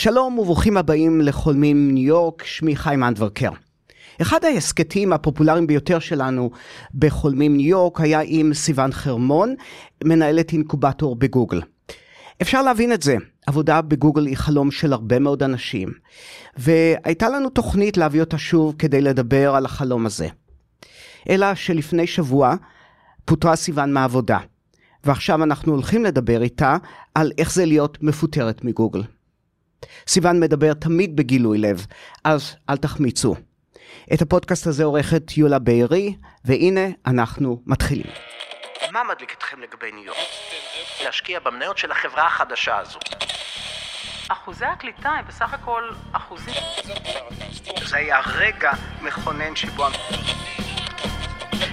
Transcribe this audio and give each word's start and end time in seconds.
שלום 0.00 0.38
וברוכים 0.38 0.76
הבאים 0.76 1.20
לחולמים 1.20 1.94
ניו 1.94 2.06
יורק, 2.06 2.44
שמי 2.44 2.76
חיים 2.76 3.04
אנדברקר. 3.04 3.50
אחד 4.22 4.44
ההסכתים 4.44 5.12
הפופולריים 5.12 5.66
ביותר 5.66 5.98
שלנו 5.98 6.50
בחולמים 6.94 7.56
ניו 7.56 7.68
יורק 7.68 8.00
היה 8.00 8.20
עם 8.24 8.54
סיון 8.54 8.92
חרמון, 8.92 9.54
מנהלת 10.04 10.52
אינקובטור 10.52 11.16
בגוגל. 11.16 11.60
אפשר 12.42 12.62
להבין 12.62 12.92
את 12.92 13.02
זה, 13.02 13.16
עבודה 13.46 13.82
בגוגל 13.82 14.26
היא 14.26 14.36
חלום 14.36 14.70
של 14.70 14.92
הרבה 14.92 15.18
מאוד 15.18 15.42
אנשים, 15.42 15.88
והייתה 16.56 17.28
לנו 17.28 17.50
תוכנית 17.50 17.96
להביא 17.96 18.20
אותה 18.20 18.38
שוב 18.38 18.74
כדי 18.78 19.00
לדבר 19.00 19.54
על 19.54 19.64
החלום 19.64 20.06
הזה. 20.06 20.28
אלא 21.28 21.54
שלפני 21.54 22.06
שבוע 22.06 22.54
פוטרה 23.24 23.56
סיון 23.56 23.92
מהעבודה, 23.92 24.38
ועכשיו 25.04 25.42
אנחנו 25.42 25.72
הולכים 25.72 26.04
לדבר 26.04 26.42
איתה 26.42 26.76
על 27.14 27.32
איך 27.38 27.52
זה 27.52 27.66
להיות 27.66 27.98
מפוטרת 28.02 28.64
מגוגל. 28.64 29.02
סיון 30.08 30.40
מדבר 30.40 30.74
תמיד 30.74 31.16
בגילוי 31.16 31.58
לב, 31.58 31.86
אז 32.24 32.56
אל 32.70 32.76
תחמיצו. 32.76 33.34
את 34.14 34.22
הפודקאסט 34.22 34.66
הזה 34.66 34.84
עורכת 34.84 35.36
יולה 35.36 35.58
בארי, 35.58 36.14
והנה 36.44 36.86
אנחנו 37.06 37.62
מתחילים. 37.66 38.12
מה 38.92 39.02
מדליק 39.14 39.34
אתכם 39.38 39.60
לגבי 39.60 39.92
ניו 39.92 40.04
יורק? 40.04 40.18
להשקיע 41.04 41.40
במניות 41.40 41.78
של 41.78 41.90
החברה 41.90 42.26
החדשה 42.26 42.78
הזו. 42.78 42.98
אחוזי 44.28 44.64
הקליטה 44.64 45.08
הם 45.08 45.24
בסך 45.28 45.54
הכל 45.54 45.82
אחוזים. 46.12 46.54
זה 47.86 47.96
היה 47.96 48.20
רגע 48.34 48.72
מכונן 49.02 49.56
שבו... 49.56 49.84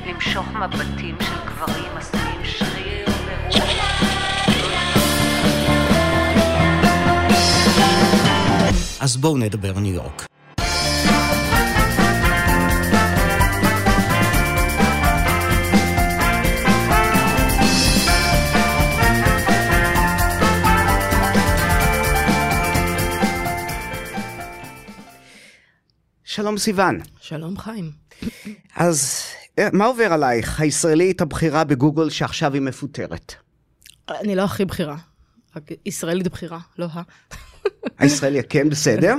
למשוך 0.06 0.48
מבטים 0.48 1.18
של 1.22 1.46
גברים 1.46 1.98
עשויים 1.98 2.46
שריר 2.46 2.65
אז 9.00 9.18
בואו 9.18 9.38
נדבר 9.38 9.80
ניו 9.80 9.94
יורק. 9.94 10.26
שלום 26.24 26.58
סיון. 26.58 27.00
שלום 27.20 27.58
חיים. 27.58 27.92
אז 28.76 29.24
אה, 29.60 29.68
מה 29.74 29.86
עובר 29.86 30.14
עלייך, 30.14 30.60
הישראלית 30.60 31.22
הבכירה 31.22 31.64
בגוגל 31.64 32.10
שעכשיו 32.10 32.54
היא 32.54 32.62
מפוטרת? 32.62 33.34
אני 34.10 34.36
לא 34.36 34.42
הכי 34.42 34.66
בכירה, 34.66 34.98
רק 35.56 35.64
ישראלית 35.86 36.28
בכירה, 36.28 36.60
לא 36.78 36.86
ה. 36.86 37.02
הישראלי 38.00 38.44
כן 38.44 38.70
בסדר? 38.70 39.16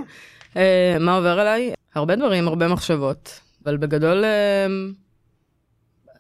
אה, 0.57 0.97
מה 1.01 1.17
עובר 1.17 1.41
עליי? 1.41 1.73
הרבה 1.95 2.17
דברים, 2.17 2.49
הרבה 2.49 2.69
מחשבות, 2.69 3.41
אבל 3.65 3.77
בגדול 3.77 4.25
אה, 4.25 4.67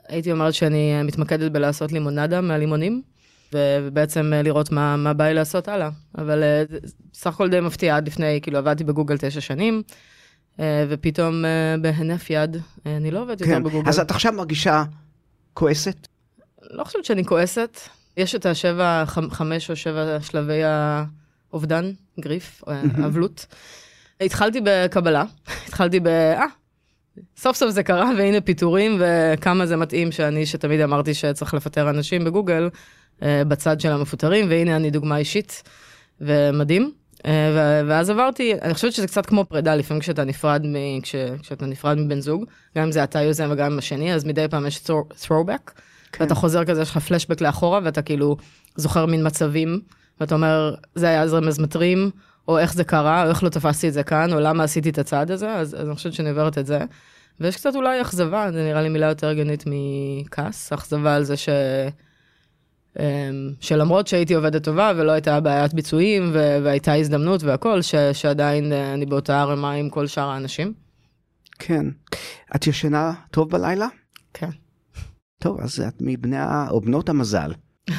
הייתי 0.09 0.33
אומרת 0.33 0.55
שאני 0.55 1.03
מתמקדת 1.03 1.53
בלעשות 1.53 1.93
לימונדה 1.93 2.41
מהלימונים, 2.41 3.03
ובעצם 3.53 4.33
לראות 4.45 4.73
מה, 4.73 4.97
מה 4.97 5.13
בא 5.13 5.25
לי 5.25 5.35
לעשות 5.35 5.69
הלאה. 5.69 5.89
אבל 6.19 6.43
סך 7.15 7.35
הכל 7.35 7.49
די 7.51 7.61
מפתיע, 7.61 7.97
עד 7.97 8.07
לפני, 8.07 8.39
כאילו 8.43 8.59
עבדתי 8.59 8.85
בגוגל 8.85 9.17
תשע 9.19 9.41
שנים. 9.41 9.83
ופתאום 10.89 11.45
בהינף 11.81 12.31
יד, 12.31 12.57
אני 12.87 13.11
לא 13.11 13.23
עובדת 13.23 13.43
כן. 13.43 13.51
יותר 13.51 13.69
בגוגל. 13.69 13.89
אז 13.89 13.99
את 14.01 14.11
עכשיו 14.11 14.33
מרגישה 14.33 14.85
כועסת? 15.55 16.09
לא 16.71 16.85
חושבת 16.85 17.05
שאני 17.05 17.25
כועסת. 17.25 17.79
יש 18.17 18.35
את 18.35 18.47
השבע, 18.47 19.05
חמ- 19.07 19.31
חמש 19.31 19.71
או 19.71 19.77
שבע 19.77 20.21
שלבי 20.21 20.61
האובדן, 21.53 21.91
גריף, 22.21 22.63
אה, 22.69 22.83
אבלות. 23.07 23.47
התחלתי 24.21 24.61
בקבלה, 24.65 25.25
התחלתי 25.69 26.01
ב... 26.01 26.07
אה, 26.07 26.45
סוף 27.37 27.57
סוף 27.57 27.71
זה 27.71 27.83
קרה, 27.83 28.11
והנה 28.19 28.41
פיטורים, 28.41 29.01
וכמה 29.01 29.67
זה 29.67 29.77
מתאים 29.77 30.13
שאני, 30.13 30.47
שתמיד 30.47 30.81
אמרתי 30.81 31.15
שצריך 31.15 31.55
לפטר 31.55 31.91
אנשים 31.91 32.25
בגוגל, 32.25 32.71
אה, 33.23 33.43
בצד 33.49 33.81
של 33.81 33.93
המפוטרים, 33.93 34.47
והנה 34.51 34.77
אני 34.77 34.91
דוגמה 34.91 35.17
אישית, 35.17 35.63
ומדהים. 36.21 36.93
אה, 37.27 37.51
ואז 37.89 38.11
עברתי, 38.11 38.55
אני 38.63 38.75
חושבת 38.75 38.93
שזה 38.93 39.07
קצת 39.07 39.27
כמו 39.27 39.45
פרידה, 39.45 39.75
לפעמים 39.75 40.01
כשאתה 40.01 40.25
נפרד, 40.25 40.63
מ- 40.67 41.01
כש- 41.03 41.15
כשאתה 41.43 41.67
נפרד 41.67 41.99
מבן 41.99 42.21
זוג, 42.21 42.45
גם 42.77 42.83
אם 42.85 42.93
זה 42.93 43.05
אתה 43.05 43.23
יוזם 43.23 43.49
וגם 43.53 43.73
עם 43.73 43.79
השני, 43.79 44.15
אז 44.15 44.25
מדי 44.25 44.47
פעם 44.51 44.67
יש 44.67 44.77
throw- 44.87 45.25
throwback, 45.27 45.71
כן. 46.13 46.25
ואתה 46.25 46.35
חוזר 46.35 46.65
כזה, 46.65 46.83
יש 46.83 46.91
לך 46.91 46.99
פלשבק 46.99 47.41
לאחורה, 47.41 47.81
ואתה 47.85 48.03
כאילו 48.03 48.37
זוכר 48.77 49.07
מין 49.07 49.27
מצבים, 49.27 49.81
ואתה 50.21 50.35
אומר, 50.35 50.75
זה 50.95 51.09
היה 51.09 51.23
אז 51.23 51.35
רמז 51.35 51.59
מטרים, 51.59 52.11
או 52.49 52.59
איך 52.59 52.75
זה 52.75 52.85
קרה, 52.85 53.25
או 53.25 53.29
איך 53.29 53.43
לא 53.43 53.49
תפסתי 53.49 53.89
את 53.89 53.93
זה 53.93 54.03
כאן, 54.03 54.33
או 54.33 54.41
למה 54.41 54.65
עשיתי 54.65 54.91
את 54.91 54.99
הצעד 54.99 55.31
הזה, 55.31 55.55
אז, 55.55 55.75
אז 55.75 55.89
אני 55.89 55.95
חושבת 55.95 56.13
שאני 56.13 56.29
עוברת 56.31 56.59
את 56.59 56.67
זה. 56.67 56.79
ויש 57.41 57.57
קצת 57.57 57.75
אולי 57.75 58.03
אכזבה, 58.03 58.53
זה 58.53 58.65
נראה 58.65 58.83
לי 58.83 58.89
מילה 58.89 59.07
יותר 59.07 59.29
הגיונית 59.29 59.65
מכעס, 59.67 60.73
אכזבה 60.73 61.15
על 61.15 61.25
זה 61.25 61.37
ש... 61.37 61.49
אמ, 63.01 63.51
שלמרות 63.61 64.07
שהייתי 64.07 64.35
עובדת 64.35 64.65
טובה 64.65 64.93
ולא 64.97 65.13
הייתה 65.13 65.41
בעיית 65.41 65.75
ביצועים 65.75 66.31
ו- 66.33 66.59
והייתה 66.65 66.95
הזדמנות 66.95 67.43
והכל, 67.43 67.83
ש- 67.83 67.95
שעדיין 68.13 68.73
אה, 68.73 68.95
אני 68.95 69.07
באותה 69.07 69.41
ערימה 69.41 69.73
עם 69.73 69.91
כל 69.91 70.07
שאר 70.07 70.29
האנשים. 70.29 70.73
כן. 71.59 71.87
את 72.57 72.67
ישנה 72.67 73.13
טוב 73.31 73.51
בלילה? 73.51 73.87
כן. 74.35 74.51
טוב, 75.39 75.61
אז 75.61 75.81
את 75.81 75.95
מבני 76.01 76.37
או 76.71 76.81
בנות 76.81 77.09
המזל. 77.09 77.53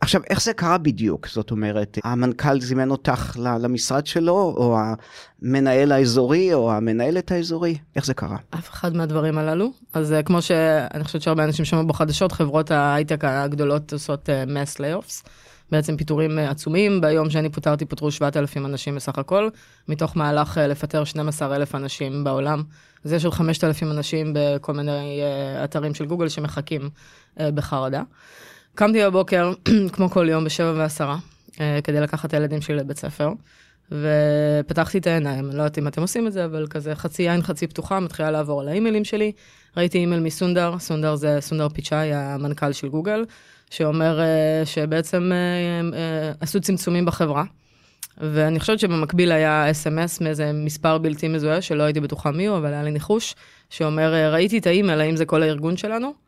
עכשיו, 0.00 0.20
איך 0.30 0.42
זה 0.42 0.52
קרה 0.52 0.78
בדיוק? 0.78 1.28
זאת 1.28 1.50
אומרת, 1.50 1.98
המנכ"ל 2.04 2.60
זימן 2.60 2.90
אותך 2.90 3.36
למשרד 3.60 4.06
שלו, 4.06 4.54
או 4.56 4.78
המנהל 5.42 5.92
האזורי, 5.92 6.54
או 6.54 6.72
המנהלת 6.72 7.32
האזורי? 7.32 7.78
איך 7.96 8.06
זה 8.06 8.14
קרה? 8.14 8.36
אף 8.54 8.70
אחד 8.70 8.96
מהדברים 8.96 9.38
הללו. 9.38 9.72
אז 9.92 10.12
אה, 10.12 10.22
כמו 10.22 10.42
שאני 10.42 11.04
חושבת 11.04 11.22
שהרבה 11.22 11.44
אנשים 11.44 11.64
שמעו 11.64 11.86
בחדשות, 11.86 12.32
חברות 12.32 12.70
ההייטק 12.70 13.24
הגדולות 13.24 13.92
עושות 13.92 14.30
אה, 14.30 14.44
mass 14.44 14.78
layoffs. 14.78 15.28
בעצם 15.70 15.96
פיטורים 15.96 16.38
אה, 16.38 16.50
עצומים, 16.50 17.00
ביום 17.00 17.30
שאני 17.30 17.48
פוטרתי 17.48 17.84
פוטרו 17.84 18.10
7,000 18.10 18.66
אנשים 18.66 18.94
בסך 18.94 19.18
הכל, 19.18 19.48
מתוך 19.88 20.16
מהלך 20.16 20.58
אה, 20.58 20.66
לפטר 20.66 21.04
12,000 21.04 21.74
אנשים 21.74 22.24
בעולם. 22.24 22.62
אז 23.04 23.12
יש 23.12 23.24
עוד 23.24 23.34
5,000 23.34 23.90
אנשים 23.90 24.32
בכל 24.34 24.72
מיני 24.72 25.20
אתרים 25.64 25.94
של 25.94 26.06
גוגל 26.06 26.28
שמחכים 26.28 26.90
בחרדה. 27.38 28.02
קמתי 28.76 29.04
בבוקר, 29.04 29.52
כמו 29.94 30.10
כל 30.10 30.28
יום, 30.28 30.44
בשבע 30.44 30.72
ועשרה, 30.76 31.18
אה, 31.60 31.78
כדי 31.84 32.00
לקחת 32.00 32.28
את 32.28 32.34
הילדים 32.34 32.60
שלי 32.60 32.76
לבית 32.76 32.98
ספר, 32.98 33.32
ופתחתי 33.92 34.98
את 34.98 35.06
העיניים, 35.06 35.44
לא 35.44 35.52
יודעת 35.52 35.78
אם 35.78 35.88
אתם 35.88 36.02
עושים 36.02 36.26
את 36.26 36.32
זה, 36.32 36.44
אבל 36.44 36.66
כזה 36.70 36.94
חצי 36.94 37.30
עין, 37.30 37.42
חצי 37.42 37.66
פתוחה, 37.66 38.00
מתחילה 38.00 38.30
לעבור 38.30 38.60
על 38.60 38.68
האימיילים 38.68 39.04
שלי. 39.04 39.32
ראיתי 39.76 39.98
אימייל 39.98 40.20
מסונדר, 40.20 40.78
סונדר 40.78 41.14
זה 41.14 41.36
סונדר 41.40 41.68
פיצ'אי, 41.68 42.14
המנכ"ל 42.14 42.72
של 42.72 42.88
גוגל, 42.88 43.24
שאומר 43.70 44.20
אה, 44.20 44.62
שבעצם 44.64 45.32
אה, 45.94 46.32
עשו 46.40 46.60
צמצומים 46.60 47.04
בחברה. 47.04 47.44
ואני 48.18 48.60
חושבת 48.60 48.78
שבמקביל 48.78 49.32
היה 49.32 49.70
SMS 49.70 50.20
מאיזה 50.20 50.52
מספר 50.54 50.98
בלתי 50.98 51.28
מזוהה, 51.28 51.60
שלא 51.60 51.82
הייתי 51.82 52.00
בטוחה 52.00 52.30
מי 52.30 52.46
הוא, 52.46 52.56
אבל 52.56 52.72
היה 52.72 52.82
לי 52.82 52.90
ניחוש, 52.90 53.34
שאומר, 53.70 54.32
ראיתי 54.32 54.58
את 54.58 54.66
האימייל, 54.66 55.00
האם 55.00 55.16
זה 55.16 55.24
כל 55.24 55.42
הארגון 55.42 55.76
שלנו? 55.76 56.25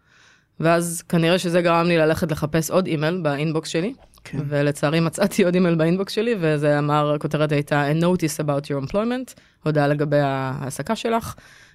ואז 0.60 1.02
כנראה 1.08 1.38
שזה 1.38 1.62
גרם 1.62 1.86
לי 1.86 1.98
ללכת 1.98 2.32
לחפש 2.32 2.70
עוד 2.70 2.86
אימייל 2.86 3.20
ב 3.22 3.30
inbox 3.30 3.68
שלי, 3.68 3.92
כן. 4.24 4.38
ולצערי 4.48 5.00
מצאתי 5.00 5.44
עוד 5.44 5.54
אימייל 5.54 5.74
ב 5.74 5.80
inbox 5.80 6.12
שלי, 6.12 6.34
וזה 6.40 6.78
אמר, 6.78 7.14
הכותרת 7.14 7.52
הייתה 7.52 7.90
A 7.90 8.02
notice 8.02 8.44
about 8.44 8.64
your 8.64 8.90
employment, 8.90 9.40
הודעה 9.64 9.88
לגבי 9.88 10.18
ההעסקה 10.18 10.96
שלך, 10.96 11.34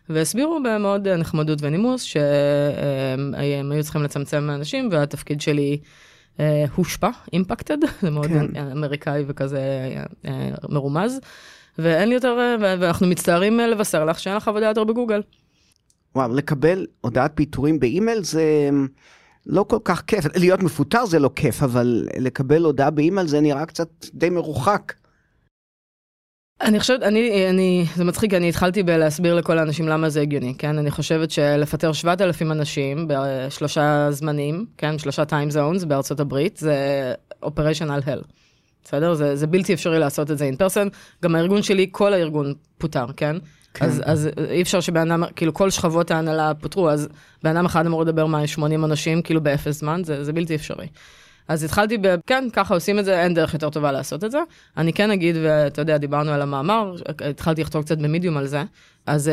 והסבירו 0.10 0.60
במאוד 0.64 1.08
נחמדות 1.08 1.60
ונימוס 1.62 2.02
שהם 2.04 3.72
היו 3.72 3.84
צריכים 3.84 4.04
לצמצם 4.04 4.50
אנשים, 4.50 4.90
והתפקיד 4.92 5.42
שלי 5.42 5.80
אה, 6.40 6.66
הושפע, 6.76 7.10
impacted, 7.34 7.78
זה 8.02 8.10
מאוד 8.10 8.28
כן. 8.28 8.58
אמריקאי 8.72 9.24
וכזה 9.28 9.62
אה, 10.26 10.50
מרומז, 10.70 11.20
ואין 11.78 12.10
לי 12.10 12.16
יותר, 12.16 12.38
אה, 12.40 12.76
ואנחנו 12.80 13.08
מצטערים 13.08 13.60
אה, 13.60 13.68
לבשר 13.68 14.06
לך 14.06 14.20
שאין 14.20 14.36
לך 14.36 14.48
עבודה 14.48 14.66
יותר 14.66 14.84
בגוגל. 14.84 15.22
וואו, 16.16 16.34
לקבל 16.34 16.86
הודעת 17.02 17.32
פיטורים 17.36 17.80
באימייל 17.80 18.24
זה 18.24 18.70
לא 19.46 19.64
כל 19.64 19.80
כך 19.84 20.02
כיף. 20.08 20.26
להיות 20.36 20.64
מפוטר 20.64 21.06
זה 21.06 21.20
לא 21.20 21.30
כיף, 21.36 21.64
אבל 21.64 22.08
לקבל 22.20 22.64
הודעה 22.64 22.90
באימייל 22.90 23.28
זה 23.28 23.42
נראה 23.42 23.66
קצת 23.66 23.90
די 24.14 24.30
מרוחק. 24.30 24.94
אני 26.62 26.80
חושבת, 26.80 27.04
אני, 27.04 27.50
אני, 27.50 27.86
זה 27.96 28.04
מצחיק, 28.04 28.34
אני 28.34 28.50
התחלתי 28.50 28.84
בלהסביר 28.84 29.36
לכל 29.36 29.58
האנשים 29.58 29.88
למה 29.88 30.10
זה 30.10 30.22
הגיוני, 30.22 30.54
כן? 30.58 30.78
אני 30.78 30.92
חושבת 30.92 31.32
שלפטר 31.32 31.94
7,000 31.94 32.52
אנשים 32.52 33.08
בשלושה 33.08 34.08
זמנים, 34.12 34.66
כן? 34.78 34.98
שלושה 34.98 35.24
time 35.24 35.54
zones 35.54 35.86
בארצות 35.86 36.20
הברית, 36.20 36.58
זה 36.58 36.76
operational 37.46 38.06
hell. 38.06 38.24
בסדר? 38.84 39.14
זה, 39.14 39.36
זה 39.36 39.48
בלתי 39.48 39.74
אפשרי 39.74 40.00
לעשות 40.00 40.32
את 40.32 40.38
זה 40.38 40.50
in 40.54 40.62
person. 40.62 40.90
גם 41.24 41.36
הארגון 41.36 41.64
שלי, 41.64 41.88
כל 41.92 42.14
הארגון 42.14 42.54
פוטר, 42.78 43.06
כן? 43.18 43.36
כן. 43.74 43.86
אז, 43.86 44.02
אז 44.06 44.30
אי 44.50 44.62
אפשר 44.62 44.80
שבן 44.80 45.12
אדם, 45.12 45.24
כאילו 45.36 45.54
כל 45.54 45.70
שכבות 45.70 46.12
ההנהלה 46.12 46.54
פוטרו, 46.54 46.90
אז 46.90 47.10
בן 47.44 47.58
אדם 47.58 47.66
אחד 47.66 47.86
אמור 47.86 48.02
לדבר 48.02 48.26
מה, 48.26 48.48
80 48.48 48.86
אנשים, 48.86 49.22
כאילו 49.22 49.42
באפס 49.42 49.80
זמן, 49.80 50.02
זה, 50.04 50.24
זה 50.24 50.34
בלתי 50.34 50.56
אפשרי. 50.56 50.88
אז 51.48 51.64
התחלתי 51.64 51.98
ב... 52.02 52.16
כן, 52.28 52.48
ככה 52.54 52.74
עושים 52.74 53.00
את 53.00 53.06
זה, 53.06 53.24
אין 53.24 53.34
דרך 53.34 53.54
יותר 53.54 53.70
טובה 53.70 53.92
לעשות 53.92 54.24
את 54.24 54.32
זה. 54.32 54.40
אני 54.78 54.94
כן 54.94 55.12
אגיד, 55.12 55.36
ואתה 55.44 55.82
יודע, 55.82 55.98
דיברנו 55.98 56.32
על 56.32 56.42
המאמר, 56.42 56.96
התחלתי 57.30 57.62
לכתוב 57.62 57.84
קצת 57.84 57.98
במדיום 57.98 58.38
על 58.38 58.48
זה, 58.48 58.64
אז 59.06 59.32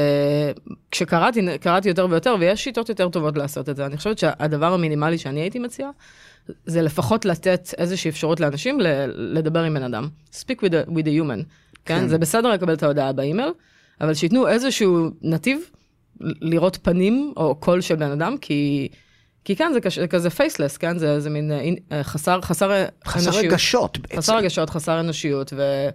uh, 0.66 0.72
כשקראתי, 0.90 1.58
קראתי 1.58 1.88
יותר 1.88 2.06
ויותר, 2.10 2.36
ויש 2.40 2.64
שיטות 2.64 2.88
יותר 2.88 3.08
טובות 3.08 3.38
לעשות 3.38 3.68
את 3.68 3.76
זה. 3.76 3.86
אני 3.86 3.96
חושבת 3.96 4.18
שהדבר 4.18 4.72
המינימלי 4.72 5.18
שאני 5.18 5.40
הייתי 5.40 5.58
מציעה, 5.58 5.90
זה 6.66 6.82
לפחות 6.82 7.24
לתת 7.24 7.74
איזושהי 7.78 8.08
אפשרות 8.08 8.40
לאנשים 8.40 8.78
לדבר 9.14 9.62
עם 9.62 9.74
בן 9.74 9.82
אדם. 9.82 10.08
speak 10.32 10.56
with 10.56 10.88
a, 10.88 10.90
with 10.90 11.04
a 11.04 11.20
human. 11.20 11.44
כן? 11.84 12.00
כן. 12.00 12.08
זה 12.08 12.18
בסדר 12.18 12.48
לקבל 12.52 12.74
את 12.74 12.82
ההודעה 12.82 13.12
באימייל, 13.12 13.50
אבל 14.00 14.14
שייתנו 14.14 14.48
איזשהו 14.48 15.10
נתיב 15.22 15.60
לראות 16.20 16.78
פנים 16.82 17.32
או 17.36 17.54
קול 17.54 17.80
של 17.80 17.94
בן 17.94 18.10
אדם, 18.10 18.36
כי, 18.40 18.88
כי 19.44 19.56
כן, 19.56 19.70
זה, 19.74 19.80
כש, 19.80 19.98
זה 19.98 20.08
כזה 20.08 20.30
faceless, 20.30 20.76
כן? 20.76 20.98
זה, 20.98 21.20
זה 21.20 21.30
מין 21.30 21.52
אה, 21.52 21.60
אין- 21.60 21.76
אה, 21.92 22.02
חסר, 22.04 22.40
חסר, 22.40 22.84
חסר 23.06 23.30
אנושיות. 23.30 23.52
רגשות 23.52 23.98
בעצם. 23.98 24.16
חסר 24.16 24.36
רגשות, 24.36 24.70
חסר 24.70 25.00
אנושיות, 25.00 25.52
ו... 25.56 25.88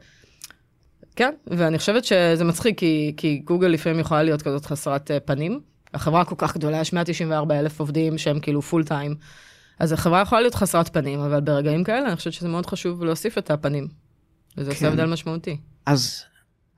כן, 1.15 1.33
ואני 1.47 1.77
חושבת 1.79 2.05
שזה 2.05 2.43
מצחיק, 2.43 2.79
כי, 2.79 3.13
כי 3.17 3.37
גוגל 3.45 3.67
לפעמים 3.67 3.99
יכולה 3.99 4.23
להיות 4.23 4.41
כזאת 4.41 4.65
חסרת 4.65 5.11
אה, 5.11 5.19
פנים. 5.19 5.59
החברה 5.93 6.25
כל 6.25 6.35
כך 6.37 6.55
גדולה, 6.57 6.77
יש 6.81 6.93
194 6.93 7.59
אלף 7.59 7.79
עובדים 7.79 8.17
שהם 8.17 8.39
כאילו 8.39 8.61
פול 8.61 8.83
טיים. 8.83 9.15
אז 9.79 9.91
החברה 9.91 10.21
יכולה 10.21 10.41
להיות 10.41 10.55
חסרת 10.55 10.93
פנים, 10.93 11.19
אבל 11.19 11.39
ברגעים 11.39 11.83
כאלה 11.83 12.07
אני 12.07 12.15
חושבת 12.15 12.33
שזה 12.33 12.47
מאוד 12.47 12.65
חשוב 12.65 13.03
להוסיף 13.03 13.37
את 13.37 13.51
הפנים. 13.51 13.87
וזה 14.57 14.69
עושה 14.69 14.79
כן. 14.79 14.85
הבדל 14.85 15.05
משמעותי. 15.05 15.57
אז 15.85 16.23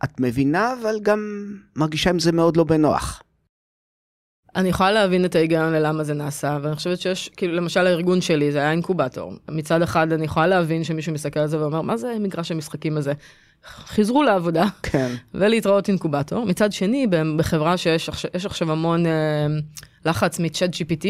את 0.03 0.19
מבינה, 0.19 0.73
אבל 0.81 0.95
גם 1.01 1.45
מרגישה 1.75 2.09
עם 2.09 2.19
זה 2.19 2.31
מאוד 2.31 2.57
לא 2.57 2.63
בנוח. 2.63 3.23
אני 4.55 4.69
יכולה 4.69 4.91
להבין 4.91 5.25
את 5.25 5.35
ההיגיון 5.35 5.73
ללמה 5.73 6.03
זה 6.03 6.13
נעשה, 6.13 6.57
ואני 6.61 6.75
חושבת 6.75 6.99
שיש, 6.99 7.29
כאילו, 7.37 7.55
למשל 7.55 7.87
הארגון 7.87 8.21
שלי, 8.21 8.51
זה 8.51 8.59
היה 8.59 8.71
אינקובטור. 8.71 9.33
מצד 9.51 9.81
אחד, 9.81 10.13
אני 10.13 10.25
יכולה 10.25 10.47
להבין 10.47 10.83
שמישהו 10.83 11.13
מסתכל 11.13 11.39
על 11.39 11.47
זה 11.47 11.59
ואומר, 11.59 11.81
מה 11.81 11.97
זה 11.97 12.13
מגרש 12.19 12.51
המשחקים 12.51 12.97
הזה? 12.97 13.13
חזרו 13.67 14.23
לעבודה. 14.23 14.65
כן. 14.83 15.15
ולהתראות 15.33 15.87
אינקובטור. 15.87 16.45
מצד 16.45 16.71
שני, 16.71 17.07
בחברה 17.37 17.77
שיש 17.77 18.09
עכשיו- 18.09 18.71
המון 18.71 19.05
אה, 19.05 19.11
לחץ 20.05 20.39
מ-chat 20.39 20.71
GPT 20.71 21.07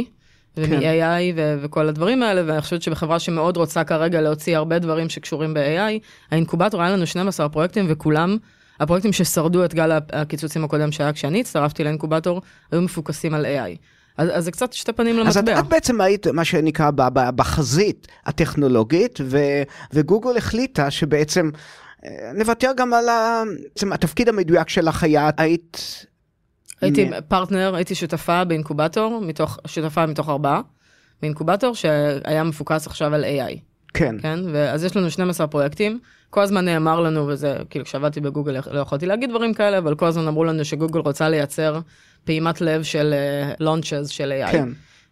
ומ-AI 0.57 1.33
ו- 1.35 1.57
וכל 1.61 1.87
הדברים 1.87 2.23
האלה, 2.23 2.41
ואני 2.45 2.61
חושבת 2.61 2.81
שבחברה 2.81 3.19
שמאוד 3.19 3.57
רוצה 3.57 3.83
כרגע 3.83 4.21
להוציא 4.21 4.57
הרבה 4.57 4.79
דברים 4.79 5.09
שקשורים 5.09 5.53
ב-AI, 5.53 5.99
האינקובטור 6.31 6.81
היה 6.81 6.91
לנו 6.91 7.07
12 7.07 7.49
פרויקטים 7.49 7.85
וכולם, 7.89 8.37
הפרויקטים 8.79 9.13
ששרדו 9.13 9.65
את 9.65 9.73
גל 9.73 9.91
הקיצוצים 10.13 10.63
הקודם 10.63 10.91
שהיה 10.91 11.13
כשאני 11.13 11.39
הצטרפתי 11.39 11.83
לאינקובטור, 11.83 12.41
היו 12.71 12.81
מפוקסים 12.81 13.33
על 13.33 13.45
AI. 13.45 13.77
אז, 14.17 14.29
אז 14.33 14.43
זה 14.43 14.51
קצת 14.51 14.73
שתי 14.73 14.93
פנים 14.93 15.19
אז 15.19 15.37
את, 15.37 15.43
למטבע. 15.43 15.59
את 15.59 15.67
בעצם 15.67 16.01
היית 16.01 16.27
מה 16.27 16.45
שנקרא 16.45 16.91
בחזית 17.35 18.07
הטכנולוגית, 18.25 19.19
ו, 19.23 19.37
וגוגל 19.93 20.37
החליטה 20.37 20.91
שבעצם 20.91 21.49
אה, 22.05 22.31
נוותר 22.35 22.71
גם 22.77 22.93
על 22.93 23.09
ה, 23.09 23.43
בעצם 23.73 23.93
התפקיד 23.93 24.29
המדויק 24.29 24.69
שלך 24.69 25.03
היה, 25.03 25.29
היית... 25.37 26.05
הייתי 26.81 27.05
מ- 27.05 27.13
פרטנר, 27.27 27.75
הייתי 27.75 27.95
שותפה 27.95 28.43
באינקובטור, 28.43 29.21
מתוך, 29.21 29.59
שותפה 29.67 30.05
מתוך 30.05 30.29
ארבעה, 30.29 30.61
באינקובטור 31.21 31.75
שהיה 31.75 32.43
מפוקס 32.43 32.87
עכשיו 32.87 33.13
על 33.13 33.23
AI. 33.23 33.59
כן, 33.93 34.15
כן? 34.21 34.39
ואז 34.53 34.83
יש 34.83 34.97
לנו 34.97 35.11
12 35.11 35.47
פרויקטים, 35.47 35.99
כל 36.29 36.41
הזמן 36.41 36.65
נאמר 36.65 36.99
לנו, 36.99 37.27
וזה, 37.27 37.57
כאילו, 37.69 37.85
כשעבדתי 37.85 38.21
בגוגל 38.21 38.59
לא 38.71 38.79
יכולתי 38.79 39.05
להגיד 39.05 39.29
דברים 39.29 39.53
כאלה, 39.53 39.77
אבל 39.77 39.95
כל 39.95 40.05
הזמן 40.05 40.27
אמרו 40.27 40.43
לנו 40.43 40.65
שגוגל 40.65 40.99
רוצה 40.99 41.29
לייצר 41.29 41.79
פעימת 42.23 42.61
לב 42.61 42.83
של 42.83 43.13
לונצ'ז 43.59 44.09
של 44.09 44.43
AI. 44.47 44.51
כן, 44.51 44.69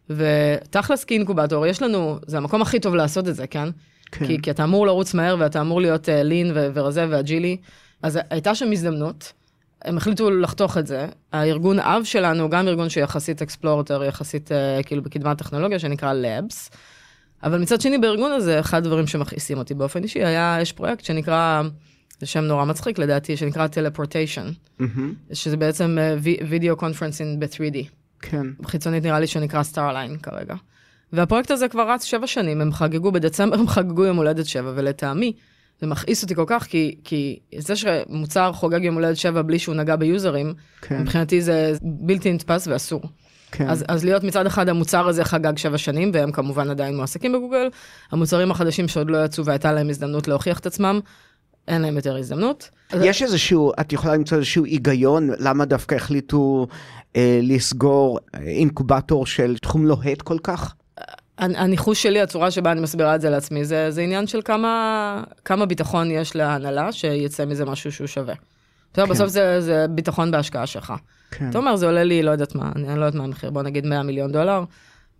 ותכלס 0.09 1.03
כאינקובטור, 1.03 1.65
יש 1.65 1.81
לנו, 1.81 2.19
זה 2.27 2.38
המקום 2.38 2.62
הכי 2.62 2.79
טוב 2.79 2.95
לעשות 2.95 3.27
את 3.27 3.35
זה, 3.35 3.47
כן? 3.47 3.69
כן. 4.12 4.27
כי, 4.27 4.41
כי 4.41 4.51
אתה 4.51 4.63
אמור 4.63 4.88
לרוץ 4.88 5.13
מהר 5.13 5.35
ואתה 5.39 5.62
אמור 5.62 5.81
להיות 5.81 6.09
uh, 6.09 6.12
lean 6.12 6.51
ו- 6.56 6.67
ורזה 6.73 7.06
ואג'ילי. 7.09 7.57
אז 8.01 8.19
הייתה 8.29 8.56
שם 8.56 8.71
הזדמנות, 8.71 9.33
הם 9.81 9.97
החליטו 9.97 10.31
לחתוך 10.31 10.77
את 10.77 10.88
זה. 10.88 11.07
הארגון 11.33 11.79
אב 11.79 12.01
שלנו, 12.03 12.50
גם 12.50 12.67
ארגון 12.67 12.89
שיחסית 12.89 13.41
exploratory, 13.42 14.04
יחסית 14.03 14.51
uh, 14.51 14.83
כאילו 14.83 15.01
בקדמת 15.01 15.38
טכנולוגיה, 15.38 15.79
שנקרא 15.79 16.13
Labs. 16.13 16.75
אבל 17.44 17.62
מצד 17.62 17.82
שני, 17.82 17.98
בארגון 17.98 18.32
הזה, 18.32 18.60
אחד 18.60 18.78
הדברים 18.78 19.08
שמכעיסים 19.08 19.58
אותי 19.58 19.74
באופן 19.74 20.04
אישי, 20.04 20.26
היה, 20.26 20.58
יש 20.62 20.74
פרויקט 20.74 21.04
שנקרא, 21.04 21.62
זה 22.20 22.26
שם 22.26 22.42
נורא 22.42 22.66
מצחיק 22.66 23.00
לדעתי, 23.00 23.38
שנקרא 23.38 23.68
Teleportation, 23.68 24.50
מהמם, 24.80 25.14
שזה 25.34 25.58
בעצם 25.58 25.98
video 26.50 26.75
conferencing 26.75 27.39
ב-3D. 27.40 27.78
כן, 28.20 28.48
חיצונית 28.66 29.04
נראה 29.04 29.20
לי 29.20 29.28
שנקרא 29.28 29.64
Starline 29.63 30.18
כרגע. 30.18 30.56
והפרויקט 31.14 31.52
הזה 31.52 31.68
כבר 31.68 31.92
רץ 31.92 32.04
שבע 32.04 32.28
שנים, 32.28 32.62
הם 32.62 32.72
חגגו 32.74 33.12
בדצמבר, 33.12 33.60
הם 33.60 33.68
חגגו 33.68 34.06
יום 34.06 34.18
הולדת 34.18 34.46
שבע, 34.46 34.72
ולטעמי, 34.76 35.34
זה 35.82 35.88
מכעיס 35.88 36.24
אותי 36.24 36.36
כל 36.36 36.44
כך, 36.48 36.64
כי, 36.64 36.96
כי 37.04 37.40
זה 37.58 37.76
שמוצר 37.76 38.54
חוגג 38.54 38.84
יום 38.84 38.96
הולדת 38.96 39.18
שבע 39.18 39.42
בלי 39.42 39.60
שהוא 39.60 39.76
נגע 39.76 39.96
ביוזרים, 39.96 40.54
כן, 40.82 41.02
מבחינתי 41.02 41.42
זה 41.42 41.74
בלתי 41.82 42.34
נתפס 42.34 42.68
ואסור. 42.68 43.02
כן. 43.57 43.69
אז, 43.69 43.86
אז 43.88 44.06
להיות 44.06 44.24
מצד 44.24 44.46
אחד 44.46 44.69
המוצר 44.69 45.07
הזה 45.07 45.24
חגג 45.24 45.57
שבע 45.57 45.78
שנים, 45.78 46.12
והם 46.13 46.31
כמובן 46.31 46.69
עדיין 46.69 46.96
מועסקים 46.96 47.34
בגוגל, 47.34 47.68
המוצרים 48.12 48.52
החדשים 48.52 48.88
שעוד 48.88 49.10
לא 49.12 49.25
יצאו 49.25 49.46
והייתה 49.46 49.72
להם 49.74 49.90
הזדמנות 49.90 50.28
להוכיח 50.28 50.60
את 50.60 50.66
עצמם, 50.66 51.00
אין 51.68 51.81
להם 51.81 51.96
יותר 51.96 52.18
הזדמנות. 52.18 52.69
אז- 52.92 53.02
יש 53.04 53.22
איזשהו, 53.24 53.72
את 53.81 53.94
יכולה 53.94 54.13
למצוא 54.16 54.38
איזשהו 54.38 54.66
היגיון 54.66 55.30
למה 55.40 55.66
דווקא 55.66 55.96
החליטו 55.96 56.68
אה, 57.16 57.40
לסגור 57.44 58.19
אינקובטור 58.48 59.25
של 59.25 59.58
תחום 59.58 59.86
לוהט 59.86 60.22
כל 60.22 60.38
כך? 60.44 60.74
הנ- 61.38 61.56
הניחוש 61.56 62.04
שלי, 62.04 62.22
הצורה 62.22 62.51
שבה 62.51 62.72
אני 62.72 62.81
מסבירה 62.81 63.16
את 63.16 63.22
זה 63.22 63.30
לעצמי, 63.30 63.66
זה, 63.66 63.92
זה 63.92 64.01
עניין 64.01 64.28
של 64.28 64.42
כמה, 64.46 65.24
כמה 65.46 65.66
ביטחון 65.66 66.12
יש 66.12 66.36
להנהלה 66.36 66.92
שיצא 66.92 67.46
מזה 67.46 67.66
משהו 67.66 67.92
שהוא 67.92 68.08
שווה. 68.08 68.34
אתה 68.95 69.01
יודע, 69.01 69.13
כן. 69.13 69.19
בסוף 69.19 69.30
זה, 69.30 69.62
זה 69.62 69.86
ביטחון 69.89 70.31
בהשקעה 70.31 70.65
שלך. 70.65 70.94
כן, 71.31 71.50
אתה 71.50 71.57
אומר, 71.57 71.75
זה 71.75 71.86
עולה 71.86 72.03
לי, 72.03 72.24
לא 72.24 72.31
יודעת 72.31 72.56
מה, 72.56 72.71
אני, 72.75 72.89
אני 72.89 73.00
לא 73.00 73.06
יודעת 73.06 73.15
מה 73.19 73.24
המחיר, 73.24 73.50
בוא 73.50 73.62
נגיד 73.62 73.86
100 73.86 74.03
מיליון 74.03 74.31
דולר. 74.31 74.63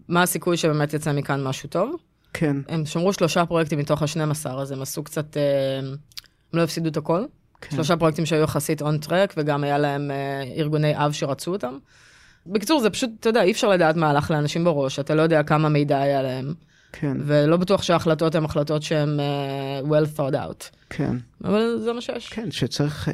מה 0.07 0.22
הסיכוי 0.22 0.57
שבאמת 0.57 0.94
יצא 0.94 1.13
מכאן 1.13 1.44
משהו 1.44 1.69
טוב? 1.69 1.95
כן, 2.33 2.57
הם 2.68 2.86
שמרו 2.86 3.13
שלושה 3.13 3.45
פרויקטים 3.45 3.80
מתוך 3.80 4.01
ה-12, 4.01 4.50
אז 4.50 4.72
הם 4.72 4.81
עשו 4.81 5.04
קצת, 5.04 5.38
אה, 5.38 5.80
הם 5.80 5.95
לא 6.54 6.63
הפסידו 6.63 6.89
את 6.89 6.98
הכל. 6.98 7.24
כן. 7.62 7.75
שלושה 7.75 7.98
פרויקטים 7.98 8.25
שהיו 8.25 8.44
יחסית 8.44 8.81
און 8.81 8.98
טרק, 8.98 9.33
וגם 9.38 9.63
היה 9.63 9.78
להם 9.78 10.12
אה, 10.12 10.44
ארגוני 10.57 11.06
אב 11.06 11.12
שרצו 11.12 11.51
אותם. 11.51 11.78
בקיצור, 12.48 12.80
זה 12.80 12.89
פשוט, 12.89 13.10
אתה 13.19 13.30
יודע, 13.30 13.44
אי 13.44 13.51
אפשר 13.51 13.69
לדעת 13.69 13.95
מה 13.95 14.10
הלך 14.10 14.31
לאנשים 14.31 14.63
בראש, 14.63 15.00
אתה 15.00 15.16
לא 15.16 15.21
יודע 15.21 15.44
כמה 15.44 15.69
מידע 15.69 16.01
היה 16.01 16.21
להם, 16.21 16.54
כן, 17.00 17.18
ולא 17.25 17.57
בטוח 17.57 17.83
שההחלטות 17.83 18.36
הן 18.36 18.45
החלטות 18.45 18.83
שהן 18.83 19.19
uh, 19.19 19.88
well 19.88 20.18
thought 20.18 20.33
out. 20.33 20.77
כן. 20.89 21.18
אבל 21.44 21.80
זה 21.83 21.94
מה 21.94 22.01
שיש, 22.01 22.30
כן, 22.30 22.51
שצריך, 22.51 23.09
אה, 23.09 23.13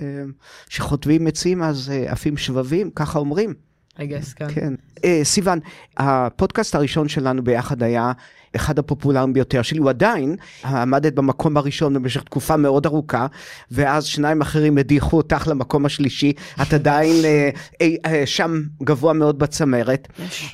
שחוטבים 0.70 1.28
עצים 1.28 1.64
אז 1.64 1.92
אה, 1.94 2.12
עפים 2.12 2.38
שבבים, 2.38 2.90
ככה 2.96 3.20
אומרים. 3.20 3.54
I 3.96 4.00
guess, 4.00 4.34
כן. 4.36 4.48
כן. 4.54 4.74
אה, 5.06 5.20
סיוון, 5.24 5.60
הפודקאסט 5.98 6.76
הראשון 6.76 7.08
שלנו 7.08 7.44
ביחד 7.44 7.84
היה 7.84 8.12
אחד 8.56 8.80
הפופולריים 8.80 9.34
ביותר 9.34 9.62
שלי, 9.62 9.80
הוא 9.80 9.90
עדיין 9.90 10.36
עמדת 10.64 11.14
במקום 11.14 11.58
הראשון 11.58 11.94
במשך 11.94 12.24
תקופה 12.24 12.58
מאוד 12.58 12.86
ארוכה, 12.86 13.28
ואז 13.72 14.06
שניים 14.06 14.42
אחרים 14.42 14.78
הדיחו 14.78 15.18
אותך 15.18 15.48
למקום 15.48 15.86
השלישי, 15.86 16.34
את 16.62 16.74
עדיין 16.74 17.26
אה, 17.26 17.50
אה, 17.82 17.88
אה, 18.06 18.26
שם 18.26 18.62
גבוה 18.84 19.14
מאוד 19.14 19.40
בצמרת. 19.40 20.08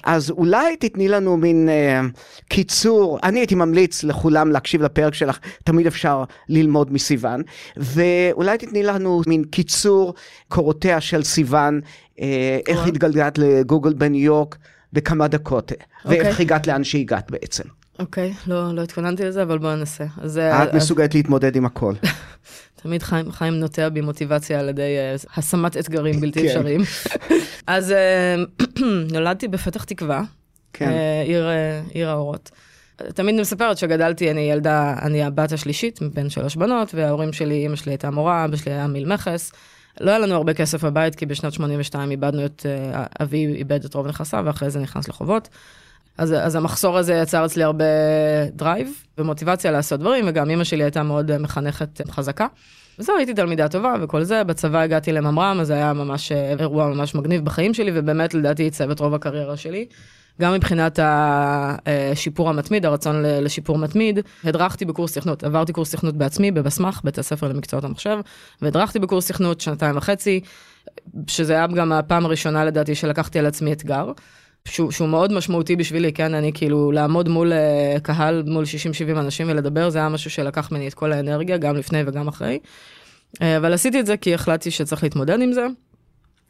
אז 0.03 0.29
אולי 0.31 0.77
תתני 0.77 1.07
לנו 1.07 1.37
מין 1.37 1.69
אה, 1.69 2.01
קיצור, 2.49 3.19
אני 3.23 3.39
הייתי 3.39 3.55
ממליץ 3.55 4.03
לכולם 4.03 4.51
להקשיב 4.51 4.81
לפרק 4.81 5.13
שלך, 5.13 5.39
תמיד 5.63 5.87
אפשר 5.87 6.23
ללמוד 6.49 6.93
מסיוון, 6.93 7.41
ואולי 7.77 8.57
תתני 8.57 8.83
לנו 8.83 9.21
מין 9.27 9.43
קיצור 9.43 10.13
קורותיה 10.47 11.01
של 11.01 11.23
סיוון, 11.23 11.81
אה, 12.21 12.59
איך 12.67 12.77
וואו. 12.77 12.87
התגלגלת 12.87 13.37
לגוגל 13.37 13.93
בניו 13.93 14.21
יורק 14.21 14.57
בכמה 14.93 15.27
דקות, 15.27 15.71
אוקיי. 16.05 16.21
ואיך 16.21 16.39
הגעת 16.39 16.67
לאן 16.67 16.83
שהגעת 16.83 17.31
בעצם. 17.31 17.63
אוקיי, 17.99 18.33
לא, 18.47 18.73
לא 18.73 18.81
התכוננתי 18.81 19.25
לזה, 19.25 19.43
אבל 19.43 19.57
בואו 19.57 19.75
ננסה. 19.75 20.05
אז, 20.21 20.37
אה, 20.37 20.63
את 20.63 20.73
מסוגלת 20.73 21.15
להתמודד 21.15 21.55
עם 21.55 21.65
הכל. 21.65 21.93
תמיד 22.81 23.03
חיים, 23.03 23.31
חיים 23.31 23.53
נוטע 23.53 23.89
בי 23.89 24.01
מוטיבציה 24.01 24.59
על 24.59 24.69
ידי 24.69 24.97
אה, 24.97 25.15
השמת 25.37 25.77
אתגרים 25.77 26.21
בלתי 26.21 26.39
כן. 26.41 26.47
אפשריים. 26.47 26.81
אז 27.67 27.91
אה, 27.91 28.35
נולדתי 29.13 29.47
בפתח 29.47 29.83
תקווה, 29.83 30.21
כן, 30.73 30.91
עיר, 31.25 31.47
עיר 31.89 32.09
האורות. 32.09 32.51
תמיד 32.95 33.33
אני 33.33 33.41
מספרת 33.41 33.77
שגדלתי, 33.77 34.31
אני 34.31 34.41
ילדה, 34.41 34.95
אני 35.01 35.23
הבת 35.23 35.51
השלישית 35.51 36.01
מבין 36.01 36.29
שלוש 36.29 36.55
בנות, 36.55 36.95
וההורים 36.95 37.33
שלי, 37.33 37.65
אמא 37.65 37.75
שלי 37.75 37.91
הייתה 37.91 38.09
מורה, 38.09 38.45
אבא 38.45 38.55
שלי 38.55 38.71
היה 38.71 38.87
מיל 38.87 39.13
מכס. 39.13 39.51
לא 40.01 40.09
היה 40.09 40.19
לנו 40.19 40.35
הרבה 40.35 40.53
כסף 40.53 40.83
בבית, 40.83 41.15
כי 41.15 41.25
בשנת 41.25 41.53
82 41.53 42.11
איבדנו 42.11 42.45
את, 42.45 42.65
אבי 43.21 43.45
איבד 43.47 43.85
את 43.85 43.93
רוב 43.93 44.07
נכסיו, 44.07 44.43
ואחרי 44.45 44.69
זה 44.69 44.79
נכנס 44.79 45.07
לחובות. 45.07 45.49
אז, 46.17 46.33
אז 46.33 46.55
המחסור 46.55 46.97
הזה 46.97 47.13
יצר 47.13 47.45
אצלי 47.45 47.63
הרבה 47.63 47.85
drive 48.51 49.03
ומוטיבציה 49.17 49.71
לעשות 49.71 49.99
דברים, 49.99 50.25
וגם 50.27 50.49
אמא 50.49 50.63
שלי 50.63 50.83
הייתה 50.83 51.03
מאוד 51.03 51.31
אה, 51.31 51.37
מחנכת 51.37 52.01
אה, 52.01 52.11
חזקה. 52.11 52.47
וזהו, 52.99 53.17
הייתי 53.17 53.33
תלמידה 53.33 53.67
טובה 53.67 53.95
וכל 54.01 54.23
זה, 54.23 54.43
בצבא 54.43 54.79
הגעתי 54.79 55.11
לממר"ם, 55.11 55.57
אז 55.59 55.67
זה 55.67 55.73
היה 55.73 55.93
ממש 55.93 56.31
אה, 56.31 56.53
אירוע 56.59 56.87
ממש 56.87 57.15
מגניב 57.15 57.45
בחיים 57.45 57.73
שלי, 57.73 57.91
ובאמת 57.93 58.33
לדעתי 58.33 58.63
עיצב 58.63 58.89
את 58.89 58.99
רוב 58.99 59.13
הקריירה 59.13 59.57
שלי. 59.57 59.85
גם 60.41 60.53
מבחינת 60.53 60.99
השיפור 61.01 62.49
המתמיד, 62.49 62.85
הרצון 62.85 63.21
לשיפור 63.25 63.77
מתמיד. 63.77 64.19
הדרכתי 64.43 64.85
בקורס 64.85 65.17
תכנות, 65.17 65.43
עברתי 65.43 65.73
קורס 65.73 65.95
תכנות 65.95 66.15
בעצמי 66.15 66.51
בבסמ"ח, 66.51 67.01
בית 67.03 67.17
הספר 67.17 67.47
למקצועות 67.47 67.83
המחשב, 67.83 68.17
והדרכתי 68.61 68.99
בקורס 68.99 69.27
תכנות 69.27 69.61
שנתיים 69.61 69.97
וחצי, 69.97 70.39
שזה 71.27 71.53
היה 71.53 71.67
גם 71.67 71.91
הפעם 71.91 72.25
הראשונה 72.25 72.65
לדעתי 72.65 72.95
שלקחתי 72.95 73.39
על 73.39 73.45
עצמי 73.45 73.73
אתגר. 73.73 74.11
שהוא, 74.67 74.91
שהוא 74.91 75.09
מאוד 75.09 75.33
משמעותי 75.33 75.75
בשבילי, 75.75 76.13
כן, 76.13 76.33
אני 76.33 76.51
כאילו 76.53 76.91
לעמוד 76.91 77.29
מול 77.29 77.53
uh, 77.53 77.99
קהל, 77.99 78.43
מול 78.45 78.63
60-70 79.15 79.19
אנשים 79.19 79.47
ולדבר, 79.49 79.89
זה 79.89 79.99
היה 79.99 80.09
משהו 80.09 80.31
שלקח 80.31 80.71
ממני 80.71 80.87
את 80.87 80.93
כל 80.93 81.13
האנרגיה, 81.13 81.57
גם 81.57 81.75
לפני 81.75 82.01
וגם 82.05 82.27
אחרי. 82.27 82.59
Uh, 83.35 83.43
אבל 83.57 83.73
עשיתי 83.73 83.99
את 83.99 84.05
זה 84.05 84.17
כי 84.17 84.33
החלטתי 84.33 84.71
שצריך 84.71 85.03
להתמודד 85.03 85.41
עם 85.41 85.51
זה. 85.53 85.67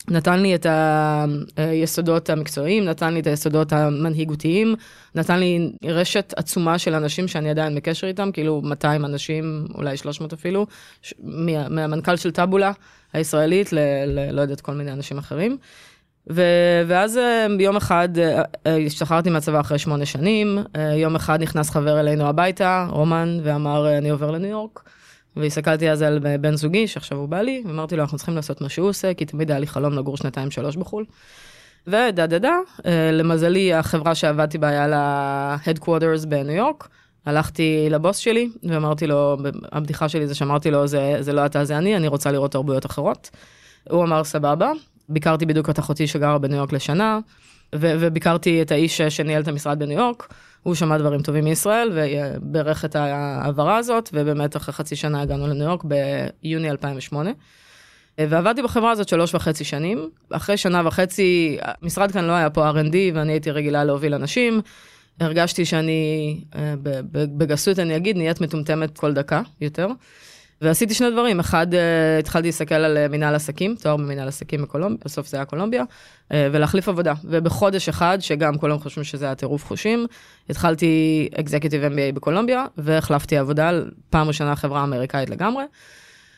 נתן 0.10 0.40
לי 0.40 0.56
את 0.56 0.66
היסודות 1.58 2.30
המקצועיים, 2.30 2.86
נתן 2.86 3.14
לי 3.14 3.20
את 3.20 3.28
היסודות 3.28 3.74
המנהיגותיים, 3.74 4.76
נתן 5.16 5.40
לי 5.40 5.72
רשת 5.86 6.34
עצומה 6.38 6.80
של 6.80 6.94
אנשים 6.94 7.28
שאני 7.28 7.50
עדיין 7.50 7.76
בקשר 7.76 8.08
איתם, 8.08 8.30
כאילו 8.34 8.62
200 8.62 9.06
אנשים, 9.06 9.66
אולי 9.76 9.98
300 9.98 10.34
אפילו, 10.34 10.68
ש- 11.02 11.14
מה, 11.24 11.70
מהמנכ"ל 11.70 12.16
של 12.16 12.32
טאבולה 12.32 12.72
הישראלית, 13.14 13.74
ל, 13.74 13.80
ל, 14.06 14.32
לא 14.32 14.42
יודעת, 14.42 14.62
כל 14.62 14.74
מיני 14.74 14.92
אנשים 14.92 15.18
אחרים. 15.18 15.58
ו, 16.32 16.42
ואז 16.88 17.18
אה, 17.18 17.48
יום 17.60 17.76
אחד 17.76 18.10
אה, 18.18 18.42
אה, 18.68 18.78
השתחררתי 18.78 19.30
מהצבא 19.30 19.60
אחרי 19.60 19.80
שמונה 19.80 20.06
שנים, 20.06 20.58
אה, 20.76 20.82
יום 20.96 21.16
אחד 21.16 21.42
נכנס 21.42 21.70
חבר 21.70 22.00
אלינו 22.00 22.28
הביתה, 22.28 22.88
רומן, 22.90 23.40
ואמר, 23.44 23.88
אה, 23.88 23.98
אני 23.98 24.10
עובר 24.10 24.32
לניו 24.32 24.50
יורק. 24.50 24.84
והסתכלתי 25.36 25.92
אז 25.92 26.02
על 26.02 26.20
בן 26.42 26.56
זוגי, 26.56 26.88
שעכשיו 26.88 27.18
הוא 27.18 27.30
בעלי, 27.30 27.64
ואמרתי 27.66 27.96
לו, 27.96 28.02
אנחנו 28.02 28.18
צריכים 28.18 28.36
לעשות 28.36 28.62
מה 28.62 28.70
שהוא 28.70 28.90
עושה, 28.90 29.14
כי 29.14 29.26
תמיד 29.26 29.52
היה 29.52 29.60
לי 29.60 29.68
חלום 29.68 29.94
לגור 29.94 30.18
שנתיים 30.18 30.52
שלוש 30.52 30.76
בחו"ל. 30.76 31.06
ודה 31.88 32.28
דה 32.28 32.40
דה, 32.40 32.58
אה, 32.86 33.12
למזלי, 33.12 33.74
החברה 33.74 34.16
שעבדתי 34.16 34.58
בה 34.58 34.68
היה 34.68 34.88
לה 34.88 35.58
headquarters 35.66 36.26
בניו 36.28 36.56
יורק. 36.56 36.88
הלכתי 37.26 37.88
לבוס 37.90 38.18
שלי 38.18 38.50
ואמרתי 38.64 39.08
לו, 39.08 39.38
הבדיחה 39.72 40.10
שלי 40.10 40.28
זה 40.28 40.36
שאמרתי 40.36 40.72
לו, 40.72 40.88
זה, 40.88 41.18
זה 41.20 41.34
לא 41.34 41.46
אתה, 41.46 41.66
זה 41.66 41.78
אני, 41.78 41.96
אני 41.96 42.08
רוצה 42.08 42.32
לראות 42.32 42.52
תרבויות 42.52 42.86
אחרות. 42.86 43.30
הוא 43.90 44.04
אמר, 44.04 44.24
סבבה. 44.24 44.72
ביקרתי 45.10 45.46
בדיוק 45.46 45.70
את 45.70 45.80
אחותי 45.80 46.08
שגרה 46.08 46.38
בניו 46.38 46.58
יורק 46.58 46.74
לשנה, 46.74 47.20
ו- 47.76 47.96
וביקרתי 48.00 48.62
את 48.62 48.72
האיש 48.72 49.02
שניהל 49.02 49.42
את 49.42 49.48
המשרד 49.48 49.80
בניו 49.80 49.98
יורק. 49.98 50.34
הוא 50.64 50.76
שמע 50.76 50.98
דברים 50.98 51.22
טובים 51.22 51.44
מישראל 51.44 51.92
ובירך 51.96 52.86
את 52.86 52.96
ההעברה 52.96 53.78
הזאת, 53.78 54.10
ובאמת 54.14 54.56
אחרי 54.56 54.74
חצי 54.74 54.96
שנה 54.96 55.22
הגענו 55.22 55.48
לניו 55.48 55.68
יורק 55.68 55.84
ביוני 55.84 56.70
2008. 56.72 57.32
ועבדתי 58.20 58.62
בחברה 58.62 58.92
הזאת 58.92 59.08
שלוש 59.08 59.36
וחצי 59.36 59.64
שנים. 59.64 60.10
אחרי 60.30 60.58
שנה 60.58 60.82
וחצי, 60.86 61.58
המשרד 61.62 62.12
כאן 62.12 62.26
לא 62.26 62.32
היה 62.32 62.50
פה 62.50 62.70
R&D 62.70 62.96
ואני 63.14 63.32
הייתי 63.32 63.52
רגילה 63.52 63.84
להוביל 63.84 64.14
אנשים. 64.14 64.62
הרגשתי 65.20 65.66
שאני, 65.66 66.40
אה, 66.56 66.74
בגסות 67.12 67.80
אני 67.80 67.96
אגיד, 67.96 68.18
נהיית 68.18 68.42
מטומטמת 68.42 68.98
כל 68.98 69.14
דקה 69.14 69.42
יותר. 69.62 69.88
ועשיתי 70.62 70.94
שני 70.94 71.12
דברים, 71.12 71.40
אחד, 71.40 71.74
אה, 71.74 72.20
התחלתי 72.20 72.48
להסתכל 72.48 72.76
על 72.76 72.98
אה, 72.98 73.08
מנהל 73.08 73.36
עסקים, 73.36 73.76
תואר 73.82 73.98
במנהל 73.98 74.28
עסקים 74.28 74.62
בקולומביה, 74.62 74.98
בסוף 75.06 75.28
זה 75.28 75.38
היה 75.38 75.46
קולומביה, 75.46 75.84
אה, 76.32 76.48
ולהחליף 76.52 76.90
עבודה. 76.90 77.14
ובחודש 77.24 77.90
אחד, 77.90 78.18
שגם 78.22 78.58
כולם 78.58 78.80
חושבים 78.80 79.04
שזה 79.04 79.26
היה 79.26 79.36
טירוף 79.36 79.66
חושים, 79.66 80.06
התחלתי 80.50 81.30
אקזקיוטיב 81.40 81.84
MBA 81.84 82.16
בקולומביה, 82.16 82.66
והחלפתי 82.78 83.38
עבודה, 83.38 83.72
פעם 84.10 84.28
ראשונה 84.28 84.56
חברה 84.56 84.84
אמריקאית 84.84 85.30
לגמרי. 85.30 85.64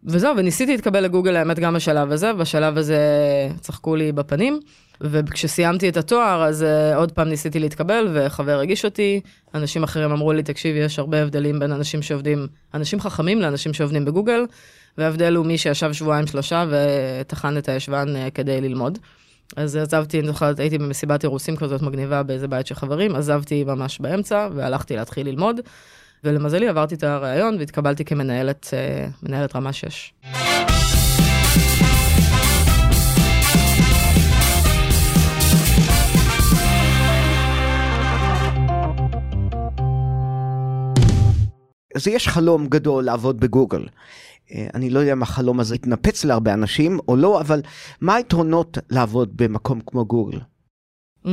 וזהו, 0.04 0.38
וניסיתי 0.38 0.72
להתקבל 0.72 1.00
לגוגל 1.00 1.36
האמת 1.36 1.60
גם 1.60 1.74
בשלב 1.74 2.12
הזה, 2.12 2.34
בשלב 2.34 2.78
הזה 2.78 3.00
צחקו 3.60 3.96
לי 3.96 4.12
בפנים. 4.12 4.60
וכשסיימתי 5.02 5.90
את 5.90 5.98
התואר, 5.98 6.44
אז 6.44 6.62
uh, 6.62 6.96
עוד 6.96 7.12
פעם 7.12 7.28
ניסיתי 7.28 7.60
להתקבל, 7.60 8.08
וחבר 8.14 8.60
הגיש 8.60 8.86
אותי, 8.86 9.22
אנשים 9.54 9.84
אחרים 9.84 10.12
אמרו 10.12 10.34
לי, 10.34 10.44
תקשיבי, 10.44 10.80
יש 10.80 11.00
הרבה 11.00 11.22
הבדלים 11.22 11.60
בין 11.60 11.72
אנשים 11.72 12.02
שעובדים, 12.02 12.48
אנשים 12.74 13.02
חכמים 13.02 13.42
לאנשים 13.42 13.74
שעובדים 13.74 14.06
בגוגל, 14.06 14.46
וההבדל 14.98 15.36
הוא 15.36 15.46
מי 15.46 15.58
שישב 15.58 15.94
שבועיים 15.94 16.28
שלושה 16.28 16.66
וטחן 16.70 17.58
את 17.58 17.70
הישבן 17.70 18.08
uh, 18.16 18.32
כדי 18.32 18.62
ללמוד. 18.62 18.98
אז 19.56 19.76
עזבתי, 19.76 20.20
אני 20.20 20.28
זוכרת, 20.28 20.60
הייתי 20.60 20.78
במסיבת 20.78 21.24
אירוסים 21.24 21.56
כזאת 21.56 21.82
מגניבה 21.82 22.24
באיזה 22.24 22.48
בית 22.48 22.68
של 22.68 22.76
חברים, 22.76 23.16
עזבתי 23.16 23.64
ממש 23.64 24.00
באמצע, 24.00 24.48
והלכתי 24.56 24.96
להתחיל 24.96 25.28
ללמוד, 25.28 25.60
ולמזלי 26.24 26.68
עברתי 26.68 26.96
את 26.96 27.04
הראיון 27.04 27.56
והתקבלתי 27.60 28.06
כמנהלת 28.06 28.66
uh, 28.66 29.28
מנהלת 29.28 29.56
רמה 29.56 29.74
6. 29.74 30.14
אז 41.96 42.08
יש 42.08 42.28
חלום 42.28 42.68
גדול 42.68 43.04
לעבוד 43.04 43.40
בגוגל. 43.40 43.86
אה, 44.52 44.68
אני 44.74 44.90
לא 44.90 45.00
יודע 45.00 45.14
אם 45.14 45.24
החלום 45.24 45.60
הזה 45.60 45.76
יתנפץ 45.76 46.26
להרבה 46.26 46.54
אנשים 46.54 47.00
או 47.08 47.16
לא, 47.16 47.42
אבל 47.42 47.62
מה 48.02 48.16
היתרונות 48.16 48.78
לעבוד 48.90 49.30
במקום 49.36 49.82
כמו 49.86 50.06
גוגל? 50.06 50.40
Mm, 51.26 51.30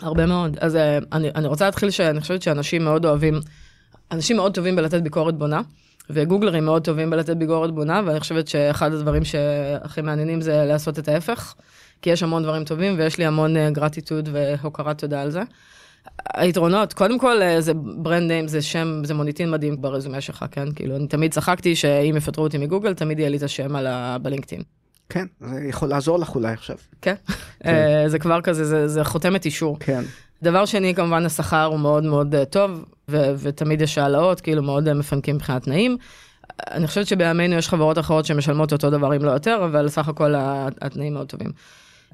הרבה 0.00 0.26
מאוד. 0.26 0.58
אז 0.60 0.74
uh, 0.74 0.78
אני, 1.12 1.30
אני 1.34 1.48
רוצה 1.48 1.64
להתחיל 1.64 1.90
שאני 1.90 2.20
חושבת 2.20 2.42
שאנשים 2.42 2.84
מאוד 2.84 3.04
אוהבים, 3.04 3.40
אנשים 4.12 4.36
מאוד 4.36 4.54
טובים 4.54 4.76
בלתת 4.76 5.02
ביקורת 5.02 5.38
בונה, 5.38 5.60
וגוגלרים 6.10 6.64
מאוד 6.64 6.84
טובים 6.84 7.10
בלתת 7.10 7.36
ביקורת 7.36 7.74
בונה, 7.74 8.00
ואני 8.06 8.20
חושבת 8.20 8.48
שאחד 8.48 8.92
הדברים 8.92 9.24
שהכי 9.24 10.00
מעניינים 10.00 10.40
זה 10.40 10.64
לעשות 10.64 10.98
את 10.98 11.08
ההפך, 11.08 11.54
כי 12.02 12.10
יש 12.10 12.22
המון 12.22 12.42
דברים 12.42 12.64
טובים 12.64 12.94
ויש 12.98 13.18
לי 13.18 13.26
המון 13.26 13.72
גרטיטוד 13.72 14.28
והוקרת 14.32 14.98
תודה 14.98 15.22
על 15.22 15.30
זה. 15.30 15.42
היתרונות, 16.34 16.92
קודם 16.92 17.18
כל 17.18 17.42
אה, 17.42 17.60
זה 17.60 17.74
ברנד 17.74 18.30
ניים, 18.30 18.48
זה 18.48 18.62
שם, 18.62 19.02
זה 19.04 19.14
מוניטין 19.14 19.50
מדהים 19.50 19.80
ברזומה 19.80 20.20
שלך, 20.20 20.44
כן? 20.50 20.72
כאילו, 20.72 20.96
אני 20.96 21.06
תמיד 21.06 21.32
צחקתי 21.32 21.76
שאם 21.76 22.14
יפטרו 22.16 22.44
אותי 22.44 22.58
מגוגל, 22.58 22.94
תמיד 22.94 23.18
יהיה 23.18 23.28
לי 23.28 23.36
את 23.36 23.42
השם 23.42 23.76
על 23.76 23.86
ה... 23.86 24.16
בלינקדאין. 24.22 24.62
כן, 25.08 25.26
זה 25.40 25.60
יכול 25.68 25.88
לעזור 25.88 26.18
לך 26.18 26.34
אולי 26.34 26.52
עכשיו. 26.52 26.76
כן? 27.02 27.14
אה, 27.66 28.04
זה 28.06 28.18
כבר 28.18 28.40
כזה, 28.40 28.64
זה, 28.64 28.88
זה 28.88 29.04
חותמת 29.04 29.44
אישור. 29.44 29.76
כן. 29.80 30.02
דבר 30.42 30.64
שני, 30.64 30.94
כמובן 30.94 31.26
השכר 31.26 31.64
הוא 31.64 31.80
מאוד 31.80 32.04
מאוד 32.04 32.34
אה, 32.34 32.44
טוב, 32.44 32.84
ו- 33.08 33.32
ותמיד 33.38 33.80
יש 33.80 33.98
העלאות, 33.98 34.40
כאילו 34.40 34.62
מאוד 34.62 34.92
מפנקים 34.92 35.34
מבחינת 35.34 35.62
תנאים. 35.62 35.96
אני 36.70 36.86
חושבת 36.86 37.06
שבימינו 37.06 37.54
יש 37.56 37.68
חברות 37.68 37.98
אחרות 37.98 38.24
שמשלמות 38.24 38.72
אותו 38.72 38.90
דבר 38.90 39.16
אם 39.16 39.24
לא 39.24 39.30
יותר, 39.30 39.60
אבל 39.64 39.88
סך 39.88 40.08
הכל 40.08 40.34
התנאים 40.36 41.14
מאוד 41.14 41.28
טובים. 41.28 41.52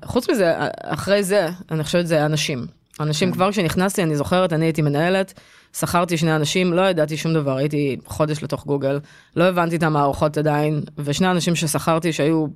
חוץ 0.04 0.30
מזה, 0.30 0.54
אחרי 0.82 1.22
זה, 1.24 1.48
אני 1.70 1.84
חושבת 1.84 2.04
שזה 2.04 2.26
אנשים. 2.26 2.66
אנשים 3.00 3.32
כבר 3.32 3.50
כשנכנסתי, 3.50 4.02
אני 4.02 4.16
זוכרת, 4.16 4.52
אני 4.52 4.64
הייתי 4.64 4.82
מנהלת, 4.82 5.40
שכרתי 5.78 6.16
שני 6.16 6.36
אנשים, 6.36 6.72
לא 6.72 6.82
ידעתי 6.82 7.16
שום 7.16 7.34
דבר, 7.34 7.56
הייתי 7.56 7.96
חודש 8.06 8.42
לתוך 8.42 8.66
גוגל, 8.66 9.00
לא 9.36 9.44
הבנתי 9.44 9.76
את 9.76 9.82
המערכות 9.82 10.38
עדיין, 10.38 10.80
ושני 10.98 11.30
אנשים 11.30 11.54
ששכרתי 11.54 12.12
שהיו, 12.12 12.46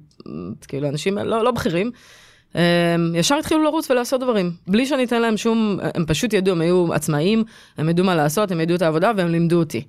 כאילו, 0.69 0.89
אנשים 0.89 1.19
לא, 1.19 1.45
לא 1.45 1.51
בכירים, 1.51 1.91
הם 2.55 3.15
ישר 3.15 3.35
התחילו 3.35 3.63
לרוץ 3.63 3.91
ולעשות 3.91 4.21
דברים, 4.21 4.53
בלי 4.67 4.87
שאני 4.87 5.05
אתן 5.05 5.23
להם 5.23 5.37
שום, 5.37 5.79
הם 5.95 6.05
פשוט 6.07 6.33
ידעו, 6.33 6.55
הם 6.55 6.61
היו 6.61 6.95
עצמאים, 6.95 7.45
הם 7.79 7.89
ידעו 7.89 8.07
מה 8.07 8.15
לעשות, 8.15 8.51
הם 8.51 8.61
ידעו 8.61 8.77
את 8.77 8.83
העבודה 8.83 9.13
והם 9.17 9.29
לימדו 9.29 9.59
אותי. 9.59 9.83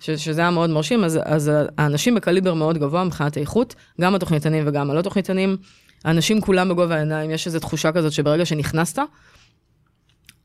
ש, 0.00 0.10
שזה 0.10 0.40
היה 0.40 0.50
מאוד 0.50 0.70
מרשים, 0.70 1.04
אז, 1.04 1.18
אז 1.24 1.50
האנשים 1.78 2.14
בקליבר 2.14 2.54
מאוד 2.54 2.78
גבוה 2.78 3.04
מבחינת 3.04 3.36
האיכות, 3.36 3.74
גם 4.00 4.14
התוכניתנים 4.14 4.64
וגם 4.66 4.90
הלא 4.90 5.02
תוכניתנים, 5.02 5.56
האנשים 6.04 6.40
כולם 6.40 6.68
בגובה 6.68 6.96
העיניים, 6.96 7.30
יש 7.30 7.46
איזו 7.46 7.60
תחושה 7.60 7.92
כזאת 7.92 8.12
שברגע 8.12 8.46
שנכנסת, 8.46 8.98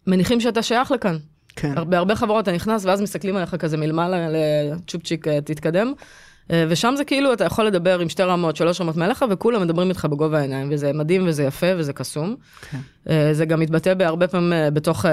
מניחים 0.08 0.40
שאתה 0.40 0.64
שייך 0.64 0.92
לכאן. 0.92 1.18
כן. 1.56 1.74
בהרבה 1.90 2.16
חברות 2.16 2.44
אתה 2.44 2.52
נכנס 2.52 2.86
ואז 2.86 3.02
מסתכלים 3.02 3.36
עליך 3.36 3.56
כזה 3.56 3.78
מלמעלה 3.78 4.28
לצ'ופצ'יק 4.30 5.28
אה, 5.28 5.42
תתקדם. 5.42 5.94
אה, 6.52 6.66
ושם 6.70 6.94
זה 6.98 7.06
כאילו 7.06 7.34
אתה 7.34 7.44
יכול 7.44 7.66
לדבר 7.66 8.00
עם 8.00 8.10
שתי 8.10 8.24
רמות, 8.24 8.56
שלוש 8.56 8.82
רמות 8.82 8.96
מעליך 8.96 9.26
וכולם 9.30 9.62
מדברים 9.62 9.90
איתך 9.90 10.06
בגובה 10.06 10.40
העיניים 10.40 10.70
וזה 10.72 10.94
מדהים 10.94 11.28
וזה 11.28 11.44
יפה 11.44 11.68
וזה 11.78 11.94
קסום. 11.94 12.36
כן. 12.72 12.78
אה, 13.10 13.30
זה 13.34 13.46
גם 13.46 13.60
מתבטא 13.60 13.94
בהרבה 13.94 14.28
פעמים 14.28 14.54
בתוך, 14.74 15.06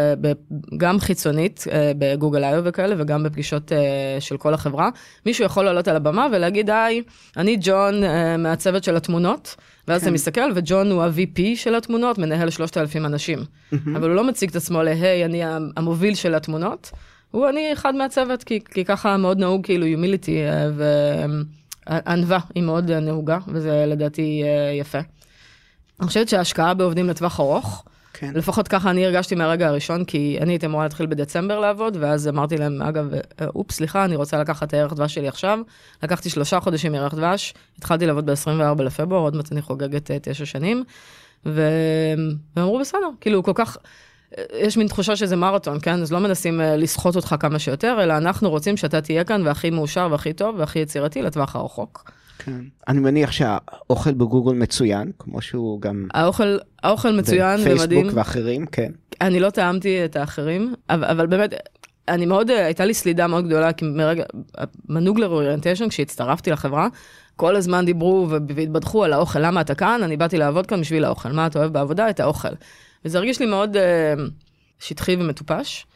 גם 0.76 1.00
חיצונית 1.00 1.64
בגוגל 1.99 2.44
איו 2.44 2.64
וכאלה 2.64 2.94
וגם 2.99 3.22
בפגישות 3.22 3.72
של 4.20 4.37
כל 4.37 4.54
החברה. 4.54 4.88
מישהו 5.26 5.44
יכול 5.44 5.64
לעלות 5.64 5.88
על 5.88 5.96
הבמה 5.96 6.26
ולהגיד 6.32 6.70
היי, 6.70 7.02
אני 7.37 7.56
ג'ון 7.61 7.94
מהצוות 8.38 8.84
של 8.84 8.96
התמונות. 8.96 9.56
ואז 9.88 10.00
כן. 10.00 10.06
אתה 10.06 10.14
מסתכל 10.14 10.50
וג'ון 10.54 10.90
הוא 10.90 11.02
ה-VP 11.02 11.40
של 11.54 11.74
התמונות, 11.74 12.18
מנהל 12.18 12.50
3,000 12.50 13.06
אנשים. 13.06 13.38
אבל 13.96 14.08
הוא 14.08 14.16
לא 14.16 14.24
מציג 14.24 14.50
את 14.50 14.56
עצמו 14.56 14.82
להי, 14.82 15.24
אני 15.24 15.42
המוביל 15.76 16.14
של 16.14 16.34
התמונות. 16.34 16.90
הוא 17.30 17.48
אני 17.48 17.72
אחד 17.72 17.94
מהצוות, 17.94 18.44
כי, 18.44 18.60
כי 18.70 18.84
ככה 18.84 19.16
מאוד 19.16 19.38
נהוג 19.38 19.64
כאילו 19.64 19.86
יומיליטי, 19.86 20.38
וענווה 21.86 22.38
היא 22.54 22.62
מאוד 22.62 22.90
אה, 22.90 23.00
נהוגה, 23.00 23.38
וזה 23.48 23.84
לדעתי 23.86 24.42
אה, 24.44 24.72
יפה. 24.72 24.98
אני 26.00 26.08
חושבת 26.08 26.28
שההשקעה 26.28 26.74
בעובדים 26.74 27.08
לטווח 27.08 27.40
ארוך, 27.40 27.84
כן. 28.14 28.33
לפחות 28.35 28.69
ככה 28.69 28.90
אני 28.90 29.07
הרגשתי 29.07 29.35
מהרגע 29.35 29.69
הראשון, 29.69 30.04
כי 30.04 30.38
אני 30.40 30.52
הייתי 30.52 30.66
אמורה 30.66 30.85
להתחיל 30.85 31.07
בדצמבר 31.07 31.61
לעבוד, 31.61 31.97
ואז 32.00 32.28
אמרתי 32.28 32.57
להם, 32.57 32.83
אגב, 32.83 33.14
אה, 33.14 33.47
אופס, 33.54 33.76
סליחה, 33.76 34.04
אני 34.04 34.16
רוצה 34.16 34.38
לקחת 34.38 34.69
את 34.69 34.75
הערך 34.75 34.92
דבש 34.92 35.14
שלי 35.14 35.28
עכשיו. 35.28 35.59
לקחתי 36.02 36.31
שלושה 36.31 36.61
חודשים 36.61 36.92
מערך 36.92 37.14
דבש, 37.14 37.54
התחלתי 37.78 38.07
לעבוד 38.07 38.26
ב-24 38.31 38.83
לפברואר, 38.83 39.21
עוד 39.21 39.37
מעט 39.37 39.52
אני 39.52 39.62
חוגגת 39.62 40.11
אה, 40.11 40.16
תשע 40.23 40.45
שנים, 40.45 40.85
ו... 41.47 41.69
והם 42.57 42.66
אמרו, 42.66 42.81
בסדר, 42.81 43.09
כאילו, 43.21 43.42
כל 43.42 43.52
כך... 43.54 43.76
יש 44.59 44.76
מין 44.76 44.87
תחושה 44.87 45.16
שזה 45.16 45.37
מרתון, 45.37 45.78
כן? 45.83 46.02
אז 46.02 46.12
לא 46.12 46.19
מנסים 46.19 46.61
אה, 46.61 46.76
לסחוט 46.76 47.16
אותך 47.16 47.35
כמה 47.40 47.59
שיותר, 47.59 47.99
אלא 48.02 48.16
אנחנו 48.16 48.50
רוצים 48.50 48.76
שאתה 48.76 49.00
תהיה 49.00 49.25
כאן 49.25 49.47
והכי 49.47 49.71
מאושר 49.71 50.09
והכי 50.11 50.33
טוב 50.33 50.54
והכי 50.59 50.78
יצירתי 50.78 51.23
לטווח 51.23 51.57
הרחוק. 51.57 52.11
כן. 52.38 52.60
אני 52.88 53.00
מניח 53.00 53.32
שהאוכל 53.32 54.14
בגוגל 54.14 54.52
מצוין, 54.54 55.10
כמו 55.18 55.42
שהוא 55.42 55.80
גם 55.80 56.08
האוכל, 56.14 56.58
האוכל 56.82 57.12
מצוין 57.12 57.60
ומדהים. 57.60 57.76
בפייסבוק 57.76 58.12
ואחרים, 58.14 58.66
כן. 58.66 58.92
אני 59.20 59.40
לא 59.40 59.50
טעמתי 59.50 60.04
את 60.04 60.16
האחרים, 60.16 60.74
אבל, 60.90 61.04
אבל 61.04 61.26
באמת, 61.26 61.54
אני 62.08 62.26
מאוד, 62.26 62.50
הייתה 62.50 62.84
לי 62.84 62.94
סלידה 62.94 63.26
מאוד 63.26 63.46
גדולה, 63.46 63.72
כי 63.72 63.84
מרגע, 63.84 64.24
מנוגלר 64.88 65.28
אוריינטיישן, 65.28 65.88
כשהצטרפתי 65.88 66.50
לחברה, 66.50 66.88
כל 67.36 67.56
הזמן 67.56 67.84
דיברו 67.84 68.26
והתבדחו 68.30 69.04
על 69.04 69.12
האוכל, 69.12 69.38
למה 69.38 69.60
אתה 69.60 69.74
כאן? 69.74 70.00
אני 70.02 70.16
באתי 70.16 70.38
לעבוד 70.38 70.66
כאן 70.66 70.80
בשביל 70.80 71.04
האוכל. 71.04 71.32
מה 71.32 71.46
אתה 71.46 71.58
אוהב 71.58 71.72
בעבודה? 71.72 72.10
את 72.10 72.20
האוכל. 72.20 72.48
וזה 73.04 73.18
הרגיש 73.18 73.40
לי 73.40 73.46
מאוד 73.46 73.76
אה, 73.76 74.14
שטחי 74.78 75.16
ומטופש. 75.16 75.86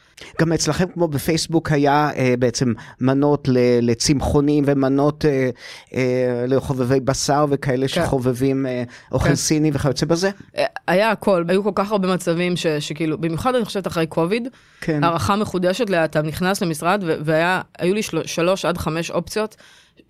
גם 0.41 0.53
אצלכם 0.53 0.85
כמו 0.93 1.07
בפייסבוק 1.07 1.71
היה 1.71 2.09
אה, 2.15 2.33
בעצם 2.39 2.73
מנות 3.01 3.47
ל- 3.47 3.57
לצמחונים 3.91 4.63
ומנות 4.67 5.25
אה, 5.25 5.49
אה, 5.93 6.45
לחובבי 6.47 6.99
בשר 6.99 7.45
וכאלה 7.49 7.87
כן. 7.87 8.05
שחובבים 8.05 8.65
אה, 8.65 8.83
אוכל 9.11 9.29
כן. 9.29 9.35
סיני 9.35 9.71
וכיוצא 9.73 10.05
בזה? 10.05 10.29
אה, 10.57 10.65
היה 10.87 11.11
הכל, 11.11 11.43
היו 11.47 11.63
כל 11.63 11.71
כך 11.75 11.91
הרבה 11.91 12.13
מצבים 12.13 12.55
ש, 12.55 12.67
שכאילו, 12.67 13.17
במיוחד 13.17 13.55
אני 13.55 13.65
חושבת 13.65 13.87
אחרי 13.87 14.07
קוביד, 14.07 14.47
כן. 14.81 15.03
הערכה 15.03 15.35
מחודשת, 15.35 15.85
אתה 15.91 16.21
נכנס 16.21 16.61
למשרד 16.61 17.03
והיו 17.25 17.93
לי 17.93 18.03
של, 18.03 18.21
שלוש 18.25 18.65
עד 18.65 18.77
חמש 18.77 19.11
אופציות. 19.11 19.55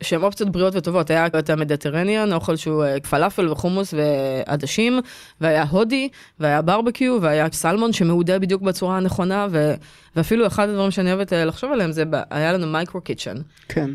שהן 0.03 0.23
אופציות 0.23 0.49
בריאות 0.49 0.75
וטובות, 0.75 1.09
היה 1.09 1.25
את 1.25 1.49
ה 1.49 1.55
Mediterranean, 1.55 2.33
אוכל 2.33 2.55
שהוא 2.55 2.83
אה, 2.83 2.99
פלאפל 2.99 3.49
וחומוס 3.49 3.93
ועדשים, 3.93 4.99
והיה 5.41 5.63
הודי, 5.63 6.09
והיה 6.39 6.61
barbecue, 6.61 7.17
והיה 7.21 7.47
סלמון 7.51 7.93
שמאודה 7.93 8.39
בדיוק 8.39 8.61
בצורה 8.61 8.97
הנכונה, 8.97 9.47
ו, 9.51 9.73
ואפילו 10.15 10.47
אחד 10.47 10.69
הדברים 10.69 10.91
שאני 10.91 11.13
אוהבת 11.13 11.33
אה, 11.33 11.45
לחשוב 11.45 11.71
עליהם 11.71 11.91
זה, 11.91 12.03
היה 12.29 12.53
לנו 12.53 12.67
micro 12.67 13.01
kitchen. 13.01 13.37
כן. 13.67 13.89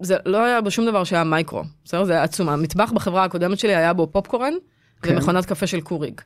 זה 0.00 0.16
לא 0.26 0.44
היה 0.44 0.60
בו 0.60 0.70
שום 0.70 0.86
דבר 0.86 1.04
שהיה 1.04 1.24
מייקרו, 1.24 1.62
בסדר? 1.84 2.04
זה 2.04 2.12
היה 2.12 2.22
עצום. 2.22 2.48
המטבח 2.48 2.92
בחברה 2.92 3.24
הקודמת 3.24 3.58
שלי 3.58 3.74
היה 3.74 3.92
בו 3.92 4.06
פופקורן. 4.12 4.54
כן. 5.02 5.14
ומכונת 5.14 5.44
קפה 5.46 5.66
של 5.66 5.80
Keurig, 5.80 6.20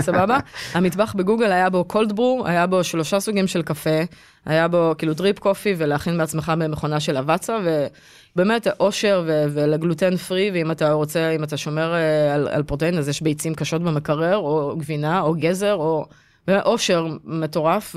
סבבה? 0.00 0.38
המטבח 0.72 1.14
בגוגל 1.14 1.52
היה 1.52 1.70
בו 1.70 1.84
cold 1.84 2.12
brew, 2.12 2.42
היה 2.46 2.66
בו 2.66 2.84
שלושה 2.84 3.20
סוגים 3.20 3.46
של 3.46 3.62
קפה, 3.62 4.00
היה 4.44 4.68
בו 4.68 4.94
כאילו 4.98 5.14
drip 5.14 5.38
coffee 5.38 5.74
ולהכין 5.78 6.18
בעצמך 6.18 6.52
במכונה 6.58 7.00
של 7.00 7.16
אבצה, 7.16 7.58
ובאמת 7.64 8.66
אושר 8.80 9.22
ו- 9.26 9.44
ול 9.50 9.67
gluten 9.67 10.16
free, 10.16 10.50
ואם 10.54 10.70
אתה 10.70 10.92
רוצה, 10.92 11.30
אם 11.30 11.44
אתה 11.44 11.56
שומר 11.56 11.94
אה, 11.94 12.34
על, 12.34 12.48
על 12.48 12.62
protein, 12.62 12.98
אז 12.98 13.08
יש 13.08 13.22
ביצים 13.22 13.54
קשות 13.54 13.82
במקרר, 13.82 14.36
או 14.36 14.76
גבינה, 14.78 15.20
או 15.20 15.34
גזר, 15.38 15.74
או 15.74 16.06
אושר 16.48 17.06
מטורף 17.24 17.96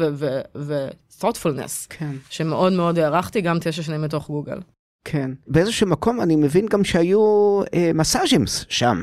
ו-thoughtfulness, 0.56 1.88
כן. 1.90 2.12
שמאוד 2.30 2.74
מאוד 2.74 3.00
הערכתי, 3.00 3.42
גם 3.42 3.58
תשע 3.62 3.84
שנים 3.84 4.02
מתוך 4.02 4.28
גוגל. 4.28 4.60
כן. 5.06 5.32
באיזשהו 5.48 5.88
מקום 5.88 6.22
אני 6.22 6.36
מבין 6.36 6.66
גם 6.66 6.84
שהיו 6.84 7.20
אה, 7.74 7.92
מסאז'ים 7.94 8.44
שם. 8.70 9.02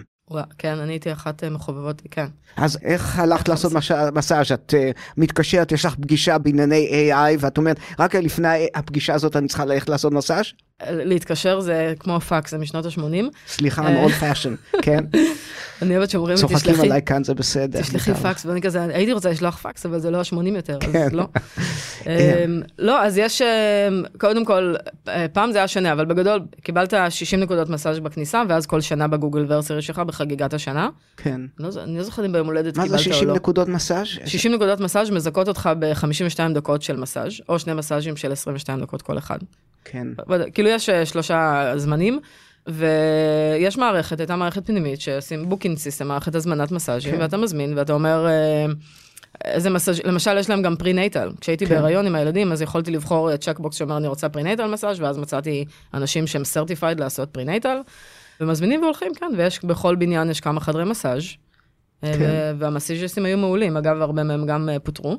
כן, 0.58 0.78
אני 0.78 0.92
הייתי 0.92 1.12
אחת 1.12 1.44
אה, 1.44 1.50
מחובבות, 1.50 2.02
כן. 2.10 2.26
אז 2.56 2.78
איך 2.82 3.18
הלכת 3.18 3.48
לעשות 3.48 3.72
מסאז'? 4.14 4.52
את 4.52 4.74
uh, 4.74 4.98
מתקשרת, 5.16 5.72
יש 5.72 5.84
לך 5.84 5.94
פגישה 5.94 6.38
בענייני 6.38 7.10
AI, 7.12 7.36
ואת 7.40 7.58
אומרת, 7.58 7.76
רק 7.98 8.14
לפני 8.14 8.66
הפגישה 8.74 9.14
הזאת 9.14 9.36
אני 9.36 9.48
צריכה 9.48 9.64
ללכת 9.64 9.88
לעשות 9.88 10.12
מסאז'? 10.12 10.46
להתקשר 10.82 11.60
זה 11.60 11.94
כמו 11.98 12.20
פאקס, 12.20 12.50
זה 12.50 12.58
משנות 12.58 12.86
ה-80. 12.86 13.24
סליחה, 13.46 13.82
I'm 13.82 13.86
אה. 13.86 14.06
old 14.06 14.10
fashion, 14.10 14.78
כן? 14.82 15.04
אני 15.82 15.96
אוהבת 15.96 16.10
שאומרים 16.10 16.34
לי, 16.34 16.40
צוחקים 16.40 16.72
תשלחי, 16.72 16.86
עליי 16.86 17.02
כאן, 17.02 17.24
זה 17.24 17.34
בסדר. 17.34 17.80
תשלחי. 17.80 18.14
פאקס, 18.14 18.46
ואני 18.46 18.62
כזה, 18.62 18.82
הייתי 18.82 19.12
רוצה 19.12 19.30
לשלוח 19.30 19.56
פאקס, 19.56 19.86
אבל 19.86 19.98
זה 19.98 20.10
לא 20.10 20.18
ה-80 20.18 20.56
יותר, 20.56 20.78
כן. 20.80 21.02
אז 21.02 21.12
לא. 21.12 21.24
אמ, 22.06 22.62
לא, 22.78 23.02
אז 23.02 23.18
יש, 23.18 23.42
אמ, 23.42 24.02
קודם 24.18 24.44
כל, 24.44 24.74
אה, 25.08 25.26
פעם 25.32 25.52
זה 25.52 25.58
היה 25.58 25.68
שונה, 25.68 25.92
אבל 25.92 26.04
בגדול, 26.04 26.40
קיבלת 26.62 26.94
60 27.08 27.40
נקודות 27.40 27.68
מסאז' 27.68 27.98
בכניסה, 27.98 28.42
ואז 28.48 28.66
כל 28.66 28.80
שנה 28.80 29.08
ב 29.08 29.44
Googleversary 29.48 29.82
שלך 29.82 29.98
בחגיגת 29.98 30.54
השנה. 30.54 30.88
כן. 31.16 31.30
אני 31.30 31.48
לא 31.58 31.82
אני 31.82 31.96
לא 31.96 32.02
זוכרת 32.02 32.24
אם 32.24 32.32
ביום 32.32 32.46
הולדת 32.46 32.76
מה 32.76 32.82
קיבלת 32.82 33.00
זה 33.00 33.10
או 33.10 33.14
60 33.14 33.28
לא. 33.28 33.34
נקודות 33.34 33.68
מסאז'? 33.68 34.06
60 34.06 34.52
נקודות 34.52 34.80
מסאז' 34.80 35.10
מזכות 35.10 35.48
אותך 35.48 35.70
ב-52 35.78 36.54
דקות 36.54 36.82
של 36.82 36.96
מסאז', 36.96 37.32
או 37.48 37.58
שני 37.58 37.74
מסאז'ים 37.74 38.16
של 38.16 38.32
22 38.32 38.80
דקות 38.80 39.02
כל 39.02 39.18
אחד. 39.18 39.38
כן. 39.84 40.06
כאילו 40.64 40.76
יש 40.76 40.88
אה, 40.88 41.06
שלושה 41.06 41.72
זמנים, 41.76 42.20
ויש 42.66 43.78
מערכת, 43.78 44.20
הייתה 44.20 44.36
מערכת 44.36 44.66
פנימית 44.66 45.00
שעושים 45.00 45.48
booking 45.48 45.78
system, 45.78 46.08
מערכת 46.08 46.34
הזמנת 46.34 46.72
מסאז'ים, 46.72 47.12
כן. 47.14 47.20
ואתה 47.20 47.36
מזמין 47.36 47.78
ואתה 47.78 47.92
אומר, 47.92 48.26
אה, 48.26 48.66
איזה 49.44 49.70
מסאז', 49.70 50.00
למשל 50.04 50.38
יש 50.38 50.50
להם 50.50 50.62
גם 50.62 50.76
prenatal, 50.76 51.30
כשהייתי 51.40 51.66
כן. 51.66 51.74
בהיריון 51.74 52.06
עם 52.06 52.14
הילדים, 52.14 52.52
אז 52.52 52.62
יכולתי 52.62 52.90
לבחור 52.90 53.36
checkbox 53.36 53.76
שאומר 53.76 53.96
אני 53.96 54.08
רוצה 54.08 54.28
prenatal 54.28 54.66
massage, 54.66 55.00
ואז 55.00 55.18
מצאתי 55.18 55.64
אנשים 55.94 56.26
שהם 56.26 56.44
סרטיפייד 56.44 57.00
לעשות 57.00 57.30
פרינטל, 57.30 57.76
ומזמינים 58.40 58.82
והולכים 58.82 59.14
כאן, 59.14 59.28
ויש 59.36 59.64
בכל 59.64 59.94
בניין 59.94 60.30
יש 60.30 60.40
כמה 60.40 60.60
חדרי 60.60 60.84
מסאז'. 60.84 61.22
אה, 62.04 62.12
כן. 62.18 62.56
והמסאז'יסטים 62.58 63.24
היו 63.24 63.38
מעולים, 63.38 63.76
אגב, 63.76 64.00
הרבה 64.00 64.22
מהם 64.22 64.46
גם 64.46 64.68
אה, 64.68 64.78
פוטרו. 64.78 65.18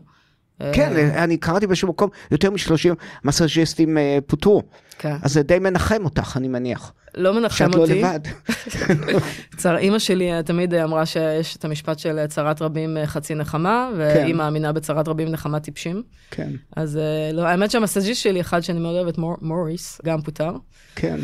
אה, 0.61 0.71
כן, 0.73 1.09
אני 1.17 1.37
קראתי 1.37 1.67
באיזשהו 1.67 1.87
מקום, 1.87 2.09
יותר 2.31 2.51
מ-30 2.51 2.95
מסאז'יסטים 3.23 3.97
אה, 3.97 4.17
פוטרו, 4.27 4.63
כן. 4.97 5.15
אז 5.21 5.33
זה 5.33 5.43
די 5.43 5.59
מנחם 5.59 6.05
אותך, 6.05 6.37
אני 6.37 6.47
מניח. 6.47 6.93
לא 7.17 7.33
מנחם 7.33 7.55
שאת 7.65 7.75
לא 7.75 7.81
אותי. 7.81 8.01
לבד. 8.01 8.19
צר, 9.57 9.77
אימא 9.77 9.99
שלי 9.99 10.33
אה, 10.33 10.43
תמיד 10.43 10.73
אמרה 10.73 11.05
שיש 11.05 11.55
את 11.55 11.65
המשפט 11.65 11.99
של 11.99 12.19
אה, 12.19 12.27
צרת 12.27 12.61
רבים 12.61 12.97
אה, 12.97 13.07
חצי 13.07 13.35
נחמה, 13.35 13.89
והיא 13.97 14.33
כן. 14.33 14.37
מאמינה 14.37 14.73
בצרת 14.73 15.07
רבים 15.07 15.27
נחמה 15.27 15.59
טיפשים. 15.59 16.03
כן, 16.31 16.51
אז 16.75 16.97
אה, 16.97 17.31
לא, 17.33 17.47
האמת 17.47 17.71
שהמסאז'יסט 17.71 18.21
שלי, 18.21 18.41
אחד 18.41 18.61
שאני 18.61 18.79
מאוד 18.79 18.95
אוהבת, 18.95 19.17
מור, 19.17 19.37
מוריס, 19.41 20.01
גם 20.05 20.21
פוטר. 20.21 20.51
כן. 20.95 21.19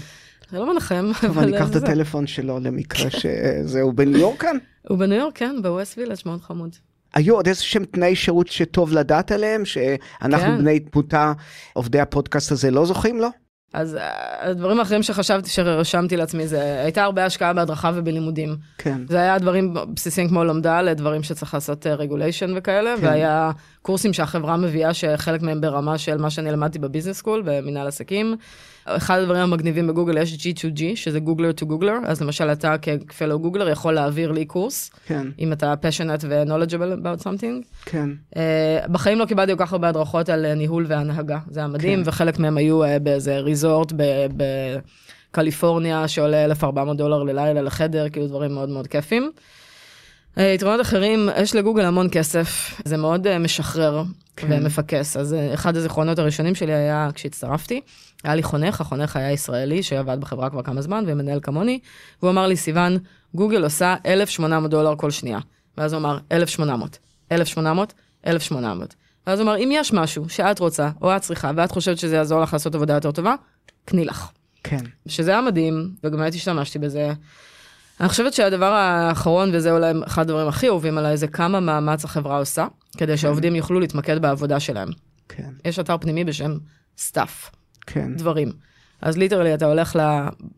זה 0.51 0.59
לא 0.59 0.73
מנחם, 0.73 1.11
אבל 1.29 1.43
אני 1.43 1.57
אקח 1.57 1.69
את. 1.69 1.75
הטלפון 1.75 2.27
שלו 2.27 2.59
למקרה 2.59 3.09
שזה, 3.09 3.81
הוא 3.81 3.93
בניו 3.93 4.19
יורק 4.19 4.41
כאן? 4.41 4.57
הוא 4.87 4.97
בניו 4.97 5.17
יורק, 5.17 5.37
כן, 5.37 5.55
בווסט 5.61 5.97
וילג' 5.97 6.17
מאוד 6.25 6.41
חמוד. 6.41 6.75
היו 7.13 7.35
עוד 7.35 7.47
איזה 7.47 7.63
שהם 7.63 7.85
תנאי 7.85 8.15
שירות 8.15 8.47
שטוב 8.47 8.93
לדעת 8.93 9.31
עליהם, 9.31 9.65
שאנחנו 9.65 10.47
כן. 10.47 10.57
בני 10.57 10.79
תמותה, 10.79 11.33
עובדי 11.73 11.99
הפודקאסט 11.99 12.51
הזה 12.51 12.71
לא 12.71 12.85
זוכים 12.85 13.19
לו? 13.19 13.27
אז 13.73 13.95
אה, 13.95 14.49
הדברים 14.49 14.79
האחרים 14.79 15.03
שחשבתי, 15.03 15.49
שרשמתי 15.49 16.17
לעצמי, 16.17 16.47
זה 16.47 16.81
הייתה 16.83 17.03
הרבה 17.03 17.25
השקעה 17.25 17.53
בהדרכה 17.53 17.91
ובלימודים. 17.95 18.55
כן. 18.77 19.01
זה 19.09 19.17
היה 19.17 19.39
דברים 19.39 19.73
בסיסיים 19.93 20.29
כמו 20.29 20.43
לומדה 20.43 20.81
לדברים 20.81 21.23
שצריך 21.23 21.53
לעשות 21.53 21.87
רגוליישן 21.87 22.53
וכאלה, 22.57 22.95
כן. 23.01 23.07
והיה 23.07 23.51
קורסים 23.81 24.13
שהחברה 24.13 24.57
מביאה 24.57 24.93
שחלק 24.93 25.41
מהם 25.41 25.61
ברמה 25.61 25.97
של 25.97 26.17
מה 26.17 26.29
שאני 26.29 26.51
למדתי 26.51 26.79
ב 26.79 26.84
business 26.84 27.17
school 27.17 27.43
במנהל 27.45 27.87
עסקים. 27.87 28.35
אחד 28.85 29.19
הדברים 29.19 29.41
המגניבים 29.41 29.87
בגוגל 29.87 30.17
יש 30.17 30.33
G2G, 30.33 30.81
שזה 30.95 31.19
Googler 31.19 31.51
to 31.61 31.65
Googler, 31.65 31.93
אז 32.05 32.21
למשל 32.21 32.51
אתה 32.51 32.75
כ 33.07 33.15
fellow 33.15 33.39
Googler 33.39 33.69
יכול 33.69 33.93
להעביר 33.93 34.31
לי 34.31 34.45
קורס, 34.45 34.91
כן, 35.05 35.27
אם 35.39 35.53
אתה 35.53 35.73
passionate 35.73 36.25
ו-knowledgeable 36.29 37.03
about 37.03 37.23
something. 37.23 37.85
כן, 37.85 38.09
Uh, 38.33 38.37
בחיים 38.91 39.19
לא 39.19 39.25
קיבלתי 39.25 39.51
כל 39.57 39.65
כך 39.65 39.73
הרבה 39.73 39.89
הדרכות 39.89 40.29
על 40.29 40.45
אה, 40.45 40.55
ניהול 40.55 40.85
והנהגה, 40.87 41.39
זה 41.49 41.59
היה 41.59 41.67
מדהים, 41.67 42.03
כן. 42.03 42.09
וחלק 42.09 42.39
מהם 42.39 42.57
היו 42.57 42.83
uh, 42.83 42.87
באיזה 42.99 43.39
resort 43.39 43.93
בקליפורניה 45.31 46.07
שעולה 46.07 46.45
1,400 46.45 46.97
דולר 46.97 47.23
ללילה 47.23 47.61
לחדר, 47.61 48.09
כאילו 48.09 48.27
דברים 48.27 48.53
מאוד 48.53 48.69
מאוד 48.69 48.87
כיפים. 48.87 49.31
יתרונות 50.37 50.81
אחרים, 50.81 51.29
יש 51.37 51.55
לגוגל 51.55 51.85
המון 51.85 52.07
כסף, 52.11 52.79
זה 52.85 52.97
מאוד 52.97 53.27
uh, 53.27 53.39
משחרר 53.39 54.03
כן. 54.35 54.47
ומפקס. 54.49 55.17
אז 55.17 55.33
uh, 55.33 55.53
אחד 55.53 55.77
הזיכרונות 55.77 56.19
הראשונים 56.19 56.55
שלי 56.55 56.73
היה 56.73 57.09
כשהצטרפתי, 57.13 57.81
היה 58.23 58.35
לי 58.35 58.43
חונך, 58.43 58.81
החונך 58.81 59.15
היה 59.15 59.31
ישראלי 59.31 59.83
שעבד 59.83 60.21
בחברה 60.21 60.49
כבר 60.49 60.61
כמה 60.61 60.81
זמן 60.81 61.03
ומנהל 61.07 61.39
כמוני, 61.43 61.79
והוא 62.21 62.31
אמר 62.31 62.47
לי, 62.47 62.57
סיוון, 62.57 62.97
גוגל 63.35 63.63
עושה 63.63 63.95
1,800 64.05 64.71
דולר 64.71 64.95
כל 64.95 65.11
שנייה. 65.11 65.39
ואז 65.77 65.93
הוא 65.93 65.99
אמר, 65.99 66.17
1,800, 66.31 66.97
1,800, 67.31 67.93
1,800. 68.27 68.95
ואז 69.27 69.39
הוא 69.39 69.45
אמר, 69.49 69.57
אם 69.57 69.69
יש 69.73 69.93
משהו 69.93 70.29
שאת 70.29 70.59
רוצה, 70.59 70.89
או 71.01 71.15
את 71.15 71.21
צריכה, 71.21 71.51
ואת 71.55 71.71
חושבת 71.71 71.97
שזה 71.97 72.15
יעזור 72.15 72.41
לך 72.41 72.53
לעשות 72.53 72.75
עבודה 72.75 72.93
יותר 72.93 73.11
טובה, 73.11 73.35
קני 73.85 74.05
לך. 74.05 74.27
כן, 74.63 74.83
שזה 75.07 75.31
היה 75.31 75.41
מדהים, 75.41 75.91
וגם 76.03 76.17
באמת 76.17 76.33
השתמשתי 76.33 76.79
בזה. 76.79 77.13
אני 78.01 78.09
חושבת 78.09 78.33
שהדבר 78.33 78.73
האחרון, 78.73 79.49
וזה 79.53 79.71
אולי 79.71 79.91
אחד 80.07 80.21
הדברים 80.21 80.47
הכי 80.47 80.67
אהובים 80.67 80.97
עליי, 80.97 81.17
זה 81.17 81.27
כמה 81.27 81.59
מאמץ 81.59 82.05
החברה 82.05 82.37
עושה, 82.37 82.67
כדי 82.97 83.17
שהעובדים 83.17 83.55
יוכלו 83.55 83.79
להתמקד 83.79 84.21
בעבודה 84.21 84.59
שלהם. 84.59 84.89
כן, 85.29 85.49
יש 85.65 85.79
אתר 85.79 85.97
פנימי 85.97 86.23
בשם 86.23 86.57
stuff, 86.97 87.49
כן, 87.87 88.15
דברים. 88.15 88.51
אז 89.01 89.17
literally 89.17 89.53
אתה 89.53 89.65
הולך 89.65 89.99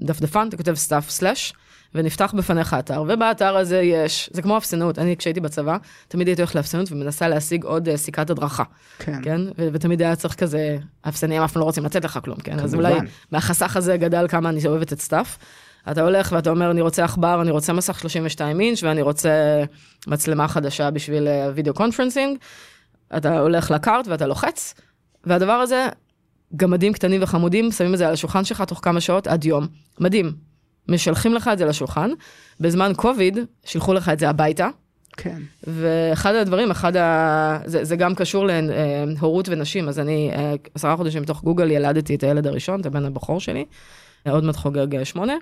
לדפדפן, 0.01 0.47
אתה 0.47 0.57
כותב 0.57 0.73
stuff 0.73 1.09
slash, 1.09 1.53
ונפתח 1.95 2.33
בפניך 2.37 2.75
אתר, 2.79 3.03
ובאתר 3.07 3.57
הזה 3.57 3.81
יש, 3.81 4.29
זה 4.33 4.41
כמו 4.41 4.57
אפסנות, 4.57 4.99
אני 4.99 5.17
כשהייתי 5.17 5.39
בצבא, 5.39 5.77
תמיד 6.07 6.27
הייתי 6.27 6.41
הולכת 6.41 6.55
לאפסנות 6.55 6.91
ומנסה 6.91 7.27
להשיג 7.27 7.63
עוד 7.63 7.89
אה, 7.89 7.97
סיכת 7.97 8.29
הדרכה, 8.29 8.63
כן, 8.99 9.23
כן? 9.23 9.41
ו- 9.57 9.67
ותמיד 9.73 10.01
היה 10.01 10.15
צריך 10.15 10.35
כזה, 10.35 10.77
האפסנים 11.03 11.41
אף 11.41 11.51
פעם 11.51 11.59
לא 11.59 11.65
רוצים 11.65 11.85
לתת 11.85 12.05
לך 12.05 12.19
כלום, 12.23 12.37
כן? 12.37 12.59
אז 12.59 12.73
כמובן. 12.73 12.89
אולי 12.89 12.99
מהחסך 13.31 13.77
הזה 13.77 13.97
גדל 13.97 14.25
כמה 14.29 14.49
אני 14.49 14.67
אוהבת 14.67 14.93
את 14.93 15.01
stuff. 15.01 15.37
אתה 15.91 16.01
הולך 16.01 16.31
ואתה 16.31 16.49
אומר, 16.49 16.71
אני 16.71 16.81
רוצה 16.81 17.03
עכבר, 17.03 17.41
אני 17.41 17.51
רוצה 17.51 17.73
מסך 17.73 17.99
32 17.99 18.61
אינץ' 18.61 18.83
ואני 18.83 19.01
רוצה 19.01 19.63
מצלמה 20.07 20.47
חדשה 20.47 20.91
בשביל 20.91 21.27
video 21.55 21.73
conferencing. 21.73 22.37
אתה 23.17 23.39
הולך 23.39 23.71
ל 23.71 23.79
cart 23.79 24.07
ואתה 24.07 24.27
לוחץ, 24.27 24.73
והדבר 25.23 25.51
הזה, 25.51 25.87
גמדים 26.55 26.93
קטנים 26.93 27.23
וחמודים, 27.23 27.71
שמים 27.71 27.93
את 27.93 27.97
זה 27.97 28.07
על 28.07 28.13
השולחן 28.13 28.43
שלך 28.43 28.61
תוך 28.61 28.79
כמה 28.83 29.01
שעות 29.01 29.27
עד 29.27 29.45
יום. 29.45 29.67
מדהים. 29.99 30.31
משלחים 30.87 31.33
לך 31.33 31.49
את 31.53 31.57
זה 31.57 31.65
לשולחן, 31.65 32.09
בזמן 32.59 32.91
קוביד, 32.95 33.37
שילחו 33.65 33.93
לך 33.93 34.09
את 34.09 34.19
זה 34.19 34.29
הביתה, 34.29 34.69
כן. 35.17 35.41
ואחד 35.63 36.35
הדברים, 36.35 36.71
אחד 36.71 36.95
ה... 36.95 37.59
זה, 37.65 37.83
זה 37.83 37.95
גם 37.95 38.15
קשור 38.15 38.47
להורות 38.47 39.49
ונשים, 39.49 39.89
אז 39.89 39.99
אני 39.99 40.31
אה, 40.35 40.53
עשרה 40.73 40.97
חודשים 40.97 41.21
מתוך 41.21 41.43
גוגל 41.43 41.71
ילדתי 41.71 42.15
את 42.15 42.23
הילד 42.23 42.47
הראשון, 42.47 42.81
את 42.81 42.85
הבן 42.85 43.05
הבכור 43.05 43.39
שלי, 43.39 43.65
עוד 44.29 44.43
מעט 44.43 44.55
חוגג 44.55 44.95
אה, 44.95 45.05
שמונה, 45.05 45.33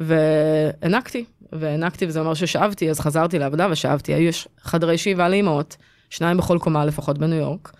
והענקתי, 0.00 1.24
והענקתי 1.52 2.06
וזה 2.06 2.20
אומר 2.20 2.34
ששאבתי, 2.34 2.90
אז 2.90 3.00
חזרתי 3.00 3.38
לעבודה 3.38 3.66
ושאבתי, 3.70 4.14
היו 4.14 4.30
חדרי 4.62 4.98
שאיבה 4.98 5.28
לאמהות, 5.28 5.76
שניים 6.10 6.36
בכל 6.36 6.58
קומה 6.58 6.84
לפחות 6.84 7.18
בניו 7.18 7.38
יורק, 7.38 7.72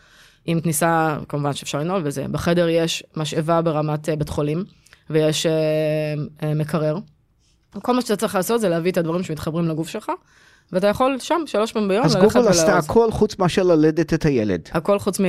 עם 0.45 0.61
כניסה, 0.61 1.19
כמובן 1.29 1.53
שאפשר 1.53 1.79
לנעול 1.79 2.03
בזה, 2.03 2.29
בחדר 2.31 2.69
יש 2.69 3.05
משאבה 3.17 3.63
ברמת 3.63 4.09
אה, 4.09 4.17
בית 4.17 4.29
חולים, 4.29 4.65
ויש 5.11 5.47
אה, 5.47 5.53
אה, 6.43 6.55
מקרר. 6.55 6.99
כל 7.83 7.95
מה 7.95 8.01
שאתה 8.01 8.17
צריך 8.17 8.35
לעשות 8.35 8.61
זה 8.61 8.69
להביא 8.69 8.93
את 8.93 8.97
הדברים 8.97 9.23
שמתחברים 9.23 9.69
לגוף 9.69 9.89
שלך, 9.89 10.13
ואתה 10.73 10.87
יכול 10.87 11.17
שם 11.19 11.41
שלוש 11.47 11.73
פעמים 11.73 11.89
ביום 11.89 12.05
אז 12.05 12.17
ללכת 12.17 12.37
גוגל 12.37 12.49
עשתה. 12.49 12.79
הכל 12.79 13.11
חוץ 13.11 13.39
מאשר 13.39 13.63
ללדת 13.63 14.15
את 14.15 14.25
הילד. 14.25 14.69
הכל 14.73 14.99
חוץ 14.99 15.21
מ... 15.21 15.25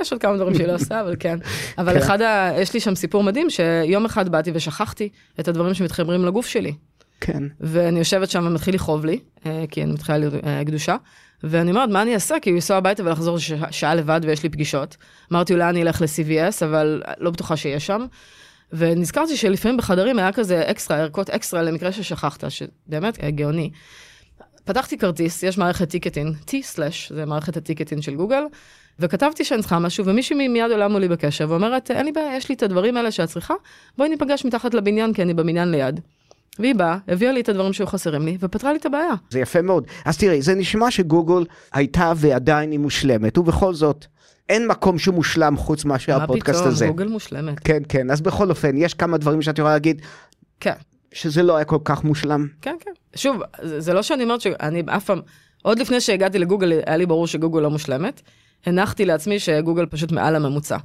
יש 0.00 0.12
עוד 0.12 0.20
כמה 0.20 0.36
דברים 0.36 0.54
שהיא 0.54 0.66
לא 0.66 0.72
עושה, 0.78 1.00
אבל 1.00 1.16
כן. 1.20 1.38
אבל 1.78 1.92
כן. 1.92 1.98
אחד 1.98 2.22
ה... 2.22 2.50
יש 2.60 2.74
לי 2.74 2.80
שם 2.80 2.94
סיפור 2.94 3.22
מדהים, 3.22 3.50
שיום 3.50 4.04
אחד 4.04 4.28
באתי 4.28 4.50
ושכחתי 4.54 5.08
את 5.40 5.48
הדברים 5.48 5.74
שמתחברים 5.74 6.24
לגוף 6.26 6.46
שלי. 6.46 6.74
כן. 7.20 7.42
ואני 7.60 7.98
יושבת 7.98 8.30
שם 8.30 8.46
ומתחיל 8.46 8.74
לכאוב 8.74 9.04
לי, 9.04 9.18
אה, 9.46 9.64
כי 9.70 9.82
אני 9.82 9.92
מתחילה 9.92 10.18
להיות 10.18 10.34
אה, 10.46 10.62
גדושה. 10.64 10.96
ואני 11.44 11.70
אומרת, 11.70 11.88
מה 11.88 12.02
אני 12.02 12.14
אעשה? 12.14 12.34
כי 12.42 12.52
לנסוע 12.52 12.76
הביתה 12.76 13.02
ולחזור 13.04 13.38
ש- 13.38 13.52
שעה 13.70 13.94
לבד 13.94 14.20
ויש 14.24 14.42
לי 14.42 14.48
פגישות. 14.48 14.96
אמרתי, 15.32 15.52
אולי 15.52 15.68
אני 15.68 15.82
אלך 15.82 16.00
ל-CVS, 16.02 16.64
אבל 16.64 17.02
לא 17.18 17.30
בטוחה 17.30 17.56
שיש 17.56 17.86
שם. 17.86 18.06
ונזכרתי 18.72 19.36
שלפעמים 19.36 19.76
בחדרים 19.76 20.18
היה 20.18 20.32
כזה 20.32 20.62
אקסטרה, 20.70 20.96
ערכות 20.98 21.30
אקסטרה 21.30 21.62
למקרה 21.62 21.92
ששכחת, 21.92 22.44
שבאמת 22.48 23.24
אה, 23.24 23.30
גאוני. 23.30 23.70
פתחתי 24.64 24.98
כרטיס, 24.98 25.42
יש 25.42 25.58
מערכת 25.58 25.90
טיקטין, 25.90 26.32
T/, 26.46 26.52
זה 27.14 27.26
מערכת 27.26 27.56
הטיקטין 27.56 28.02
של 28.02 28.14
גוגל, 28.14 28.42
וכתבתי 28.98 29.44
שאני 29.44 29.60
צריכה 29.60 29.78
משהו, 29.78 30.06
ומישהי 30.06 30.48
מיד 30.48 30.70
עולה 30.70 30.88
מולי 30.88 31.08
בקשר 31.08 31.46
ואומרת, 31.48 31.90
אין 31.90 32.04
לי 32.04 32.12
בעיה, 32.12 32.36
יש 32.36 32.48
לי 32.48 32.54
את 32.54 32.62
הדברים 32.62 32.96
האלה 32.96 33.10
שאת 33.10 33.28
צריכה, 33.28 33.54
בואי 33.98 34.08
ניפגש 34.08 34.44
מתחת 34.44 34.74
לבניין, 34.74 35.12
כי 35.12 35.22
אני 35.22 35.34
בבניין 35.34 35.70
ליד. 35.70 36.00
והיא 36.58 36.74
באה, 36.74 36.98
הביאה 37.08 37.32
לי 37.32 37.40
את 37.40 37.48
הדברים 37.48 37.72
שהיו 37.72 37.86
חסרים 37.86 38.26
לי, 38.26 38.36
ופתרה 38.40 38.72
לי 38.72 38.78
את 38.78 38.86
הבעיה. 38.86 39.14
זה 39.30 39.40
יפה 39.40 39.62
מאוד. 39.62 39.86
אז 40.04 40.18
תראי, 40.18 40.42
זה 40.42 40.54
נשמע 40.54 40.90
שגוגל 40.90 41.44
הייתה 41.72 42.12
ועדיין 42.16 42.70
היא 42.70 42.78
מושלמת, 42.78 43.38
ובכל 43.38 43.74
זאת, 43.74 44.06
אין 44.48 44.66
מקום 44.66 44.98
שהוא 44.98 45.14
מושלם 45.14 45.56
חוץ 45.56 45.84
מאשר 45.84 46.18
מה 46.18 46.24
הפודקאסט 46.24 46.58
פתאום, 46.58 46.72
הזה. 46.72 46.86
גוגל 46.86 47.08
מושלמת. 47.08 47.60
כן, 47.60 47.82
כן, 47.88 48.10
אז 48.10 48.20
בכל 48.20 48.50
אופן, 48.50 48.76
יש 48.76 48.94
כמה 48.94 49.18
דברים 49.18 49.42
שאת 49.42 49.58
יכולה 49.58 49.74
להגיד 49.74 50.02
כן, 50.60 50.72
שזה 51.12 51.42
לא 51.42 51.56
היה 51.56 51.64
כל 51.64 51.78
כך 51.84 52.04
מושלם. 52.04 52.46
כן, 52.62 52.76
כן. 52.80 52.90
שוב, 53.14 53.42
זה, 53.62 53.80
זה 53.80 53.92
לא 53.92 54.02
שאני 54.02 54.22
אומרת 54.22 54.40
שאני 54.40 54.82
אף 54.86 55.04
פעם, 55.04 55.20
עוד 55.62 55.78
לפני 55.78 56.00
שהגעתי 56.00 56.38
לגוגל, 56.38 56.72
היה 56.86 56.96
לי 56.96 57.06
ברור 57.06 57.26
שגוגל 57.26 57.60
לא 57.60 57.70
מושלמת. 57.70 58.22
הנחתי 58.66 59.04
לעצמי 59.04 59.38
שגוגל 59.38 59.86
פשוט 59.86 60.12
מעל 60.12 60.36
הממוצע. 60.36 60.76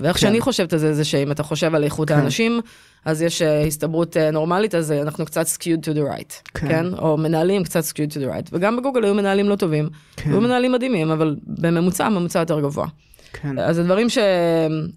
ואיך 0.00 0.16
כן. 0.16 0.20
שאני 0.20 0.40
חושבת 0.40 0.72
על 0.72 0.78
זה, 0.78 0.94
זה 0.94 1.04
שאם 1.04 1.32
אתה 1.32 1.42
חושב 1.42 1.74
על 1.74 1.84
איכות 1.84 2.08
כן. 2.08 2.14
האנשים, 2.14 2.60
אז 3.04 3.22
יש 3.22 3.42
אה, 3.42 3.62
הסתברות 3.62 4.16
אה, 4.16 4.30
נורמלית, 4.30 4.74
אז 4.74 4.92
אה, 4.92 5.02
אנחנו 5.02 5.26
קצת 5.26 5.46
skewed 5.46 5.84
to 5.84 5.96
the 5.96 6.12
right, 6.12 6.50
כן. 6.54 6.68
כן? 6.68 6.86
או 6.94 7.16
מנהלים 7.16 7.64
קצת 7.64 7.84
skewed 7.84 8.12
to 8.12 8.16
the 8.16 8.34
right. 8.34 8.48
וגם 8.52 8.76
בגוגל 8.76 9.04
היו 9.04 9.14
מנהלים 9.14 9.48
לא 9.48 9.56
טובים, 9.56 9.88
כן. 10.16 10.30
היו 10.30 10.40
מנהלים 10.40 10.72
מדהימים, 10.72 11.10
אבל 11.10 11.36
בממוצע, 11.46 12.06
הממוצע 12.06 12.38
יותר 12.38 12.60
גבוה. 12.60 12.86
כן. 13.32 13.58
אז 13.58 13.78
הדברים 13.78 14.08
ש... 14.08 14.18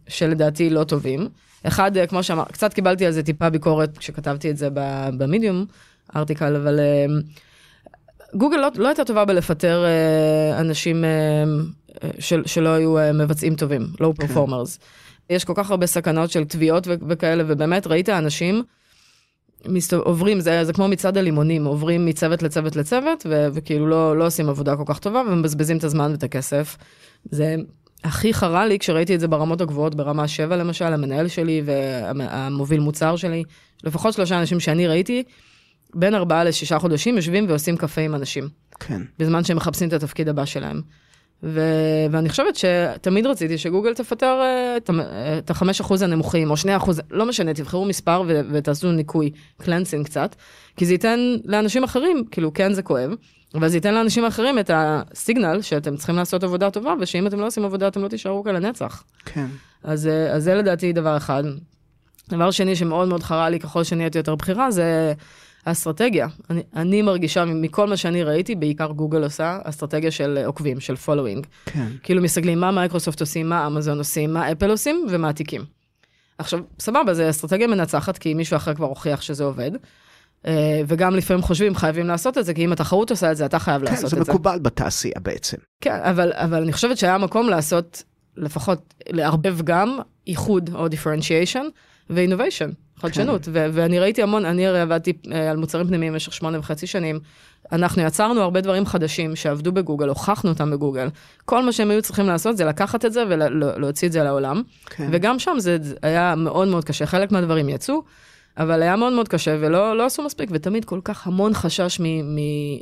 שלדעתי 0.07 0.69
לא 0.69 0.83
טובים. 0.83 1.27
אחד, 1.63 1.97
אה, 1.97 2.07
כמו 2.07 2.23
שאמר, 2.23 2.43
קצת 2.45 2.73
קיבלתי 2.73 3.05
על 3.05 3.11
זה 3.11 3.23
טיפה 3.23 3.49
ביקורת 3.49 3.97
כשכתבתי 3.97 4.49
את 4.49 4.57
זה 4.57 4.69
במדיום, 5.17 5.65
ארטיקל, 6.15 6.55
אבל 6.55 6.79
אה, 6.79 7.05
גוגל 8.33 8.57
לא, 8.57 8.67
לא 8.75 8.87
הייתה 8.87 9.05
טובה 9.05 9.25
בלפטר 9.25 9.85
אה, 9.85 10.59
אנשים 10.59 11.05
של, 12.19 12.43
שלא 12.45 12.69
היו 12.69 12.95
מבצעים 13.13 13.55
טובים, 13.55 13.87
לואו 13.99 14.13
כן. 14.15 14.27
פרפורמרס. 14.27 14.79
יש 15.29 15.45
כל 15.45 15.53
כך 15.55 15.71
הרבה 15.71 15.85
סכנות 15.85 16.31
של 16.31 16.45
תביעות 16.45 16.87
ו- 16.87 16.93
וכאלה, 17.07 17.43
ובאמת 17.47 17.87
ראית 17.87 18.09
אנשים. 18.09 18.63
עוברים, 19.93 20.39
זה, 20.39 20.65
זה 20.65 20.73
כמו 20.73 20.87
מצעד 20.87 21.17
הלימונים, 21.17 21.65
עוברים 21.65 22.05
מצוות 22.05 22.43
לצוות 22.43 22.75
לצוות, 22.75 23.25
ו- 23.29 23.47
וכאילו 23.53 23.87
לא, 23.87 24.17
לא 24.17 24.25
עושים 24.25 24.49
עבודה 24.49 24.75
כל 24.75 24.83
כך 24.85 24.99
טובה, 24.99 25.21
ומבזבזים 25.27 25.77
את 25.77 25.83
הזמן 25.83 26.11
ואת 26.11 26.23
הכסף. 26.23 26.77
זה 27.31 27.55
הכי 28.03 28.33
חרה 28.33 28.65
לי 28.65 28.79
כשראיתי 28.79 29.15
את 29.15 29.19
זה 29.19 29.27
ברמות 29.27 29.61
הגבוהות, 29.61 29.95
ברמה 29.95 30.27
7 30.27 30.55
למשל, 30.55 30.85
המנהל 30.93 31.27
שלי 31.27 31.61
והמוביל 31.65 32.79
מוצר 32.79 33.15
שלי, 33.15 33.43
לפחות 33.83 34.13
שלושה 34.13 34.39
אנשים 34.39 34.59
שאני 34.59 34.87
ראיתי, 34.87 35.23
בין 35.95 36.15
ארבעה 36.15 36.43
לשישה 36.43 36.79
חודשים 36.79 37.15
יושבים 37.15 37.45
ועושים 37.49 37.77
קפה 37.77 38.01
עם 38.01 38.15
אנשים, 38.15 38.49
כן. 38.79 39.01
בזמן 39.19 39.43
שהם 39.43 39.57
מחפשים 39.57 39.87
את 39.87 39.93
התפקיד 39.93 40.29
הבא 40.29 40.45
שלהם. 40.45 40.81
ו... 41.43 41.61
ואני 42.11 42.29
חושבת 42.29 42.55
שתמיד 42.55 43.25
רציתי 43.25 43.57
שגוגל 43.57 43.93
תפטר 43.93 44.39
אה, 44.41 44.77
את 44.77 44.89
ה- 44.89 44.93
את 45.37 45.49
החמש 45.49 45.79
אחוז 45.79 46.01
הנמוכים, 46.01 46.51
או 46.51 46.57
שני 46.57 46.77
אחוז, 46.77 47.01
לא 47.11 47.25
משנה, 47.25 47.53
תבחרו 47.53 47.85
מספר 47.85 48.23
ו... 48.27 48.41
ותעשו 48.51 48.91
ניקוי, 48.91 49.31
cleansing 49.61 50.05
קצת, 50.05 50.35
כי 50.77 50.85
זה 50.85 50.93
ייתן 50.93 51.19
לאנשים 51.45 51.83
אחרים, 51.83 52.23
כאילו 52.31 52.53
כן 52.53 52.73
זה 52.73 52.81
כואב, 52.81 53.11
אבל 53.55 53.69
זה 53.69 53.77
ייתן 53.77 53.93
לאנשים 53.93 54.25
אחרים 54.25 54.59
את 54.59 54.71
הסיגנל 54.73 55.61
שאתם 55.61 55.97
צריכים 55.97 56.15
לעשות 56.15 56.43
עבודה 56.43 56.71
טובה, 56.71 56.93
ושאם 56.99 57.27
אתם 57.27 57.39
לא 57.39 57.47
עושים 57.47 57.65
עבודה 57.65 57.87
אתם 57.87 58.01
לא 58.01 58.07
תישארו 58.07 58.43
כאן 58.43 58.55
לנצח. 58.55 59.03
כן. 59.25 59.45
אז, 59.83 60.07
אה, 60.07 60.31
אז 60.31 60.43
זה 60.43 60.55
לדעתי 60.55 60.93
דבר 60.93 61.17
אחד. 61.17 61.43
דבר 62.29 62.51
שני 62.51 62.75
שמאוד 62.75 63.07
מאוד 63.07 63.23
חרה 63.23 63.49
לי 63.49 63.59
ככל 63.59 63.83
שנהייתי 63.83 64.17
יותר 64.17 64.35
בכירה 64.35 64.71
זה 64.71 65.13
האסטרטגיה. 65.65 66.27
אני, 66.49 66.61
אני 66.75 67.01
מרגישה 67.01 67.45
מכל 67.45 67.87
מה 67.87 67.97
שאני 67.97 68.23
ראיתי, 68.23 68.55
בעיקר 68.55 68.91
גוגל 68.91 69.23
עושה, 69.23 69.59
אסטרטגיה 69.63 70.11
של 70.11 70.37
אה, 70.37 70.45
עוקבים, 70.45 70.79
של 70.79 70.95
following. 70.95 71.47
כן. 71.65 71.87
כאילו 72.03 72.21
מסתכלים 72.21 72.59
מה 72.59 72.71
מייקרוסופט 72.71 73.21
עושים, 73.21 73.49
מה 73.49 73.67
אמזון 73.67 73.97
עושים, 73.97 74.33
מה 74.33 74.51
אפל 74.51 74.71
עושים 74.71 75.05
ומעתיקים. 75.09 75.61
עכשיו, 76.37 76.59
סבבה, 76.79 77.13
זה 77.13 77.29
אסטרטגיה 77.29 77.67
מנצחת, 77.67 78.17
כי 78.17 78.33
מישהו 78.33 78.57
אחר 78.57 78.73
כבר 78.73 78.85
הוכיח 78.85 79.21
שזה 79.21 79.43
עובד. 79.43 79.71
אה, 80.47 80.81
וגם 80.87 81.15
לפעמים 81.15 81.43
חושבים 81.43 81.75
חייבים 81.75 82.07
לעשות 82.07 82.37
את 82.37 82.45
זה, 82.45 82.53
כי 82.53 82.65
אם 82.65 82.71
התחרות 82.71 83.11
עושה 83.11 83.31
את 83.31 83.37
זה, 83.37 83.45
אתה 83.45 83.59
חייב 83.59 83.85
כן, 83.85 83.91
לעשות 83.91 84.09
זה 84.09 84.17
את 84.17 84.25
זה. 84.25 84.31
מקובל 84.31 84.59
בתעשייה 84.59 85.19
בעצם. 85.21 85.57
כן, 85.81 85.99
אבל, 86.03 86.31
אבל 86.35 86.61
אני 86.61 86.73
חושבת 86.73 86.97
שהיה 86.97 87.17
מקום 87.17 87.49
לעשות, 87.49 88.03
לפחות 88.37 88.93
לערבב 89.09 89.61
גם 89.63 89.99
איחוד 90.27 90.69
או 90.73 90.87
differentiation 90.87 91.63
ו-innovation, 92.09 92.99
חדשנות. 93.01 93.47
ו- 93.51 93.67
ואני 93.73 93.99
ראיתי 93.99 94.23
המון, 94.23 94.45
אני 94.45 94.67
הרי 94.67 94.81
עבדתי 94.81 95.13
אה, 95.31 95.51
על 95.51 95.57
מוצרים 95.57 95.87
פנימיים 95.87 96.13
במשך 96.13 96.33
שמונה 96.33 96.59
וחצי 96.59 96.87
שנים. 96.87 97.19
אנחנו 97.71 98.01
יצרנו 98.01 98.41
הרבה 98.41 98.61
דברים 98.61 98.85
חדשים 98.85 99.35
שעבדו 99.35 99.71
בגוגל, 99.71 100.09
הוכחנו 100.09 100.49
אותם 100.49 100.71
בגוגל. 100.71 101.07
כל 101.45 101.65
מה 101.65 101.71
שהם 101.71 101.91
היו 101.91 102.01
צריכים 102.01 102.27
לעשות 102.27 102.57
זה 102.57 102.65
לקחת 102.65 103.05
את 103.05 103.13
זה 103.13 103.23
ולהוציא 103.29 104.07
את 104.07 104.13
זה 104.13 104.23
לעולם. 104.23 104.61
כן. 104.85 105.09
וגם 105.11 105.39
שם 105.39 105.55
זה 105.57 105.77
היה 106.01 106.35
מאוד 106.35 106.67
מאוד 106.67 106.85
קשה, 106.85 107.05
חלק 107.05 107.31
מהדברים 107.31 107.69
יצאו, 107.69 108.03
אבל 108.59 108.81
היה 108.81 108.95
מאוד 108.95 109.13
מאוד 109.13 109.27
קשה 109.27 109.57
ולא 109.59 109.97
לא 109.97 110.05
עשו 110.05 110.23
מספיק, 110.23 110.49
ותמיד 110.53 110.85
כל 110.85 110.99
כך 111.03 111.27
המון 111.27 111.53
חשש 111.53 112.01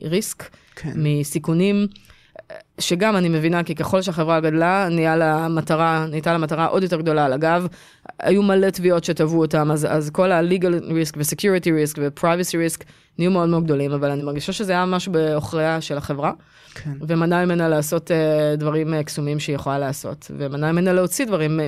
מריסק, 0.02 0.44
כן. 0.76 0.92
מסיכונים, 0.96 1.88
שגם 2.80 3.16
אני 3.16 3.30
מבינה, 3.30 3.63
כי 3.63 3.76
ככל 3.76 4.02
שהחברה 4.02 4.40
גדלה, 4.40 4.90
נהיה 4.90 5.16
לה 5.16 5.48
מטרה, 5.48 6.06
נהייתה 6.10 6.32
לה 6.32 6.38
מטרה 6.38 6.66
עוד 6.66 6.84
יותר 6.84 7.02
גדולה 7.02 7.26
על 7.26 7.34
הגב. 7.34 7.68
היו 8.20 8.44
מלא 8.44 8.70
תביעות 8.70 9.04
שתבעו 9.04 9.42
אותם, 9.42 9.72
אז, 9.72 9.88
אז 9.90 10.10
כל 10.10 10.32
ה-legal 10.32 10.84
risk 10.84 11.18
ו-security 11.18 11.66
risk 11.66 11.98
ו-privacy 11.98 12.80
risk 12.82 12.84
נהיו 13.20 13.32
מאוד 13.32 13.50
מאוד 13.50 13.63
גדולים, 13.63 13.92
אבל 13.92 14.12
אני 14.12 14.24
מרגישה 14.24 14.54
שזה 14.54 14.72
היה 14.72 14.86
משהו 14.86 15.12
בעוכריה 15.12 15.82
של 15.82 15.98
החברה, 15.98 16.32
כן. 16.74 16.92
ומנע 17.08 17.46
ממנה 17.46 17.70
לעשות 17.70 18.12
uh, 18.12 18.60
דברים 18.60 18.94
uh, 18.94 19.04
קסומים 19.04 19.40
שהיא 19.40 19.56
יכולה 19.56 19.80
לעשות, 19.80 20.32
ומנע 20.38 20.72
ממנה 20.72 20.94
להוציא 20.94 21.26
דברים, 21.26 21.60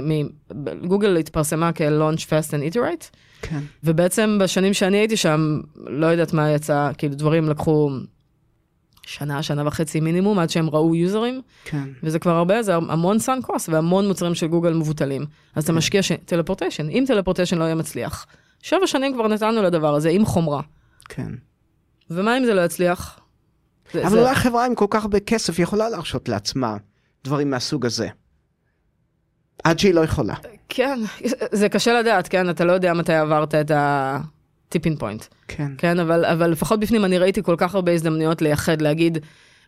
גוגל 0.87 1.17
התפרסמה 1.17 1.71
כ-launch 1.75 2.19
fast 2.19 2.51
and 2.51 2.75
iterate, 2.75 3.15
כן. 3.41 3.59
ובעצם 3.83 4.37
בשנים 4.41 4.73
שאני 4.73 4.97
הייתי 4.97 5.17
שם, 5.17 5.61
לא 5.75 6.05
יודעת 6.05 6.33
מה 6.33 6.51
יצא, 6.51 6.91
כאילו 6.97 7.15
דברים 7.15 7.49
לקחו 7.49 7.91
שנה, 9.05 9.43
שנה 9.43 9.67
וחצי 9.67 9.99
מינימום, 9.99 10.39
עד 10.39 10.49
שהם 10.49 10.69
ראו 10.69 10.95
יוזרים, 10.95 11.41
כן. 11.65 11.89
וזה 12.03 12.19
כבר 12.19 12.35
הרבה, 12.35 12.63
זה 12.63 12.75
המון 12.75 13.19
סאן 13.19 13.39
קוסט 13.41 13.69
והמון 13.69 14.07
מוצרים 14.07 14.35
של 14.35 14.47
גוגל 14.47 14.73
מבוטלים. 14.73 15.25
אז 15.55 15.63
אתה 15.63 15.73
משקיע 15.73 16.03
ש... 16.03 16.11
טלפורטיישן, 16.25 16.89
אם 16.89 17.03
טלפורטיישן 17.07 17.57
לא 17.57 17.63
יהיה 17.63 17.75
מצליח. 17.75 18.25
שבע 18.61 18.87
שנים 18.87 19.13
כבר 19.13 19.27
נתנו 19.27 19.63
לדבר 19.63 19.95
הזה, 19.95 20.09
עם 20.09 20.25
חומרה. 20.25 20.61
כן. 21.09 21.31
ומה 22.09 22.37
אם 22.37 22.45
זה 22.45 22.53
לא 22.53 22.61
יצליח? 22.61 23.19
זה, 23.93 24.01
אבל 24.01 24.09
זה... 24.09 24.19
אולי 24.19 24.35
חברה 24.35 24.65
עם 24.65 24.75
כל 24.75 24.85
כך 24.89 25.03
הרבה 25.03 25.19
כסף 25.19 25.59
יכולה 25.59 25.89
להרשות 25.89 26.29
לעצמה 26.29 26.77
דברים 27.23 27.49
מהסוג 27.49 27.85
הזה. 27.85 28.07
עד 29.63 29.79
שהיא 29.79 29.93
לא 29.93 30.01
יכולה. 30.01 30.35
כן, 30.69 30.99
זה 31.51 31.69
קשה 31.69 31.99
לדעת, 31.99 32.27
כן? 32.27 32.49
אתה 32.49 32.65
לא 32.65 32.71
יודע 32.71 32.93
מתי 32.93 33.13
עברת 33.13 33.55
את, 33.55 33.71
ה... 33.71 34.19
tipping 34.69 34.99
point. 34.99 35.25
כן. 35.47 35.71
כן, 35.77 35.99
אבל, 35.99 36.25
אבל 36.25 36.51
לפחות 36.51 36.79
בפנים 36.79 37.05
אני 37.05 37.17
ראיתי 37.17 37.43
כל 37.43 37.55
כך 37.57 37.75
הרבה 37.75 37.91
הזדמנויות 37.91 38.41
לייחד, 38.41 38.81
להגיד, 38.81 39.17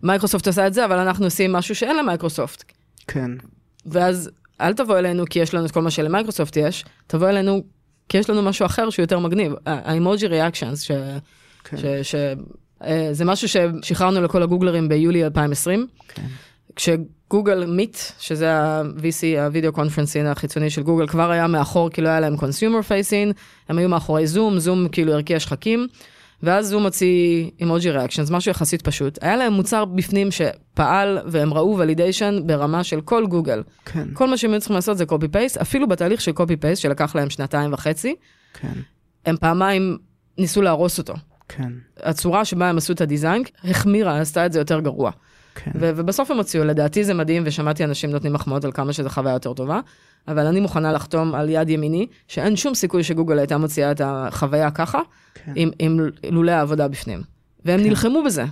מייקרוסופט 0.03 0.47
עושה 0.47 0.67
את 0.67 0.73
זה, 0.73 0.85
אבל 0.85 0.97
אנחנו 0.97 1.25
עושים 1.25 1.51
משהו 1.51 1.75
שאין 1.75 1.97
למייקרוסופט. 1.97 2.63
כן. 3.07 3.31
ואז 3.85 4.29
אל 4.61 4.73
תבוא 4.73 4.97
אלינו 4.97 5.23
כי 5.29 5.39
יש 5.39 5.53
לנו 5.53 5.65
את 5.65 5.71
כל 5.71 5.81
מה 5.81 5.91
שלמייקרוסופט 5.91 6.57
יש, 6.57 6.85
תבוא 7.07 7.29
אלינו 7.29 7.63
כי 8.09 8.17
יש 8.17 8.29
לנו 8.29 8.41
משהו 8.41 8.65
אחר 8.65 8.89
שהוא 8.89 9.03
יותר 9.03 9.19
מגניב. 9.19 9.53
ה 9.65 9.76
emoji 9.76 10.27
reactions, 10.27 10.82
ש... 10.81 10.91
כן. 11.63 11.77
ש... 11.77 11.85
ש... 12.03 12.15
אה, 12.83 13.09
זה 13.11 13.25
משהו 13.25 13.47
ששחררנו 13.47 14.21
לכל 14.21 14.43
הגוגלרים 14.43 14.89
ביולי 14.89 15.23
2020. 15.23 15.87
כן. 16.07 16.21
כש 16.75 17.12
Google 17.12 17.65
Meet, 17.65 17.97
שזה 18.19 18.53
ה-VC, 18.53 19.39
ה 19.39 19.45
video 19.45 19.71
conferencing 19.71 20.25
החיצוני 20.25 20.69
של 20.69 20.84
גוגל, 20.84 21.07
כבר 21.07 21.31
היה 21.31 21.47
מאחור 21.47 21.89
כי 21.89 22.01
לא 22.01 22.10
היה 22.10 22.19
להם 22.19 22.38
consumer 22.38 22.82
facing, 22.82 23.32
הם 23.69 23.77
היו 23.77 23.89
מאחורי 23.89 24.27
זום, 24.27 24.60
זום 24.60 24.88
כאילו 24.88 25.13
הרקיע 25.13 25.39
שחקים, 25.39 25.88
ואז 26.43 26.67
זום 26.67 26.84
הוציא 26.84 27.49
emoji 27.60 27.91
reactions, 27.91 28.32
משהו 28.31 28.51
יחסית 28.51 28.81
פשוט. 28.81 29.17
היה 29.21 29.38
להם 29.38 29.53
מוצר 29.53 29.86
בפנים 29.86 30.29
שפעל 30.31 31.19
והם 31.25 31.53
ראו 31.53 31.77
validation 31.77 32.39
ברמה 32.45 32.84
של 32.84 33.01
כל 33.01 33.25
גוגל. 33.25 33.63
כן. 33.86 34.07
כל 34.13 34.27
מה 34.27 34.38
שהם 34.38 34.51
היו 34.51 34.60
צריכים 34.60 34.75
לעשות 34.75 34.97
זה 34.97 35.05
copy 35.06 35.27
paste, 35.27 35.58
אפילו 35.57 35.88
בתהליך 35.88 36.21
של 36.21 36.31
copy 36.32 36.58
paste 36.58 36.82
שלקח 36.81 37.15
להם 37.15 37.29
שנתיים 37.29 37.73
וחצי, 37.73 38.15
כן. 38.53 38.73
הם 39.25 39.38
פעמיים 39.38 39.97
ניסו 40.38 40.62
להרוס 40.62 40.97
אותו. 40.97 41.13
כן. 41.47 41.71
הצורה 42.03 42.45
שבה 42.45 42.69
הם 42.69 42.77
עשו 42.77 42.93
את 42.93 43.01
הדיזיין 43.01 43.43
החמירה, 43.63 44.19
עשתה 44.19 44.45
את 44.45 44.53
זה 44.53 44.60
יותר 44.60 44.79
גרוע. 44.79 45.12
כן. 45.55 45.71
ו- 45.75 45.91
ובסוף 45.95 46.31
הם 46.31 46.37
הוציאו, 46.37 46.63
לדעתי 46.63 47.03
זה 47.03 47.13
מדהים, 47.13 47.43
ושמעתי 47.45 47.83
אנשים 47.83 48.11
נותנים 48.11 48.33
מחמאות 48.33 48.65
על 48.65 48.71
כמה 48.71 48.93
שזו 48.93 49.09
חוויה 49.09 49.33
יותר 49.33 49.53
טובה, 49.53 49.79
אבל 50.27 50.45
אני 50.45 50.59
מוכנה 50.59 50.91
לחתום 50.91 51.35
על 51.35 51.49
יד 51.49 51.69
ימיני, 51.69 52.07
שאין 52.27 52.55
שום 52.55 52.75
סיכוי 52.75 53.03
שגוגל 53.03 53.39
הייתה 53.39 53.57
מוציאה 53.57 53.91
את 53.91 54.01
החוויה 54.05 54.71
ככה, 54.71 54.99
כן. 55.33 55.51
עם, 55.55 55.69
עם 55.79 55.99
לולא 56.29 56.51
העבודה 56.51 56.87
בפנים. 56.87 57.21
והם 57.65 57.79
כן. 57.79 57.85
נלחמו 57.85 58.23
בזה, 58.23 58.45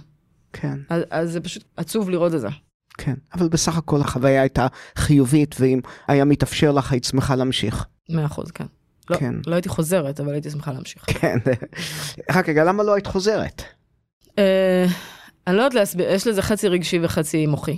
כן. 0.53 0.79
אז, 0.89 1.03
אז 1.09 1.31
זה 1.31 1.39
פשוט 1.39 1.63
עצוב 1.77 2.09
לראות 2.09 2.35
את 2.35 2.41
זה. 2.41 2.47
כן. 2.97 3.13
אבל 3.33 3.49
בסך 3.49 3.77
הכל 3.77 4.01
החוויה 4.01 4.41
הייתה 4.41 4.67
חיובית, 4.95 5.55
ואם 5.59 5.79
היה 6.07 6.25
מתאפשר 6.25 6.71
לך, 6.71 6.91
היית 6.91 7.03
שמחה 7.03 7.35
להמשיך. 7.35 7.85
מאה 8.09 8.25
אחוז, 8.25 8.51
כן. 8.51 8.65
לא, 9.09 9.17
כן. 9.17 9.35
לא 9.47 9.55
הייתי 9.55 9.69
חוזרת, 9.69 10.19
אבל 10.19 10.33
הייתי 10.33 10.49
שמחה 10.49 10.71
להמשיך. 10.73 11.03
כן. 11.07 11.37
רק 12.35 12.49
רגע, 12.49 12.63
למה 12.63 12.83
לא 12.83 12.93
היית 12.93 13.07
חוזרת? 13.07 13.63
אני 15.49 15.57
לא 15.57 15.61
יודעת 15.61 15.73
להסביר, 15.73 16.09
יש 16.09 16.27
לזה 16.27 16.41
חצי 16.41 16.67
רגשי 16.67 16.99
וחצי 17.01 17.47
מוחי. 17.47 17.77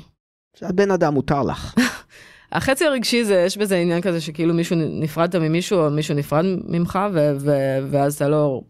את 0.69 0.71
בן 0.75 0.91
אדם, 0.91 1.13
מותר 1.13 1.43
לך. 1.43 1.75
החצי 2.51 2.85
הרגשי 2.85 3.23
זה, 3.23 3.43
יש 3.45 3.57
בזה 3.57 3.77
עניין 3.77 4.01
כזה 4.01 4.21
שכאילו 4.21 4.53
מישהו 4.53 4.75
נפרדת 4.79 5.35
ממישהו, 5.35 5.79
או 5.79 5.91
מישהו 5.91 6.15
נפרד 6.15 6.45
ממך, 6.67 6.99
ו- 7.13 7.35
ו- 7.39 7.77
ואז 7.91 8.15
אתה 8.15 8.27
לא... 8.29 8.61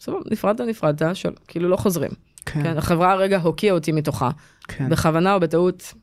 סבבה, 0.00 0.18
נפרדת, 0.30 0.60
נפרדת, 0.60 1.16
של, 1.16 1.30
כאילו 1.48 1.68
לא 1.68 1.76
חוזרים. 1.76 2.10
כן. 2.46 2.62
כן, 2.62 2.78
החברה 2.78 3.12
הרגע 3.12 3.38
הוקיעה 3.38 3.74
אותי 3.74 3.92
מתוכה. 3.92 4.30
כן. 4.68 4.88
בכוונה 4.88 5.34
או 5.34 5.40
בטעות, 5.40 5.94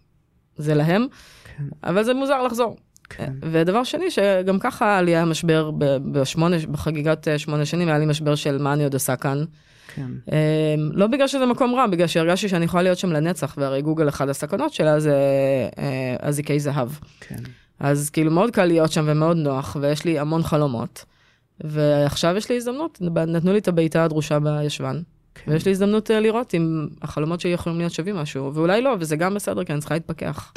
זה 0.57 0.73
להם, 0.73 1.05
כן. 1.57 1.63
אבל 1.83 2.03
זה 2.03 2.13
מוזר 2.13 2.41
לחזור. 2.41 2.77
כן. 3.09 3.33
ודבר 3.41 3.83
שני, 3.83 4.11
שגם 4.11 4.59
ככה 4.59 5.01
לי 5.01 5.15
היה 5.15 5.25
משבר 5.25 5.71
ב- 5.71 5.97
בשמונה, 6.11 6.57
בחגיגת 6.71 7.27
אה, 7.27 7.39
שמונה 7.39 7.65
שנים, 7.65 7.87
היה 7.87 7.97
לי 7.97 8.05
משבר 8.05 8.35
של 8.35 8.57
מה 8.57 8.73
אני 8.73 8.83
עוד 8.83 8.93
עושה 8.93 9.15
כאן. 9.15 9.43
כן. 9.87 10.07
אה, 10.31 10.75
לא 10.77 11.07
בגלל 11.07 11.27
שזה 11.27 11.45
מקום 11.45 11.75
רע, 11.75 11.87
בגלל 11.87 12.07
שהרגשתי 12.07 12.49
שאני 12.49 12.65
יכולה 12.65 12.83
להיות 12.83 12.97
שם 12.97 13.11
לנצח, 13.11 13.55
והרי 13.57 13.81
גוגל, 13.81 14.09
אחד 14.09 14.29
הסכנות 14.29 14.73
שלה 14.73 14.99
זה 14.99 15.15
אה, 15.77 16.15
אזיקי 16.19 16.59
זהב. 16.59 16.89
כן. 17.19 17.43
אז 17.79 18.09
כאילו 18.09 18.31
מאוד 18.31 18.51
קל 18.51 18.65
להיות 18.65 18.91
שם 18.91 19.05
ומאוד 19.07 19.37
נוח, 19.37 19.77
ויש 19.81 20.05
לי 20.05 20.19
המון 20.19 20.43
חלומות. 20.43 21.05
ועכשיו 21.63 22.37
יש 22.37 22.49
לי 22.49 22.57
הזדמנות, 22.57 22.97
נתנו 23.01 23.53
לי 23.53 23.57
את 23.57 23.67
הבעיטה 23.67 24.03
הדרושה 24.03 24.39
בישבן, 24.39 25.01
כן. 25.35 25.51
ויש 25.51 25.65
לי 25.65 25.71
הזדמנות 25.71 26.11
אה, 26.11 26.19
לראות 26.19 26.53
אם 26.53 26.87
החלומות 27.01 27.41
שלי 27.41 27.51
יכולים 27.51 27.77
להיות 27.77 27.93
שווים 27.93 28.15
משהו, 28.15 28.53
ואולי 28.53 28.81
לא, 28.81 28.95
וזה 28.99 29.15
גם 29.15 29.33
בסדר, 29.33 29.63
כי 29.63 29.73
אני 29.73 29.79
צריכה 29.79 29.95
להתפכח. 29.95 30.53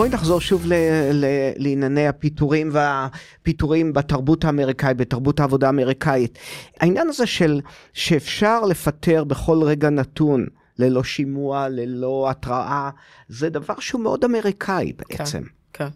בואי 0.00 0.10
נחזור 0.10 0.40
שוב 0.40 0.66
ל- 0.66 0.74
ל- 1.12 1.52
לענייני 1.56 2.08
הפיטורים 2.08 2.70
והפיטורים 2.72 3.92
בתרבות 3.92 4.44
האמריקאית, 4.44 4.96
בתרבות 4.96 5.40
העבודה 5.40 5.66
האמריקאית. 5.66 6.38
העניין 6.80 7.08
הזה 7.08 7.26
של 7.26 7.60
שאפשר 7.92 8.60
לפטר 8.60 9.24
בכל 9.24 9.62
רגע 9.62 9.90
נתון, 9.90 10.46
ללא 10.78 11.04
שימוע, 11.04 11.68
ללא 11.68 12.30
התראה, 12.30 12.90
זה 13.28 13.50
דבר 13.50 13.74
שהוא 13.80 14.00
מאוד 14.00 14.24
אמריקאי 14.24 14.92
בעצם. 14.92 15.42
כן. 15.72 15.88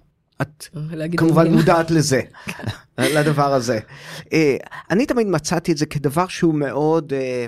את 0.42 0.66
להגיד 0.74 1.20
כמובן. 1.20 1.52
מודעת 1.52 1.90
לזה, 1.90 2.20
לדבר 2.98 3.54
הזה. 3.54 3.78
אה, 4.32 4.56
אני 4.90 5.06
תמיד 5.06 5.26
מצאתי 5.26 5.72
את 5.72 5.76
זה 5.76 5.86
כדבר 5.86 6.26
שהוא 6.26 6.54
מאוד... 6.54 7.12
אה, 7.12 7.46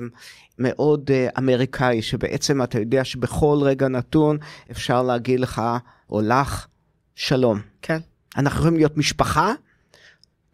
מאוד 0.58 1.10
אה, 1.10 1.28
אמריקאי, 1.38 2.02
שבעצם 2.02 2.62
אתה 2.62 2.78
יודע 2.78 3.04
שבכל 3.04 3.58
רגע 3.62 3.88
נתון 3.88 4.38
אפשר 4.70 5.02
להגיד 5.02 5.40
לך 5.40 5.62
או 6.10 6.20
לך, 6.20 6.66
שלום. 7.14 7.60
כן, 7.82 7.98
אנחנו 8.36 8.58
יכולים 8.58 8.76
להיות 8.76 8.96
משפחה, 8.96 9.52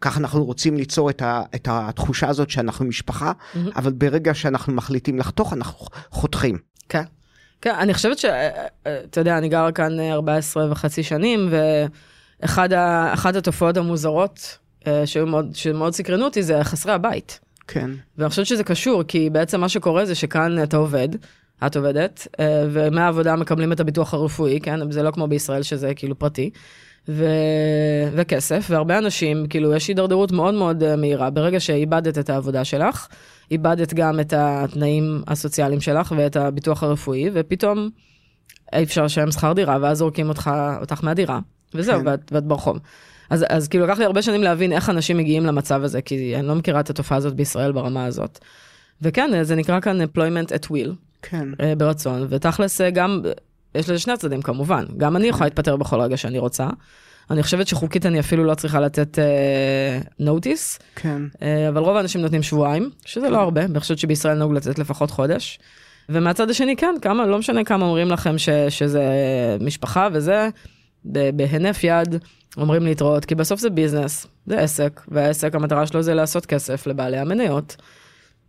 ככה 0.01 0.19
אנחנו 0.19 0.45
רוצים 0.45 0.77
ליצור 0.77 1.09
את, 1.09 1.21
ה, 1.21 1.41
את 1.55 1.67
התחושה 1.71 2.29
הזאת 2.29 2.49
שאנחנו 2.49 2.85
משפחה, 2.85 3.31
מהמם. 3.55 3.69
אבל 3.75 3.91
ברגע 3.91 4.33
שאנחנו 4.33 4.73
מחליטים 4.73 5.19
לחתוך, 5.19 5.53
אנחנו 5.53 5.87
חותכים. 6.09 6.57
כן. 6.89 7.03
כן, 7.61 7.75
אני 7.75 7.93
חושבת 7.93 8.17
ש... 8.17 8.25
אתה 8.83 9.21
יודע, 9.21 9.37
אני 9.37 9.49
גרה 9.49 9.71
כאן 9.71 9.99
אה, 9.99 10.13
14 10.13 10.71
וחצי 10.71 11.03
שנים, 11.03 11.49
ואחת 12.41 13.35
התופעות 13.35 13.77
המוזרות 13.77 14.57
אה, 14.87 15.07
שהיו 15.07 15.25
מאוד, 15.25 15.55
שמאוד 15.55 15.93
סקרנו 15.93 16.25
אותי 16.25 16.43
זה 16.43 16.63
חסרי 16.63 16.93
הבית. 16.93 17.39
כן, 17.67 17.89
ואני 18.17 18.29
חושבת 18.29 18.45
שזה 18.45 18.63
קשור, 18.63 19.03
כי 19.03 19.29
בעצם 19.29 19.61
מה 19.61 19.69
שקורה 19.69 20.05
זה 20.05 20.15
שכאן 20.15 20.63
אתה 20.63 20.77
עובד, 20.77 21.09
את 21.65 21.75
עובדת, 21.75 22.27
אה, 22.39 22.65
ומהעבודה 22.71 23.35
מקבלים 23.35 23.71
את 23.71 23.79
הביטוח 23.79 24.13
הרפואי, 24.13 24.59
כן? 24.59 24.91
זה 24.91 25.03
לא 25.03 25.11
כמו 25.11 25.27
בישראל 25.27 25.63
שזה 25.63 25.93
כאילו 25.95 26.19
פרטי. 26.19 26.49
ו... 27.07 27.25
וכסף, 28.13 28.67
והרבה 28.69 28.97
אנשים, 28.97 29.47
כאילו, 29.47 29.73
יש 29.73 29.87
הידרדרות 29.87 30.31
מאוד 30.31 30.53
מאוד 30.53 30.83
אה, 30.83 30.95
מהירה. 30.95 31.29
ברגע 31.29 31.59
שאיבדת 31.59 32.17
את 32.17 32.29
העבודה 32.29 32.65
שלך, 32.65 33.07
איבדת 33.51 33.93
גם 33.93 34.19
את 34.19 34.33
התנאים 34.37 35.23
הסוציאליים 35.27 35.81
שלך 35.81 36.13
ואת 36.17 36.35
הביטוח 36.35 36.83
הרפואי, 36.83 37.29
ופתאום 37.33 37.89
אי 38.73 38.83
אפשר 38.83 39.03
לשלם 39.03 39.31
שכר 39.31 39.53
דירה, 39.53 39.77
ואז 39.81 39.97
זורקים 39.97 40.29
אותך, 40.29 40.51
אותך 40.81 41.03
מהדירה, 41.03 41.39
וזהו, 41.73 41.99
כן. 41.99 42.07
ואת, 42.07 42.31
ואת 42.31 42.43
ברחוב. 42.43 42.79
אז, 43.29 43.45
אז 43.49 43.67
כאילו 43.67 43.85
לקח 43.85 43.97
לי 43.97 44.05
הרבה 44.05 44.21
שנים 44.21 44.43
להבין 44.43 44.71
איך 44.71 44.89
אנשים 44.89 45.17
מגיעים 45.17 45.45
למצב 45.45 45.83
הזה, 45.83 46.01
כי 46.01 46.35
אני 46.35 46.47
לא 46.47 46.55
מכירה 46.55 46.79
את 46.79 46.89
התופעה 46.89 47.17
הזאת 47.17 47.35
בישראל 47.35 47.71
ברמה 47.71 48.05
הזאת. 48.05 48.39
וכן, 49.01 49.43
זה 49.43 49.55
נקרא 49.55 49.79
כאן 49.79 50.01
employment 50.01 50.49
at 50.49 50.65
will, 50.65 50.91
כן, 51.23 51.47
אה, 51.61 51.75
ברצון, 51.75 52.27
ותכלס 52.29 52.81
אה, 52.81 52.89
גם, 52.89 53.21
יש 53.75 53.89
לזה 53.89 53.99
שני 53.99 54.17
צדדים 54.17 54.41
כמובן, 54.41 54.85
גם 54.97 55.15
אני 55.15 55.27
יכולה 55.27 55.45
להתפטר 55.45 55.75
בכל 55.75 56.01
רגע 56.01 56.17
שאני 56.17 56.39
רוצה. 56.39 56.67
אני 57.31 57.43
חושבת 57.43 57.67
שחוקית 57.67 58.05
אני 58.05 58.19
אפילו 58.19 58.43
לא 58.43 58.55
צריכה 58.55 58.79
לתת 58.79 59.17
נוטיס, 60.19 60.77
uh, 60.77 60.99
כן, 61.01 61.21
uh, 61.33 61.39
אבל 61.69 61.81
רוב 61.81 61.97
האנשים 61.97 62.21
נותנים 62.21 62.43
שבועיים, 62.43 62.89
שזה 63.05 63.29
לא 63.29 63.37
הרבה, 63.37 63.65
אני 63.65 63.79
חושבת 63.79 63.97
שבישראל 63.97 64.37
נהוג 64.37 64.53
לתת 64.53 64.79
לפחות 64.79 65.11
חודש. 65.11 65.59
ומהצד 66.09 66.49
השני 66.49 66.75
כן, 66.75 66.95
כמה, 67.01 67.25
לא 67.25 67.39
משנה 67.39 67.63
כמה 67.63 67.85
אומרים 67.85 68.11
לכם 68.11 68.37
ש, 68.37 68.49
שזה 68.49 69.03
משפחה 69.61 70.07
וזה, 70.13 70.49
בהינף 71.05 71.83
יד 71.83 72.15
אומרים 72.57 72.83
להתראות, 72.83 73.25
כי 73.25 73.35
בסוף 73.35 73.59
זה 73.59 73.69
ביזנס, 73.69 74.27
זה 74.45 74.59
עסק, 74.59 75.01
והעסק 75.07 75.55
המטרה 75.55 75.87
שלו 75.87 76.01
זה 76.01 76.13
לעשות 76.13 76.45
כסף 76.45 76.87
לבעלי 76.87 77.17
המניות, 77.17 77.75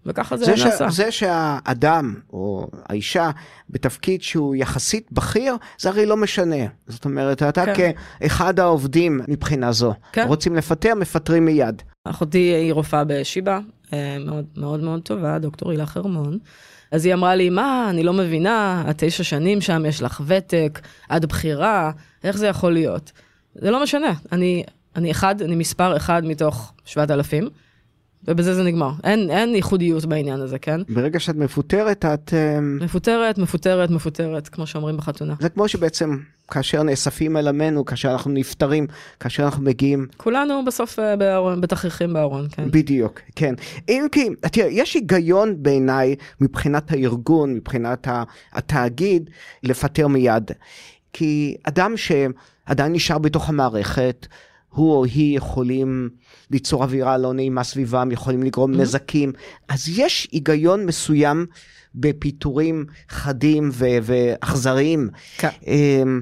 וככה 0.07 0.37
זה, 0.37 0.45
זה, 0.45 0.57
ש... 0.57 0.65
נעשה. 0.65 0.91
זה 0.91 1.11
שהאדם 1.11 2.15
או 2.33 2.69
האישה 2.89 3.31
בתפקיד 3.71 4.23
שהוא 4.23 4.55
יחסית 4.55 5.13
בכיר, 5.13 5.57
זה 5.79 5.89
הרי 5.89 6.07
לא 6.07 6.17
משנה. 6.17 6.65
זאת 6.87 7.05
אומרת, 7.05 7.43
אתה 7.43 7.75
כן. 7.75 7.91
כאחד 8.21 8.61
העובדים 8.61 9.21
מבחינה 9.29 9.73
זו, 9.73 9.95
כן. 10.13 10.25
רוצים 10.29 10.57
לפטר, 10.57 10.95
מפטרים 10.95 11.45
מיד. 11.45 11.83
אחותי 12.05 12.39
היא 12.39 12.73
רופאה 12.73 13.05
בשיבא, 13.05 13.59
אה, 13.93 14.17
מאוד 14.21 14.45
מאוד 14.57 14.81
מאוד 14.81 15.03
טובה, 15.03 15.39
דוקטור 15.39 15.71
הילה 15.71 15.87
חרמון. 15.87 16.39
אז 16.91 17.05
היא 17.05 17.15
אמרה 17.15 17.35
לי, 17.35 17.51
מה, 17.51 17.87
אני 17.91 18.03
לא 18.03 18.13
מבינה, 18.13 18.85
את 18.91 19.05
תשע 19.05 19.25
שנים 19.25 19.61
שם, 19.61 19.87
יש 19.87 20.03
לך 20.03 20.23
ותק, 20.27 20.81
את 21.17 21.25
בכירה, 21.25 21.91
איך 22.25 22.37
זה 22.37 22.47
יכול 22.47 22.73
להיות? 22.73 23.13
זה 23.55 23.71
לא 23.71 23.83
משנה, 23.83 24.13
אני, 24.33 24.65
אני 24.97 25.11
אחד, 25.11 25.43
אני 25.43 25.57
מספר 25.57 25.97
אחד 25.97 26.23
מתוך 26.25 26.73
שבעת 26.85 27.11
אלפים, 27.11 27.49
ובזה 28.29 28.55
זה 28.55 28.63
נגמר. 28.63 28.91
אין, 29.05 29.31
אין 29.31 29.55
ייחודיות 29.55 30.05
בעניין 30.05 30.41
הזה, 30.41 30.59
כן? 30.59 30.81
ברגע 30.89 31.21
שאת 31.21 31.37
מפוטרת, 31.37 32.05
את... 32.05 32.35
אמ, 32.35 32.79
מפוטרת, 32.83 33.39
מפוטרת, 33.39 33.91
מפוטרת, 33.91 34.49
כמו 34.49 34.67
שאומרים 34.67 34.97
בחתונה. 34.97 35.35
זה 35.41 35.49
כמו 35.49 35.69
שבעצם 35.69 36.19
כאשר 36.51 36.83
נאספים 36.83 37.37
אל 37.37 37.49
עמנו, 37.49 37.85
כאשר 37.85 38.13
אנחנו 38.13 38.31
נפטרים, 38.31 38.87
כאשר 39.21 39.45
אנחנו 39.45 39.63
מגיעים, 39.63 40.07
כולנו 40.17 40.65
בסוף 40.65 40.99
אה, 40.99 41.17
בארון, 41.17 41.61
בתכריכים 41.61 42.13
בארון, 42.13 42.47
כן. 42.51 42.71
בדיוק, 42.71 43.21
כן. 43.37 43.55
אם 43.89 44.07
כי, 44.13 44.29
תראה, 44.41 44.69
יש 44.71 44.95
היגיון 44.95 45.63
בעיניי 45.63 46.17
מבחינת 46.41 46.93
הארגון, 46.93 47.55
מבחינת 47.55 48.09
התאגיד, 48.53 49.31
לפטר 49.63 50.09
מיד. 50.09 50.51
כי 51.13 51.57
אדם 51.65 51.95
שעדיין 51.97 52.93
נשאר 52.93 53.19
בתוך 53.19 53.49
המערכת, 53.49 54.27
הוא 54.75 54.93
או 54.93 55.05
היא 55.05 55.37
יכולים 55.37 56.09
ליצור 56.51 56.83
אווירה 56.83 57.19
לא 57.19 57.33
נעימה 57.33 57.65
סביבם, 57.65 58.11
יכולים 58.13 58.43
לגרום 58.43 58.73
נזקים. 58.73 59.33
אז 59.69 59.89
יש 59.99 60.29
היגיון 60.33 60.87
מסוים 60.87 61.47
בפיטורים 61.95 62.87
חדים 63.09 63.71
ו- 63.73 63.99
ואכזריים. 64.03 65.09
כן. 65.39 65.49
אמ, 65.67 66.21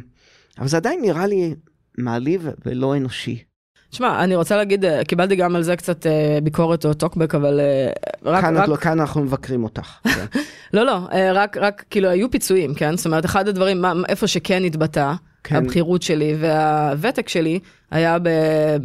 אבל 0.59 0.69
זה 0.69 0.77
עדיין 0.77 1.01
נראה 1.03 1.27
לי 1.27 1.55
מעליב 1.99 2.49
ולא 2.67 2.97
אנושי. 2.97 3.43
תשמע, 3.91 4.25
אני 4.25 4.37
רוצה 4.37 4.57
להגיד, 4.57 4.85
אה, 4.85 5.05
קיבלתי 5.05 5.37
גם 5.37 5.57
על 5.57 5.63
זה 5.63 5.77
קצת 5.77 6.07
אה, 6.07 6.39
ביקורת 6.43 6.85
או 6.85 6.95
טוקבק, 6.95 7.35
אבל 7.35 7.61
אה, 7.61 7.91
רק... 8.25 8.45
כאן, 8.45 8.57
רק... 8.57 8.69
לא, 8.69 8.77
כאן 8.77 9.01
אנחנו 9.01 9.23
מבקרים 9.23 9.65
אותך. 9.65 9.99
כן. 10.15 10.27
לא, 10.73 10.87
לא, 10.87 10.99
רק, 11.35 11.57
רק, 11.57 11.85
כאילו, 11.91 12.09
היו 12.09 12.31
פיצויים, 12.31 12.75
כן? 12.75 12.97
זאת 12.97 13.07
אומרת, 13.07 13.25
אחד 13.25 13.49
הדברים, 13.49 13.83
מה, 13.83 13.93
איפה 14.09 14.27
שכן 14.27 14.65
התבטא, 14.65 15.13
כן. 15.45 15.57
הבכירות 15.57 16.03
שלי 16.03 16.35
והוותק 16.39 17.29
שלי, 17.29 17.59
היה 17.91 18.17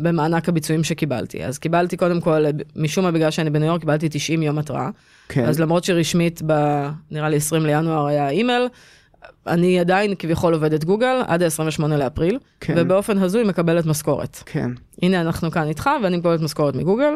במענק 0.02 0.50
הביצועים 0.50 0.84
שקיבלתי. 0.84 1.44
אז 1.44 1.58
קיבלתי, 1.58 1.98
קודם 1.98 2.22
כל, 2.22 2.46
משום 2.76 3.06
מה, 3.06 3.12
בגלל 3.12 3.32
שאני 3.32 3.50
בניו 3.50 3.68
יורק, 3.68 3.80
קיבלתי 3.80 4.10
90 4.10 4.44
יום 4.44 4.58
התראה. 4.58 4.90
כן. 5.30 5.46
אז 5.46 5.60
למרות 5.60 5.84
שרשמית, 5.84 6.42
ב, 6.46 6.54
נראה 7.12 7.30
לי 7.30 7.38
20 7.38 7.66
לינואר 7.66 8.08
היה 8.08 8.30
אימייל, 8.30 8.68
אני 9.48 9.80
עדיין 9.80 10.14
כביכול 10.20 10.54
עובדת 10.54 10.84
גוגל 10.84 11.22
עד 11.28 11.44
ה-28 11.44 11.88
לאפריל, 11.88 12.40
כן. 12.60 12.74
ובאופן 12.78 13.18
הזוי 13.18 13.44
מקבלת 13.44 13.86
משכורת. 13.86 14.44
כן, 14.46 14.72
הנה 15.02 15.22
אנחנו 15.22 15.52
כאן 15.52 15.68
איתך 15.68 15.90
ואני 16.04 16.18
מקבלת 16.18 16.42
משכורת 16.42 16.76
מגוגל, 16.76 17.14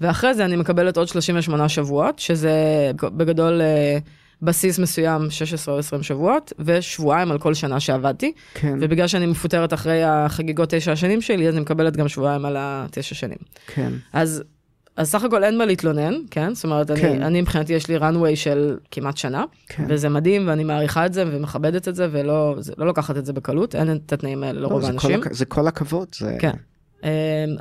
ואחרי 0.00 0.34
זה 0.34 0.44
אני 0.44 0.56
מקבלת 0.56 0.96
עוד 0.96 1.08
38 1.08 1.68
שבועות, 1.68 2.18
שזה 2.18 2.52
בגדול 3.02 3.60
אה, 3.60 3.98
בסיס 4.42 4.78
מסוים 4.78 5.30
16 5.30 5.74
או 5.74 5.78
20 5.78 6.02
שבועות, 6.02 6.52
ושבועיים 6.58 7.30
על 7.30 7.38
כל 7.38 7.54
שנה 7.54 7.80
שעבדתי, 7.80 8.32
כן, 8.54 8.78
ובגלל 8.80 9.06
שאני 9.06 9.26
מפוטרת 9.26 9.72
אחרי 9.72 10.02
החגיגות 10.02 10.74
תשע 10.74 10.92
השנים 10.92 11.20
שלי, 11.20 11.48
אז 11.48 11.54
אני 11.54 11.60
מקבלת 11.60 11.96
גם 11.96 12.08
שבועיים 12.08 12.44
על 12.44 12.56
התשע 12.58 13.14
שנים. 13.14 13.38
כן, 13.66 13.92
אז, 14.12 14.42
אז 14.96 15.10
סך 15.10 15.24
הכל 15.24 15.44
אין 15.44 15.58
מה 15.58 15.66
להתלונן, 15.66 16.14
כן? 16.30 16.54
זאת 16.54 16.64
אומרת, 16.64 16.90
כן. 16.90 17.06
אני, 17.06 17.24
אני 17.24 17.40
מבחינתי 17.40 17.72
יש 17.72 17.88
לי 17.88 17.98
runway 17.98 18.36
של 18.36 18.76
כמעט 18.90 19.16
שנה, 19.16 19.44
כן. 19.68 19.84
וזה 19.88 20.08
מדהים, 20.08 20.48
ואני 20.48 20.64
מעריכה 20.64 21.06
את 21.06 21.12
זה 21.12 21.24
ומכבדת 21.26 21.88
את 21.88 21.94
זה, 21.94 22.08
ולא 22.12 22.54
זה, 22.58 22.72
לא 22.78 22.86
לוקחת 22.86 23.16
את 23.16 23.26
זה 23.26 23.32
בקלות, 23.32 23.74
אין 23.74 23.96
את 23.96 24.12
התנאים 24.12 24.42
האלה 24.42 24.60
לרוב 24.60 24.82
לא, 24.82 24.86
כל, 24.86 25.12
האנשים. 25.12 25.20
זה 25.30 25.44
כל 25.44 25.66
הכבוד. 25.66 26.08
זה... 26.14 26.36
כן. 26.40 26.52
אמ, 27.04 27.08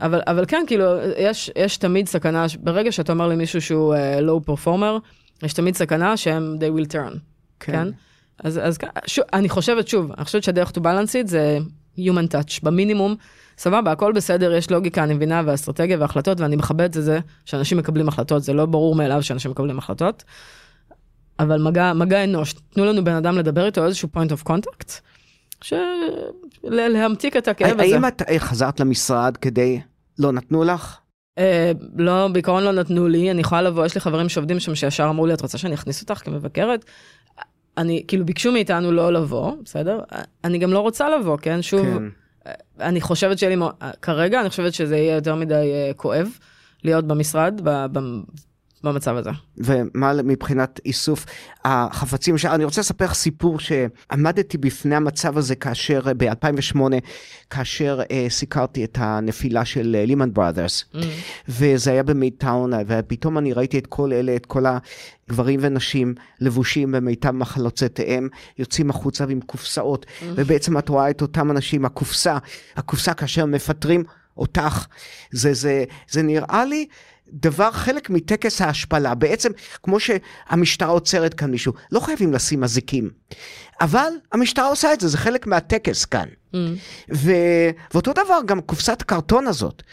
אבל, 0.01 0.21
אבל 0.27 0.45
כן, 0.47 0.63
כאילו, 0.67 0.85
יש, 1.17 1.51
יש 1.55 1.77
תמיד 1.77 2.07
סכנה, 2.07 2.45
ברגע 2.59 2.91
שאתה 2.91 3.11
אומר 3.11 3.27
למישהו 3.27 3.61
שהוא 3.61 3.95
uh, 3.95 3.97
low 4.21 4.49
performer, 4.49 4.99
יש 5.43 5.53
תמיד 5.53 5.75
סכנה 5.75 6.17
שהם 6.17 6.55
they 6.59 6.79
will 6.79 6.91
turn, 6.91 7.17
כן? 7.59 7.71
כן? 7.71 7.87
אז, 8.43 8.59
אז 8.63 8.77
שוב, 9.07 9.25
אני 9.33 9.49
חושבת, 9.49 9.87
שוב, 9.87 10.11
אני 10.11 10.25
חושבת 10.25 10.43
שהדרך 10.43 10.69
to 10.69 10.79
balance 10.79 11.25
it 11.25 11.27
זה 11.27 11.57
human 11.97 12.33
touch, 12.33 12.59
במינימום, 12.63 13.15
סבבה, 13.57 13.91
הכל 13.91 14.11
בסדר, 14.11 14.53
יש 14.53 14.71
לוגיקה, 14.71 15.03
אני 15.03 15.13
מבינה, 15.13 15.41
ואסטרטגיה 15.45 15.97
והחלטות, 15.99 16.39
ואני 16.39 16.55
מכבדת 16.55 16.97
את 16.97 17.03
זה 17.03 17.19
שאנשים 17.45 17.77
מקבלים 17.77 18.07
החלטות, 18.07 18.43
זה 18.43 18.53
לא 18.53 18.65
ברור 18.65 18.95
מאליו 18.95 19.23
שאנשים 19.23 19.51
מקבלים 19.51 19.77
החלטות, 19.77 20.23
אבל 21.39 21.61
מגע, 21.61 21.93
מגע 21.93 22.23
אנוש, 22.23 22.53
תנו 22.53 22.85
לנו 22.85 23.03
בן 23.03 23.15
אדם 23.15 23.37
לדבר 23.37 23.65
איתו, 23.65 23.85
איזשהו 23.85 24.09
point 24.15 24.29
of 24.29 24.49
contact, 24.49 24.91
של... 25.61 25.75
להמתיק 26.63 27.37
את 27.37 27.47
הכאב 27.47 27.81
הזה. 27.81 27.95
האם 27.95 28.07
את 28.07 28.21
אה, 28.21 28.39
חזרת 28.39 28.79
למשרד 28.79 29.37
כדי... 29.37 29.79
לא 30.19 30.31
נתנו 30.31 30.63
לך? 30.63 30.97
אה, 31.39 31.71
לא, 31.97 32.27
בעיקרון 32.27 32.63
לא 32.63 32.71
נתנו 32.71 33.07
לי, 33.07 33.31
אני 33.31 33.41
יכולה 33.41 33.61
לבוא, 33.61 33.85
יש 33.85 33.95
לי 33.95 34.01
חברים 34.01 34.29
שעובדים 34.29 34.59
שם 34.59 34.75
שישר 34.75 35.07
אמרו 35.09 35.25
לי, 35.25 35.33
את 35.33 35.41
רוצה 35.41 35.57
שאני 35.57 35.75
אכניס 35.75 36.01
אותך 36.01 36.21
כמבקרת? 36.25 36.85
אני, 37.77 38.03
כאילו, 38.07 38.25
ביקשו 38.25 38.51
מאיתנו 38.51 38.91
לא 38.91 39.13
לבוא, 39.13 39.53
בסדר? 39.65 39.99
אני 40.43 40.57
גם 40.57 40.73
לא 40.73 40.79
רוצה 40.79 41.09
לבוא, 41.09 41.37
כן? 41.37 41.61
שוב, 41.61 41.85
כן. 41.85 42.03
אני 42.79 43.01
חושבת 43.01 43.39
שיהיה 43.39 43.55
לי, 43.55 43.61
כרגע 44.01 44.41
אני 44.41 44.49
חושבת 44.49 44.73
שזה 44.73 44.97
יהיה 44.97 45.15
יותר 45.15 45.35
מדי 45.35 45.53
אה, 45.53 45.91
כואב 45.95 46.27
להיות 46.83 47.05
במשרד 47.05 47.61
ב, 47.63 47.85
ב, 47.91 47.99
במצב 48.83 49.15
הזה. 49.15 49.29
ומה 49.57 50.13
מבחינת 50.23 50.79
איסוף 50.85 51.25
החפצים? 51.65 52.37
ש- 52.37 52.45
אני 52.45 52.63
רוצה 52.63 52.81
לספר 52.81 53.13
סיפור 53.13 53.59
שעמדתי 53.59 54.57
בפני 54.57 54.95
המצב 54.95 55.37
הזה 55.37 55.55
כאשר 55.55 56.01
אה, 56.07 56.13
ב-2008, 56.13 56.79
כאשר 57.49 58.01
אה, 58.11 58.25
סיקרתי 58.29 58.83
את 58.83 58.97
הנפילה 59.01 59.65
של 59.65 59.95
לימן 60.05 60.33
בראדרס, 60.33 60.85
וזה 61.49 61.91
היה 61.91 62.03
במידטאון, 62.03 62.71
ופתאום 62.87 63.37
אני 63.37 63.53
ראיתי 63.53 63.79
את 63.79 63.87
כל 63.87 64.13
אלה, 64.13 64.35
את 64.35 64.45
כל 64.45 64.63
הגברים 65.29 65.59
ונשים 65.63 66.15
לבושים 66.39 66.91
במיטב 66.91 67.31
מחלוצותיהם, 67.31 68.29
יוצאים 68.57 68.89
החוצה 68.89 69.25
עם 69.29 69.41
קופסאות, 69.41 70.05
ובעצם 70.25 70.77
את 70.77 70.89
רואה 70.89 71.09
את 71.09 71.21
אותם 71.21 71.51
אנשים, 71.51 71.85
הקופסה, 71.85 72.37
הקופסה 72.75 73.13
כאשר 73.13 73.45
מפטרים 73.45 74.03
אותך, 74.37 74.85
זה, 75.31 75.53
זה, 75.53 75.83
זה 76.09 76.21
נראה 76.21 76.65
לי 76.65 76.85
דבר, 77.33 77.71
חלק 77.71 78.09
מטקס 78.09 78.61
ההשפלה. 78.61 79.15
בעצם, 79.15 79.51
כמו 79.83 79.97
שהמשטרה 79.99 80.89
עוצרת 80.89 81.33
כאן 81.33 81.51
מישהו, 81.51 81.73
לא 81.91 81.99
חייבים 81.99 82.33
לשים 82.33 82.63
אזיקים. 82.63 83.09
אבל 83.81 84.09
המשטרה 84.31 84.67
עושה 84.67 84.93
את 84.93 85.01
זה, 85.01 85.07
זה 85.07 85.17
חלק 85.17 85.47
מהטקס 85.47 86.05
כאן. 86.05 86.25
ו... 87.13 87.31
ואותו 87.93 88.11
דבר 88.13 88.39
גם 88.45 88.61
קופסת 88.61 89.01
הקרטון 89.01 89.47
הזאת. 89.47 89.83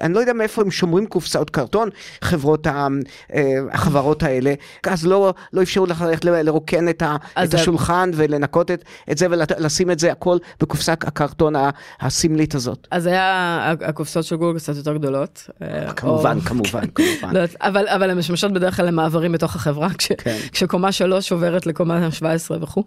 אני 0.00 0.14
לא 0.14 0.20
יודע 0.20 0.32
מאיפה 0.32 0.62
הם 0.62 0.70
שומרים 0.70 1.06
קופסאות 1.06 1.50
קרטון, 1.50 1.88
חברות 2.22 2.66
ה... 2.66 2.86
אה, 3.34 3.42
החברות 3.72 4.22
האלה, 4.22 4.54
אז 4.86 5.06
לא, 5.06 5.34
לא 5.52 5.62
אפשרו 5.62 5.86
לך 5.86 6.00
ללכת 6.00 6.24
לרוקן 6.24 6.88
את, 6.88 7.02
ה... 7.02 7.16
את 7.44 7.54
השולחן 7.54 8.10
ולנקות 8.14 8.70
את, 8.70 8.84
את 9.10 9.18
זה 9.18 9.26
ולשים 9.30 9.90
את 9.90 9.98
זה 9.98 10.12
הכל 10.12 10.38
בקופסת 10.60 10.98
הקרטון 11.06 11.54
הסמלית 12.00 12.54
הזאת. 12.54 12.88
אז 12.90 13.06
היה, 13.06 13.74
הקופסאות 13.80 14.24
של 14.24 14.36
גוגל 14.36 14.58
קצת 14.58 14.76
יותר 14.76 14.96
גדולות. 14.96 15.50
אה, 15.62 15.92
כמובן, 15.92 16.36
או- 16.36 16.42
כמובן, 16.42 16.86
כמובן. 16.94 17.34
לא 17.36 17.40
אבל, 17.60 17.88
אבל 17.88 18.10
הן 18.10 18.18
משמשות 18.18 18.52
בדרך 18.52 18.76
כלל 18.76 18.86
למעברים 18.86 19.32
בתוך 19.32 19.56
החברה, 19.56 19.88
כש, 19.98 20.12
כן. 20.18 20.36
כשקומה 20.52 20.92
שלוש 20.92 21.32
עוברת 21.32 21.66
לקומה 21.66 22.12
17 22.12 22.58
וכו'. 22.60 22.84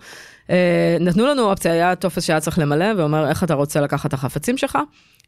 אה, 0.49 0.97
נתנו 0.99 1.25
לנו 1.27 1.49
אופציה, 1.49 1.71
היה 1.71 1.95
טופס 1.95 2.23
שהיה 2.23 2.39
צריך 2.39 2.59
למלא, 2.59 2.85
ואומר 2.97 3.29
איך 3.29 3.43
אתה 3.43 3.53
רוצה 3.53 3.81
לקחת 3.81 4.05
את 4.05 4.13
החפצים 4.13 4.57
שלך, 4.57 4.77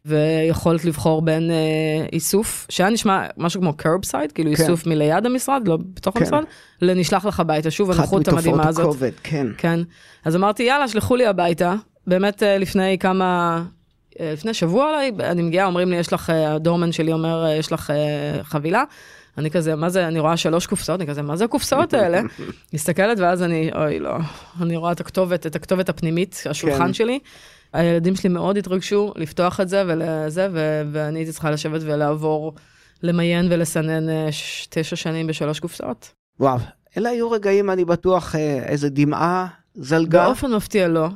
ויכולת 0.05 0.85
לבחור 0.85 1.21
בין 1.21 1.51
אה, 1.51 2.05
איסוף, 2.13 2.65
שהיה 2.69 2.89
נשמע 2.89 3.25
משהו 3.37 3.61
כמו 3.61 3.73
curbside, 3.81 4.31
כאילו 4.33 4.55
כן. 4.55 4.61
איסוף 4.61 4.87
מליד 4.87 5.25
המשרד, 5.25 5.67
לא 5.67 5.77
בתוך 5.93 6.17
כן. 6.17 6.23
המשרד, 6.23 6.43
לנשלח 6.81 7.25
לך 7.25 7.39
הביתה, 7.39 7.71
שוב 7.71 7.89
אחת 7.89 7.99
הנוחות 7.99 8.21
מתופעות 8.21 8.45
המדהימה 8.45 8.67
הזאת. 8.67 8.85
הכובד, 8.85 9.11
כן. 9.23 9.47
כן. 9.57 9.79
אז 10.25 10.35
אמרתי, 10.35 10.63
יאללה, 10.63 10.87
שלחו 10.87 11.15
לי 11.15 11.25
הביתה. 11.25 11.75
באמת 12.07 12.43
אה, 12.43 12.57
לפני 12.57 12.97
כמה, 12.99 13.61
אה, 14.19 14.31
לפני 14.33 14.53
שבוע 14.53 14.89
אולי, 14.89 15.11
אני 15.19 15.41
מגיעה, 15.41 15.65
אומרים 15.65 15.89
לי, 15.89 15.97
יש 15.97 16.13
לך, 16.13 16.29
הדורמן 16.29 16.91
שלי 16.91 17.13
אומר, 17.13 17.45
יש 17.59 17.71
לך 17.71 17.93
חבילה. 18.43 18.83
אני 19.39 19.51
כזה, 19.51 19.75
מה 19.75 19.89
זה, 19.89 20.07
אני 20.07 20.19
רואה 20.19 20.37
שלוש 20.37 20.67
קופסאות, 20.67 21.01
אני 21.01 21.09
כזה, 21.09 21.21
מה 21.21 21.35
זה 21.35 21.45
הקופסאות 21.45 21.93
האלה? 21.93 22.21
מסתכלת, 22.73 23.19
ואז 23.19 23.43
אני, 23.43 23.71
אוי, 23.75 23.99
לא, 23.99 24.15
אני 24.61 24.77
רואה 24.77 24.91
את 24.91 24.99
הכתובת, 24.99 25.45
את 25.45 25.55
הכתובת 25.55 25.89
הפנימית, 25.89 26.43
השולחן 26.49 26.87
כן. 26.87 26.93
שלי. 26.93 27.19
הילדים 27.73 28.15
שלי 28.15 28.29
מאוד 28.29 28.57
התרגשו 28.57 29.13
לפתוח 29.15 29.59
את 29.59 29.69
זה 29.69 29.83
ולזה, 29.87 30.47
ו- 30.53 30.81
ואני 30.91 31.19
הייתי 31.19 31.31
צריכה 31.31 31.51
לשבת 31.51 31.81
ולעבור, 31.83 32.53
למיין 33.03 33.47
ולסנן 33.49 34.09
אה, 34.09 34.31
ש- 34.31 34.67
תשע 34.69 34.95
שנים 34.95 35.27
בשלוש 35.27 35.59
קופסאות. 35.59 36.11
וואו, 36.39 36.57
אלה 36.97 37.09
היו 37.09 37.31
רגעים, 37.31 37.69
אני 37.69 37.85
בטוח, 37.85 38.35
אה, 38.35 38.63
איזה 38.65 38.89
דמעה 38.89 39.47
זלגה. 39.75 40.25
באופן 40.25 40.53
מפתיע 40.53 40.87
לא. 40.87 41.07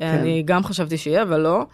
אני 0.00 0.42
גם 0.46 0.64
חשבתי 0.64 0.96
שיהיה, 0.96 1.22
אבל 1.22 1.40
לא. 1.40 1.66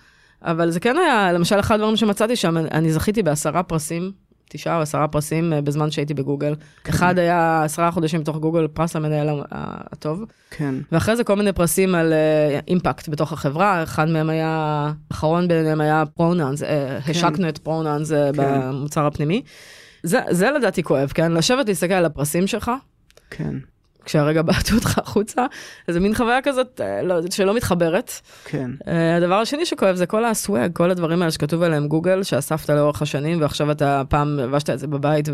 אבל 0.43 0.71
זה 0.71 0.81
כן 0.81 0.97
היה, 0.97 1.33
למשל, 1.33 1.61
אחד 1.61 1.75
הדברים 1.75 1.97
שמצאתי 1.97 2.37
שם, 2.37 2.57
אני 2.57 2.93
זכיתי 2.93 3.23
בעשרה 3.23 3.63
פרסים, 3.63 4.13
תשעה 4.49 4.77
או 4.77 4.83
עשרה 4.83 5.09
פרסים 5.09 5.53
אה, 5.53 5.61
בזמן 5.61 5.91
שהייתי 5.91 6.15
בגוגל. 6.15 6.55
אחד 6.89 7.19
היה 7.19 7.63
עשרה 7.65 7.91
חודשים 7.91 8.21
בתוך 8.21 8.37
גוגל, 8.37 8.67
פרס 8.69 8.97
המנהל 8.97 9.29
ה- 9.29 9.43
הטוב. 9.93 10.25
כן, 10.51 10.75
ואחרי 10.93 11.17
זה 11.17 11.25
כל 11.25 11.37
מיני 11.37 11.53
פרסים 11.53 11.95
על 11.95 12.13
אה, 12.13 12.61
impact 12.69 13.09
בתוך 13.09 13.33
החברה, 13.33 13.83
אחד 13.83 14.09
מהם 14.09 14.31
היה, 14.31 14.49
האחרון 15.11 15.49
ביניהם 15.49 15.81
היה 15.81 16.05
pronouns, 16.15 16.63
השקנו 17.09 17.49
את 17.49 17.59
pronouns 17.59 18.13
כן. 18.13 18.33
במוצר 18.37 19.07
הפנימי. 19.07 19.43
זה, 20.03 20.21
זה 20.31 20.51
לדעתי 20.51 20.83
כואב, 20.83 21.09
כן? 21.15 21.33
לשבת 21.33 21.69
להסתכל 21.69 21.95
על 21.95 22.05
הפרסים 22.05 22.47
שלך, 22.47 22.71
כן, 23.31 23.55
כשהרגע 24.09 24.43
בעטו 24.43 24.75
אותך 24.75 24.99
החוצה, 24.99 25.47
איזה 25.89 26.01
מין 26.01 26.15
חוויה 26.15 26.43
כזאת 26.43 26.81
אה, 26.81 27.03
לא, 27.03 27.21
שלא 27.31 27.55
מתחברת. 27.55 28.11
כן. 28.45 28.71
אה, 28.89 29.17
הדבר 29.17 29.35
השני 29.35 29.67
שכואב 29.67 29.95
זה 29.97 30.07
כל 30.07 30.25
ה 30.25 30.33
swag, 30.33 30.73
כל 30.73 30.91
הדברים 30.91 31.23
האלה 31.23 31.31
שכתוב 31.31 31.63
עליהם 31.63 31.89
גוגל, 31.89 32.23
שאספת 32.23 32.71
לאורך 32.71 33.03
השנים, 33.03 33.41
ועכשיו 33.41 33.71
אתה 33.71 34.03
פעם 34.09 34.39
לבשת 34.39 34.71
את 34.71 34.79
זה 34.79 34.87
בבית 34.87 35.29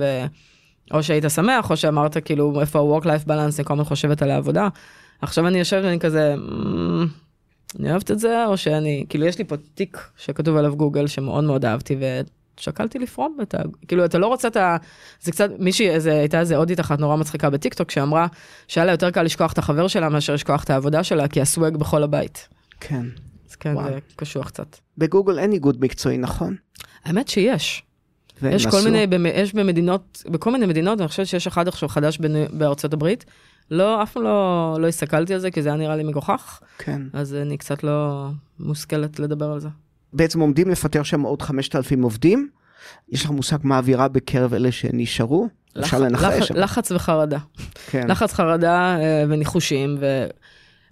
או 0.93 1.03
שהיית 1.03 1.25
שמח, 1.29 1.71
או 1.71 1.77
שאמרת 1.77 2.17
כאילו 2.25 2.61
איפה 2.61 2.79
ה-work-life 2.79 3.27
balance, 3.27 3.57
אני 3.59 3.65
כל 3.65 3.75
הזמן 3.75 3.85
חושבת 3.85 4.23
על 4.23 4.31
העבודה. 4.31 4.69
עכשיו 5.23 5.47
אני 5.47 5.59
יושבת 5.59 5.85
ואני 5.85 6.01
כזה, 6.01 6.35
"מ, 6.37 7.07
אני 7.81 7.91
אוהבת 7.91 8.11
את 8.11 8.19
זה, 8.19 8.47
או 8.47 8.57
שאני, 8.57 9.07
כאילו 9.09 9.27
יש 9.27 9.39
לי 9.39 9.45
פה 9.45 9.57
תיק 9.75 9.99
שכתוב 10.17 10.57
עליו 10.57 10.77
גוגל 10.77 11.07
שמאוד 11.07 11.45
מאוד 11.45 11.65
אהבתי, 11.65 11.97
ושקלתי 12.59 12.99
לפרום 12.99 13.37
את 13.43 13.55
ה... 13.55 13.59
כאילו 13.89 14.05
אתה 14.05 14.19
לא 14.19 14.27
רוצה 14.27 14.49
את 14.49 14.57
ה... 14.57 14.77
זה 15.21 15.33
קצת, 15.33 15.51
מישהי, 15.59 15.91
איזה, 15.91 16.13
הייתה 16.13 16.41
איזה 16.41 16.57
הודית 16.57 16.81
אחת 16.81 16.99
נורא 16.99 17.17
מצחיקה 17.17 17.51
בטיקטוק, 17.51 17.91
שאמרה 17.91 18.27
שהיה 18.69 18.85
לה 18.85 18.93
יותר 18.93 19.11
קל 19.11 19.23
לשכוח 19.23 19.53
את 19.53 19.59
החבר 19.59 19.89
שלה 19.89 20.09
מאשר 20.09 20.35
לשכוח 20.35 20.65
את 20.65 20.71
העבודה 20.71 21.05
שלה, 21.05 21.29
כי 21.29 21.41
הסוואג 21.41 21.77
בכל 21.77 22.03
הבית. 22.03 22.49
כן. 22.81 23.07
אז 23.51 23.57
כן, 23.57 23.75
וואו. 23.75 23.89
זה 23.89 23.99
קשוח 24.17 24.49
קצת. 24.49 24.77
בגוגל 24.99 25.39
אין 25.39 25.53
איגוד 25.53 25.85
מקצועי, 25.85 26.19
נכון? 26.19 26.57
האמת 27.05 27.29
שיש. 27.29 27.83
יש 28.43 28.67
כל 28.67 28.81
מיני, 28.85 29.07
יש 29.35 29.55
במדינות, 29.55 30.23
בכל 30.29 30.53
מיני 30.53 30.67
מדינות, 30.67 31.01
אני 31.01 31.09
חושבת 31.09 31.27
שיש 31.27 31.47
אחד 31.47 31.69
עכשיו 31.69 31.89
חדש 31.89 32.19
בארצות 32.53 32.93
הברית. 32.93 33.25
לא, 33.71 34.03
אף 34.03 34.13
פעם 34.13 34.23
לא, 34.23 34.77
לא 34.81 34.87
הסתכלתי 34.87 35.35
על 35.35 35.41
זה, 35.41 35.51
כי 35.51 35.63
זה 35.63 35.69
היה 35.69 35.79
נראה 35.79 35.97
לי 35.97 36.03
מגוחך, 36.03 36.61
כן. 36.79 37.03
אז 37.13 37.35
אני 37.35 37.57
קצת 37.57 37.85
לא 37.85 38.29
מושכלת 38.61 39.19
לדבר 39.19 39.53
על 39.53 39.61
זה. 39.61 39.69
בעצם 40.15 40.41
עומדים 40.41 40.71
לפטר 40.71 41.03
שם 41.03 41.21
עוד 41.21 41.43
5,000 41.43 42.03
עובדים. 42.03 42.49
יש 43.09 43.25
לך 43.25 43.31
מושג 43.31 43.57
מה 43.63 43.75
האווירה 43.77 44.09
בקרב 44.09 44.55
אלה 44.55 44.73
שנשארו? 44.73 45.49
אפשר 45.81 45.99
לח- 45.99 46.05
לנחש. 46.05 46.51
לח- 46.51 46.57
לחץ 46.57 46.93
וחרדה. 46.93 47.39
כן. 47.91 48.07
לחץ 48.11 48.33
חרדה 48.33 48.97
אה, 49.01 49.25
וניחושים, 49.29 49.99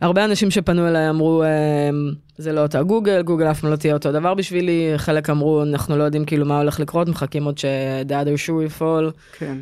והרבה 0.01 0.25
אנשים 0.25 0.51
שפנו 0.51 0.89
אליי 0.89 1.11
אמרו, 1.11 1.43
אה, 1.43 1.49
זה 2.39 2.53
לא 2.53 2.61
אותה 2.63 2.83
גוגל, 2.83 3.23
גוגל 3.23 3.51
אף 3.51 3.61
פעם 3.61 3.71
לא 3.71 3.77
תהיה 3.77 3.95
אותו 3.95 4.13
דבר 4.13 4.35
בשבילי, 4.35 4.93
חלק 4.97 5.31
אמרו, 5.31 5.63
אנחנו 5.63 5.97
לא 5.97 6.05
יודעים 6.05 6.25
כאילו 6.25 6.47
מה 6.47 6.59
הולך 6.59 6.81
לקרות, 6.81 7.09
מחכים 7.09 7.45
עוד 7.45 7.59
ש-the 7.59 8.11
other 8.11 8.49
shoe 8.49 8.81
fall, 8.81 9.11
כן. 9.39 9.57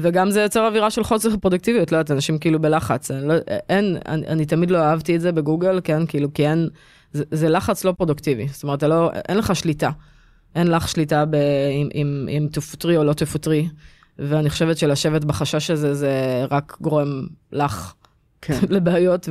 וגם 0.00 0.30
זה 0.30 0.40
יוצר 0.40 0.66
אווירה 0.66 0.90
של 0.90 1.04
חוסר 1.04 1.36
פרודקטיביות, 1.36 1.92
לא 1.92 1.96
יודעת, 1.96 2.10
אנשים 2.10 2.38
כאילו 2.38 2.58
בלחץ, 2.58 3.10
אני 3.10 3.28
לא, 3.28 3.34
אין, 3.68 3.96
אני, 4.08 4.26
אני 4.26 4.46
תמיד 4.46 4.70
לא 4.70 4.78
אהבתי 4.78 5.16
את 5.16 5.20
זה 5.20 5.32
בגוגל, 5.32 5.80
כן, 5.84 6.06
כאילו, 6.06 6.32
כי 6.34 6.46
אין, 6.48 6.68
זה, 7.12 7.24
זה 7.30 7.48
לחץ 7.48 7.84
לא 7.84 7.92
פרודוקטיבי, 7.92 8.48
זאת 8.48 8.62
אומרת, 8.62 8.82
לא, 8.82 9.10
אין 9.28 9.38
לך 9.38 9.56
שליטה, 9.56 9.90
אין 10.54 10.66
לך 10.66 10.88
שליטה 10.88 11.24
ב, 11.24 11.34
אם, 11.72 11.88
אם, 11.94 12.28
אם 12.28 12.48
תפוטרי 12.52 12.96
או 12.96 13.04
לא 13.04 13.12
תפוטרי, 13.12 13.68
ואני 14.18 14.50
חושבת 14.50 14.78
שלשבת 14.78 15.24
בחשש 15.24 15.70
הזה, 15.70 15.94
זה 15.94 16.44
רק 16.50 16.76
גורם 16.80 17.26
לך 17.52 17.94
כן. 18.42 18.58
לבעיות 18.74 19.28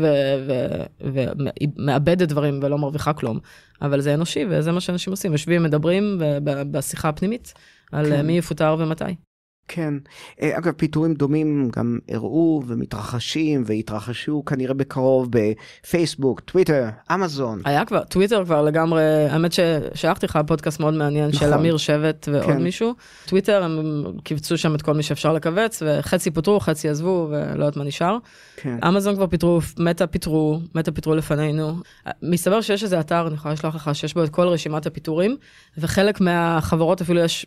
ומאבדת 1.02 2.28
דברים 2.28 2.60
ולא 2.64 2.78
מרוויחה 2.78 3.14
כלום, 3.14 3.40
אבל 3.82 4.02
זה 4.02 4.14
אנושי 4.14 4.46
וזה 4.50 4.72
מה 4.72 4.82
שאנשים 4.82 5.14
עושים, 5.14 5.32
יושבים, 5.32 5.64
מדברים 5.64 6.22
בשיחה 6.44 7.10
הפנימית 7.10 7.54
על 7.92 8.06
כן. 8.06 8.28
מי 8.28 8.38
יפוטר 8.38 8.76
ומתי. 8.80 9.27
כן. 9.68 9.94
אה, 10.42 10.58
אגב, 10.58 10.72
פיטורים 10.72 11.14
דומים 11.14 11.70
גם 11.76 12.00
אירעו 12.10 12.64
ומתרחשים 12.68 13.64
והתרחשו 13.66 14.46
כנראה 14.46 14.74
בקרוב 14.74 15.30
בפייסבוק, 15.32 16.40
טוויטר, 16.40 16.90
אמזון. 17.14 17.62
היה 17.66 17.86
כבר, 17.86 18.04
טוויטר 18.04 18.46
כבר 18.46 18.62
לגמרי, 18.62 19.04
האמת 19.30 19.52
ששלחתי 19.52 20.26
לך 20.26 20.40
פודקאסט 20.48 20.80
מאוד 20.80 20.94
מעניין 20.94 21.30
נכון. 21.30 21.40
של 21.40 21.54
אמיר 21.54 21.78
שבט 21.78 22.28
ועוד 22.32 22.46
כן. 22.46 22.64
מישהו. 22.64 22.94
טוויטר, 23.26 23.64
הם 23.64 24.04
כיווצו 24.24 24.58
שם 24.58 24.76
את 24.76 24.82
כל 24.82 24.94
מי 24.94 25.04
שאפשר 25.04 25.34
לכווץ, 25.34 25.84
וחצי 25.86 26.32
פוטרו, 26.32 26.60
חצי 26.60 26.90
עזבו, 26.90 27.28
ולא 27.32 27.66
יודעת 27.66 27.78
מה 27.78 27.84
נשאר. 27.84 28.18
כן. 28.56 28.78
אמזון 28.88 29.16
כבר 29.16 29.28
פיטרו, 29.28 29.60
מטא 29.80 30.06
פיטרו, 30.06 30.60
מטא 30.76 30.92
פיטרו 30.92 31.16
לפנינו. 31.16 31.76
מסתבר 32.22 32.62
שיש 32.62 32.84
איזה 32.84 33.00
אתר, 33.00 33.28
אני 33.28 33.36
יכולה 33.36 33.54
לשלוח 33.54 33.76
לך, 33.76 33.90
שיש 33.94 34.14
בו 34.14 34.24
את 34.24 34.30
כל 34.30 34.48
רשימת 34.48 34.86
הפיטורים, 34.86 35.38
וחלק 35.78 36.22
מהחברות 36.22 37.02
אפילו 37.02 37.20
יש 37.20 37.46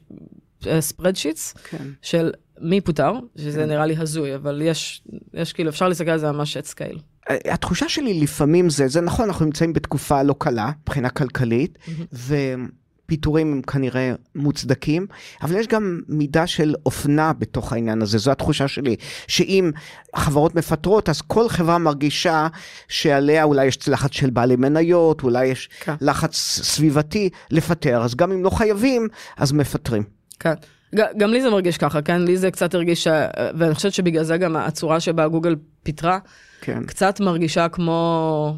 spreadsheets 0.81 1.55
כן. 1.71 1.85
של 2.03 2.33
מי 2.61 2.81
פוטר, 2.81 3.13
שזה 3.37 3.61
כן. 3.61 3.69
נראה 3.69 3.87
לי 3.87 3.97
הזוי, 3.97 4.35
אבל 4.35 4.63
יש, 4.63 5.03
יש 5.35 5.53
כאילו, 5.53 5.71
אפשר 5.71 5.89
להסתכל 5.89 6.11
על 6.11 6.19
זה 6.19 6.33
ממש 6.33 6.57
at 6.57 6.66
scale. 6.66 6.99
אה, 7.31 7.37
התחושה 7.55 7.89
שלי 7.89 8.21
לפעמים 8.21 8.71
זה, 8.71 8.89
זה 8.89 9.01
נכון, 9.01 9.25
אנחנו 9.25 9.45
נמצאים 9.45 9.73
בתקופה 9.73 10.23
לא 10.23 10.35
קלה, 10.39 10.71
מבחינה 10.83 11.11
כלכלית, 11.11 11.79
ופיטורים 12.13 13.53
הם 13.53 13.63
כנראה 13.63 14.13
מוצדקים, 14.35 15.07
אבל 15.43 15.57
יש 15.57 15.67
גם 15.67 16.01
מידה 16.09 16.47
של 16.47 16.75
אופנה 16.87 17.33
בתוך 17.33 17.73
העניין 17.73 18.03
הזה, 18.03 18.19
זו 18.19 18.31
התחושה 18.31 18.69
שלי, 18.69 18.97
שאם 19.27 19.71
חברות 20.17 20.55
מפטרות, 20.55 21.09
אז 21.09 21.21
כל 21.21 21.49
חברה 21.49 21.79
מרגישה 21.79 22.49
שעליה 22.89 23.45
אולי 23.45 23.67
יש 23.67 23.89
לחץ 23.89 24.13
של 24.13 24.31
בעלי 24.31 24.57
מניות, 24.57 25.23
אולי 25.23 25.47
יש 25.47 25.69
כן. 25.81 25.95
לחץ 26.01 26.35
סביבתי 26.63 27.31
לפטר, 27.51 28.03
אז 28.03 28.15
גם 28.15 28.33
אם 28.33 28.45
לא 28.45 28.51
חייבים, 28.51 29.09
אז 29.37 29.53
מפטרים. 29.53 30.20
כן. 30.41 30.55
גם 30.95 31.30
לי 31.30 31.43
זה 31.43 31.51
מרגיש 31.51 31.78
ככה, 31.78 32.03
כן? 32.03 32.22
לי 32.22 32.36
זה 32.36 32.51
קצת 32.51 32.74
הרגיש, 32.74 33.07
ואני 33.55 33.74
חושבת 33.74 33.93
שבגלל 33.93 34.22
זה 34.24 34.36
גם 34.36 34.57
הצורה 34.57 35.01
שבה 35.01 35.28
גוגל 35.28 35.57
פיטרה, 35.82 36.18
כן. 36.61 36.84
קצת 36.86 37.20
מרגישה 37.20 37.68
כמו 37.68 38.57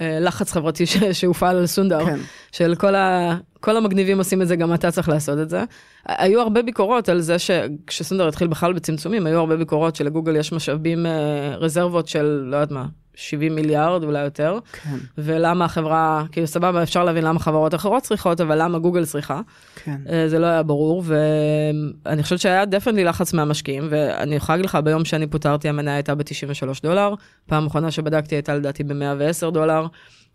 אה, 0.00 0.20
לחץ 0.20 0.52
חברתי 0.52 0.86
ש- 0.86 0.96
שהופעל 1.12 1.56
על 1.56 1.66
סונדר, 1.66 2.04
כן. 2.06 2.18
של 2.52 2.74
כל, 2.74 2.94
ה, 2.94 3.36
כל 3.60 3.76
המגניבים 3.76 4.18
עושים 4.18 4.42
את 4.42 4.48
זה, 4.48 4.56
גם 4.56 4.74
אתה 4.74 4.90
צריך 4.90 5.08
לעשות 5.08 5.38
את 5.38 5.50
זה. 5.50 5.64
היו 6.08 6.40
הרבה 6.40 6.62
ביקורות 6.62 7.08
על 7.08 7.20
זה 7.20 7.38
שכשסונדר 7.38 8.28
התחיל 8.28 8.48
בכלל 8.48 8.72
בצמצומים, 8.72 9.26
היו 9.26 9.38
הרבה 9.38 9.56
ביקורות 9.56 9.96
שלגוגל 9.96 10.36
יש 10.36 10.52
משאבים, 10.52 11.06
אה, 11.06 11.56
רזרבות 11.56 12.08
של, 12.08 12.42
לא 12.46 12.56
יודעת 12.56 12.70
מה, 12.70 12.86
70 13.20 13.54
מיליארד, 13.54 14.04
אולי 14.04 14.24
יותר, 14.24 14.58
כן, 14.72 14.96
ולמה 15.18 15.64
החברה, 15.64 16.24
כאילו 16.32 16.46
סבבה, 16.46 16.82
אפשר 16.82 17.04
להבין 17.04 17.24
למה 17.24 17.38
חברות 17.38 17.74
אחרות 17.74 18.02
צריכות, 18.02 18.40
אבל 18.40 18.62
למה 18.62 18.78
גוגל 18.78 19.04
צריכה. 19.04 19.40
כן. 19.84 20.00
אה, 20.10 20.28
זה 20.28 20.38
לא 20.38 20.46
היה 20.46 20.62
ברור, 20.62 21.02
ואני 21.06 22.22
חושבת 22.22 22.40
שהיה 22.40 22.64
definitely 22.64 23.04
לחץ 23.04 23.32
מהמשקיעים, 23.32 23.86
ואני 23.90 24.34
יכולה 24.34 24.56
להגיד 24.56 24.70
לך, 24.70 24.78
ביום 24.84 25.04
שאני 25.04 25.26
פוטרתי 25.26 25.68
המניה 25.68 25.94
הייתה 25.94 26.14
ב-93 26.14 26.82
דולר, 26.82 27.14
פעם 27.46 27.66
אחרונה 27.66 27.90
שבדקתי 27.90 28.34
הייתה 28.34 28.54
לדעתי 28.54 28.84
ב-110 28.84 29.50
דולר, 29.50 29.86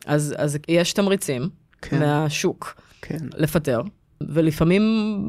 אז, 0.06 0.36
אז 0.38 0.58
יש 0.68 0.94
תמריצים 0.94 1.50
כן. 1.82 2.00
מהשוק 2.00 2.82
כן. 3.02 3.18
לפטר, 3.38 3.82
ולפעמים 4.22 4.84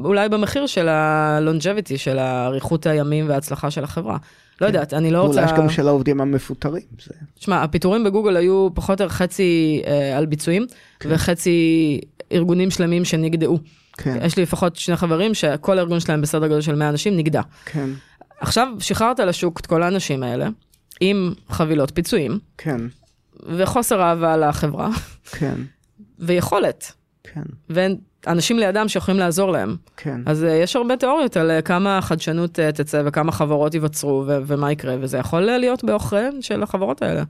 אולי 0.05 0.29
במחיר 0.29 0.67
של 0.67 0.87
ה-longevity, 0.87 1.97
של 1.97 2.19
אריכות 2.19 2.85
הימים 2.85 3.29
וההצלחה 3.29 3.71
של 3.71 3.83
החברה. 3.83 4.17
לא 4.61 4.67
יודעת, 4.67 4.93
אני 4.93 5.11
לא 5.11 5.21
רוצה... 5.21 5.39
אולי 5.39 5.51
יש 5.51 5.57
גם 5.57 5.69
של 5.69 5.87
העובדים 5.87 6.21
המפוטרים. 6.21 6.81
זה... 7.05 7.13
תשמע, 7.39 7.63
הפיטורים 7.63 8.03
בגוגל 8.03 8.37
היו 8.37 8.69
פחות 8.73 9.01
או 9.01 9.05
יותר 9.05 9.15
חצי 9.15 9.81
אה, 9.87 10.17
על 10.17 10.25
ביצועים, 10.25 10.65
כן. 10.99 11.09
וחצי 11.11 11.99
ארגונים 12.31 12.71
שלמים 12.71 13.05
שנגדעו. 13.05 13.59
כן, 13.97 14.19
יש 14.25 14.37
לי 14.37 14.43
לפחות 14.43 14.75
שני 14.75 14.95
חברים 14.95 15.33
שכל 15.33 15.77
הארגון 15.77 15.99
שלהם 15.99 16.21
בסדר 16.21 16.47
גודל 16.47 16.61
של 16.61 16.75
100 16.75 16.89
אנשים 16.89 17.17
נגדע. 17.17 17.41
כן, 17.65 17.89
עכשיו 18.39 18.67
שחררת 18.79 19.19
לשוק 19.19 19.59
את 19.59 19.65
כל 19.65 19.83
האנשים 19.83 20.23
האלה, 20.23 20.49
עם 20.99 21.33
חבילות 21.49 21.91
פיצויים, 21.95 22.39
כן, 22.57 22.81
וחוסר 23.57 24.01
אהבה 24.01 24.37
לחברה, 24.37 24.89
כן, 25.31 25.55
ויכולת, 26.19 26.91
כן, 27.23 27.43
ואנשים 28.27 28.59
לידם 28.59 28.87
שיכולים 28.87 29.19
לעזור 29.19 29.51
להם. 29.51 29.75
כן. 29.97 30.21
אז 30.25 30.43
uh, 30.43 30.47
יש 30.47 30.75
הרבה 30.75 30.97
תיאוריות 30.97 31.37
על 31.37 31.51
uh, 31.59 31.61
כמה 31.61 31.99
חדשנות 32.01 32.59
uh, 32.59 32.75
תצא 32.75 33.01
וכמה 33.05 33.31
חברות 33.31 33.73
ייווצרו 33.73 34.23
ו- 34.27 34.37
ומה 34.47 34.71
יקרה, 34.71 34.95
וזה 34.99 35.17
יכול 35.17 35.49
uh, 35.49 35.57
להיות 35.57 35.83
בעוכריהן 35.83 36.41
של 36.41 36.63
החברות 36.63 37.01
האלה. 37.01 37.23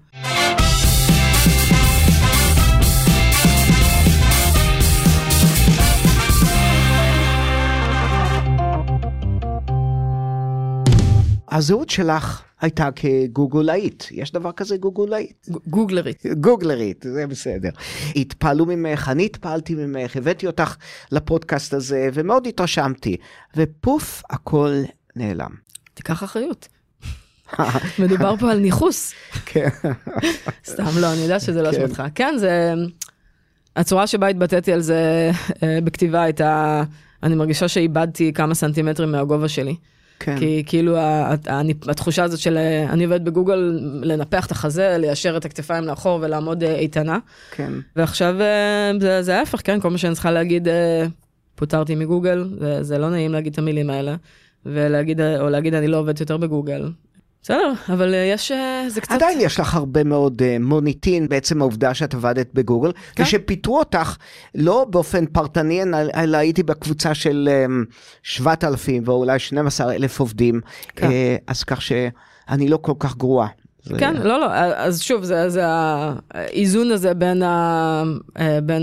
הזהות 11.52 11.89
שלך 11.89 12.41
הייתה 12.62 12.89
כגוגולאית, 12.95 14.08
יש 14.12 14.32
דבר 14.32 14.52
כזה 14.52 14.78
גוגולאית? 14.78 15.48
גוגלרית. 15.68 16.24
גוגלרית, 16.39 17.06
זה 17.10 17.28
בסדר. 17.28 17.70
התפעלו 18.16 18.66
ממך, 18.66 19.10
אני 19.10 19.26
התפעלתי 19.26 19.76
ממך, 19.76 20.16
הבאתי 20.16 20.48
אותך 20.48 20.76
לפודקאסט 21.12 21.74
הזה, 21.74 22.10
ומאוד 22.14 22.48
התרשמתי. 22.48 23.18
ופוף, 23.56 24.24
הכל 24.30 24.82
נעלם. 25.16 25.52
תיקח 25.93 26.24
אחריות. 26.24 26.68
מדובר 28.00 28.36
פה 28.39 28.52
על 28.52 28.60
ניכוס. 28.60 29.14
כן, 29.45 29.70
סתם 30.72 30.84
לא, 31.02 31.14
אני 31.14 31.22
יודעת 31.22 31.41
שזה 31.41 31.62
לא 31.62 31.72
כן. 31.72 31.84
אשמתך. 31.84 32.04
כן, 32.16 32.36
זה... 32.38 32.74
הצורה 33.76 34.08
שבה 34.08 34.28
התבטאתי 34.28 34.74
על 34.74 34.82
זה 34.82 35.32
אה, 35.64 35.80
בכתיבה 35.84 36.22
הייתה, 36.22 36.84
אני 37.24 37.36
מרגישה 37.36 37.68
שאיבדתי 37.68 38.34
כמה 38.34 38.56
סנטימטרים 38.56 39.12
מהגובה 39.12 39.48
שלי. 39.48 39.76
כן, 40.20 40.39
כי 40.39 40.63
כאילו 40.65 40.97
התחושה 41.88 42.24
הזאת 42.24 42.39
של 42.39 42.57
אני 42.89 43.03
עובד 43.03 43.26
בגוגל 43.26 43.80
לנפח 44.01 44.45
את 44.45 44.51
החזה, 44.51 44.95
ליישר 44.99 45.38
את 45.38 45.45
הכתפיים 45.45 45.84
לאחור 45.84 46.20
ולעמוד 46.22 46.63
אה, 46.63 46.76
איתנה. 46.76 47.20
כן, 47.51 47.74
ועכשיו 47.95 48.41
אה, 48.41 48.91
זה, 49.01 49.22
זה 49.22 49.39
ההפך, 49.39 49.61
כן, 49.63 49.80
כל 49.80 49.89
מה 49.89 49.97
שאני 49.97 50.13
צריכה 50.13 50.32
להגיד, 50.32 50.68
אה, 50.68 51.05
פוטרתי 51.55 51.95
מגוגל, 51.95 52.49
זה, 52.59 52.84
זה 52.84 52.97
לא 52.97 53.09
נעים 53.09 53.34
להגיד 53.34 53.53
את 53.53 53.59
המילים 53.59 53.89
האלה, 53.89 54.15
ולהגיד, 54.65 55.22
או 55.22 55.49
להגיד 55.49 55.74
אני 55.74 55.88
לא 55.88 55.97
עובדת 55.97 56.20
יותר 56.20 56.38
בגוגל. 56.38 56.91
בסדר, 57.44 57.74
אבל 57.90 58.14
אה, 58.14 58.20
יש, 58.20 58.52
אה, 58.52 58.84
זה 58.88 59.02
קצת... 59.02 59.12
עדיין 59.12 59.40
יש 59.42 59.60
לך 59.60 59.76
הרבה 59.76 60.04
מאוד 60.04 60.42
uh, 60.42 60.64
מוניטין 60.64 61.28
בעצם 61.30 61.62
העובדה 61.62 61.94
שאת 61.94 62.14
עבדת 62.14 62.48
בגוגל, 62.54 62.92
כן. 63.16 63.24
ושפיטרו 63.24 63.80
אותך 63.80 64.18
לא 64.56 64.86
באופן 64.90 65.26
פרטני, 65.26 65.82
אלא 66.16 66.38
הייתי 66.38 66.64
בקבוצה 66.64 67.14
של 67.14 67.50
um, 67.68 67.94
7,000 68.24 69.04
ואולי 69.06 69.40
12,000 69.40 70.20
עובדים, 70.20 70.62
כן. 70.96 71.10
אז 71.48 71.64
כך 71.64 71.82
שאני 71.82 72.68
לא 72.68 72.78
כל 72.82 72.94
כך 73.00 73.18
גרועה. 73.18 73.48
זה- 73.84 74.00
כן, 74.00 74.16
לא, 74.16 74.40
לא, 74.40 74.54
אז 74.54 75.02
שוב, 75.02 75.24
זה, 75.24 75.50
זה 75.50 75.62
האיזון 75.66 76.92
הזה 76.92 77.14
בין, 77.14 77.44
ה, 77.44 78.04
אה, 78.40 78.60
בין, 78.64 78.82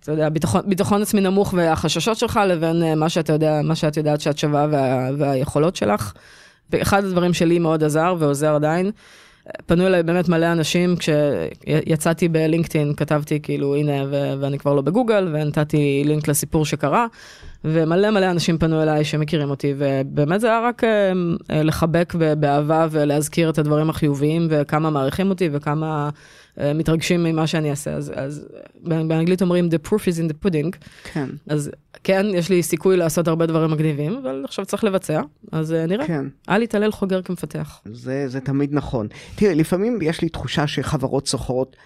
אתה 0.00 0.12
יודע, 0.12 0.28
ביטחון, 0.28 0.62
ביטחון 0.66 1.02
עצמי 1.02 1.20
נמוך 1.20 1.54
והחששות 1.56 2.16
שלך, 2.16 2.40
לבין 2.48 2.82
אה, 2.82 2.94
מה 2.94 3.08
שאתה 3.08 3.32
יודע, 3.32 3.60
מה 3.64 3.74
שאת 3.74 3.96
יודעת 3.96 4.20
שאת 4.20 4.38
שווה 4.38 4.66
וה, 4.70 5.08
והיכולות 5.18 5.76
שלך. 5.76 6.12
ואחד 6.72 7.04
הדברים 7.04 7.32
שלי 7.32 7.58
מאוד 7.58 7.84
עזר 7.84 8.14
ועוזר 8.18 8.54
עדיין, 8.54 8.90
פנו 9.66 9.86
אליי 9.86 10.02
באמת 10.02 10.28
מלא 10.28 10.52
אנשים, 10.52 10.94
כשיצאתי 10.96 12.28
בלינקדאין, 12.28 12.94
כתבתי 12.94 13.40
כאילו, 13.42 13.76
הנה, 13.76 14.04
ו- 14.10 14.32
ואני 14.40 14.58
כבר 14.58 14.74
לא 14.74 14.82
בגוגל, 14.82 15.28
ונתתי 15.32 16.02
לינק 16.06 16.28
לסיפור 16.28 16.64
שקרה, 16.64 17.06
ומלא 17.64 18.10
מלא 18.10 18.30
אנשים 18.30 18.58
פנו 18.58 18.82
אליי 18.82 19.04
שמכירים 19.04 19.50
אותי, 19.50 19.74
ובאמת 19.78 20.40
זה 20.40 20.46
היה 20.46 20.60
רק 20.60 20.84
אה, 20.84 21.12
לחבק 21.62 22.14
באהבה 22.38 22.86
ולהזכיר 22.90 23.50
את 23.50 23.58
הדברים 23.58 23.90
החיוביים, 23.90 24.46
וכמה 24.50 24.90
מעריכים 24.90 25.30
אותי, 25.30 25.48
וכמה 25.52 26.10
אה, 26.60 26.72
מתרגשים 26.72 27.24
ממה 27.24 27.46
שאני 27.46 27.70
אעשה. 27.70 27.92
אז, 27.92 28.12
אז 28.16 28.46
באנ- 28.84 29.08
באנגלית 29.08 29.42
אומרים, 29.42 29.68
the 29.68 29.88
proof 29.88 30.00
is 30.00 30.18
in 30.18 30.32
the 30.32 30.46
pudding, 30.46 30.70
כן, 31.12 31.26
אז 31.48 31.70
כן, 32.04 32.26
יש 32.34 32.48
לי 32.50 32.62
סיכוי 32.62 32.96
לעשות 32.96 33.28
הרבה 33.28 33.46
דברים 33.46 33.70
מגניבים, 33.70 34.16
אבל 34.22 34.42
עכשיו 34.44 34.66
צריך 34.66 34.84
לבצע, 34.84 35.20
אז 35.52 35.72
אה, 35.72 35.86
נראה. 35.86 36.06
כן. 36.06 36.24
אל 36.48 36.62
יתהלל 36.62 36.92
חוגר 36.92 37.22
כמפתח. 37.22 37.80
זה, 37.92 38.28
זה 38.28 38.40
תמיד 38.40 38.74
נכון. 38.74 39.06
תראה, 39.34 39.54
לפעמים 39.54 39.98
יש 40.02 40.20
לי 40.22 40.28
תחושה 40.28 40.66
שחברות 40.66 41.26
שוכרות 41.26 41.76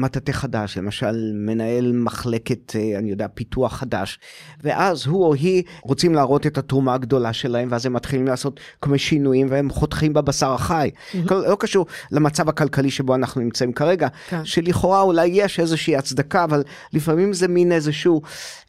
מטאטא 0.00 0.32
חדש, 0.32 0.78
למשל 0.78 1.32
מנהל 1.34 1.92
מחלקת, 1.92 2.76
אה, 2.76 2.98
אני 2.98 3.10
יודע, 3.10 3.26
פיתוח 3.34 3.72
חדש, 3.76 4.18
ואז 4.64 5.06
הוא 5.06 5.24
או 5.24 5.34
היא 5.34 5.62
רוצים 5.82 6.14
להראות 6.14 6.46
את 6.46 6.58
התרומה 6.58 6.94
הגדולה 6.94 7.32
שלהם, 7.32 7.68
ואז 7.70 7.86
הם 7.86 7.92
מתחילים 7.92 8.26
לעשות 8.26 8.60
כל 8.80 8.90
מיני 8.90 8.98
שינויים, 8.98 9.46
והם 9.50 9.70
חותכים 9.70 10.12
בבשר 10.12 10.52
החי. 10.52 10.90
כל- 11.28 11.42
לא 11.48 11.56
קשור 11.60 11.86
למצב 12.12 12.48
הכלכלי 12.48 12.90
שבו 12.90 13.14
אנחנו 13.14 13.40
נמצאים 13.40 13.72
כרגע, 13.72 14.08
כן. 14.28 14.44
שלכאורה 14.44 15.00
אולי 15.02 15.26
יש 15.26 15.60
איזושהי 15.60 15.96
הצדקה, 15.96 16.44
אבל 16.44 16.62
לפעמים 16.92 17.32
זה 17.32 17.48
מין 17.48 17.72
איזשהו... 17.72 18.22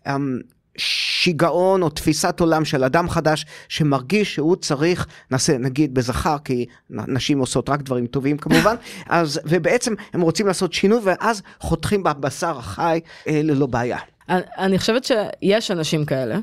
אמ, 0.08 0.40
שיגעון 0.80 1.82
או 1.82 1.90
תפיסת 1.90 2.40
עולם 2.40 2.66
של 2.66 2.84
אדם 2.84 3.10
חדש 3.10 3.46
שמרגיש 3.70 4.36
שהוא 4.36 4.56
צריך, 4.56 5.08
נעשה 5.32 5.58
נגיד 5.58 5.94
בזכר, 5.94 6.38
כי 6.46 6.66
נשים 6.90 7.40
עושות 7.40 7.70
רק 7.70 7.82
דברים 7.82 8.08
טובים 8.08 8.38
כמובן, 8.38 8.76
אז, 9.10 9.40
ובעצם 9.46 9.94
הם 10.14 10.22
רוצים 10.22 10.48
לעשות 10.48 10.74
שינוי 10.74 11.00
ואז 11.04 11.42
חותכים 11.60 12.04
בבשר 12.04 12.58
החי 12.58 13.00
אה, 13.28 13.42
ללא 13.44 13.66
בעיה. 13.66 13.98
אני 14.58 14.80
חושבת 14.80 15.04
שיש 15.04 15.72
אנשים 15.72 16.06
כאלה. 16.06 16.40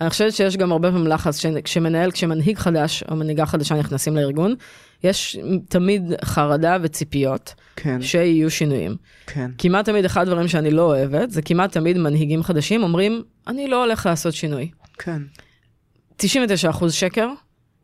אני 0.00 0.10
חושבת 0.10 0.32
שיש 0.32 0.56
גם 0.56 0.72
הרבה 0.72 0.90
פעמים 0.90 1.06
לחץ 1.06 1.46
כשמנהל, 1.64 2.10
כשמנהיג 2.10 2.58
חדש 2.58 3.04
או 3.10 3.16
מנהיגה 3.16 3.46
חדשה 3.46 3.74
נכנסים 3.74 4.16
לארגון, 4.16 4.54
יש 5.04 5.38
תמיד 5.68 6.02
חרדה 6.24 6.76
וציפיות 6.82 7.54
כן, 7.76 8.02
שיהיו 8.02 8.50
שינויים. 8.50 8.96
כן, 9.26 9.50
כמעט 9.58 9.84
תמיד 9.84 10.04
אחד 10.04 10.22
הדברים 10.22 10.48
שאני 10.48 10.70
לא 10.70 10.82
אוהבת, 10.82 11.30
זה 11.30 11.42
כמעט 11.42 11.72
תמיד 11.72 11.98
מנהיגים 11.98 12.42
חדשים 12.42 12.82
אומרים, 12.82 13.22
אני 13.46 13.68
לא 13.68 13.84
הולך 13.84 14.06
לעשות 14.06 14.34
שינוי. 14.34 14.70
כן, 14.98 15.22
99% 16.22 16.26
שקר, 16.90 17.28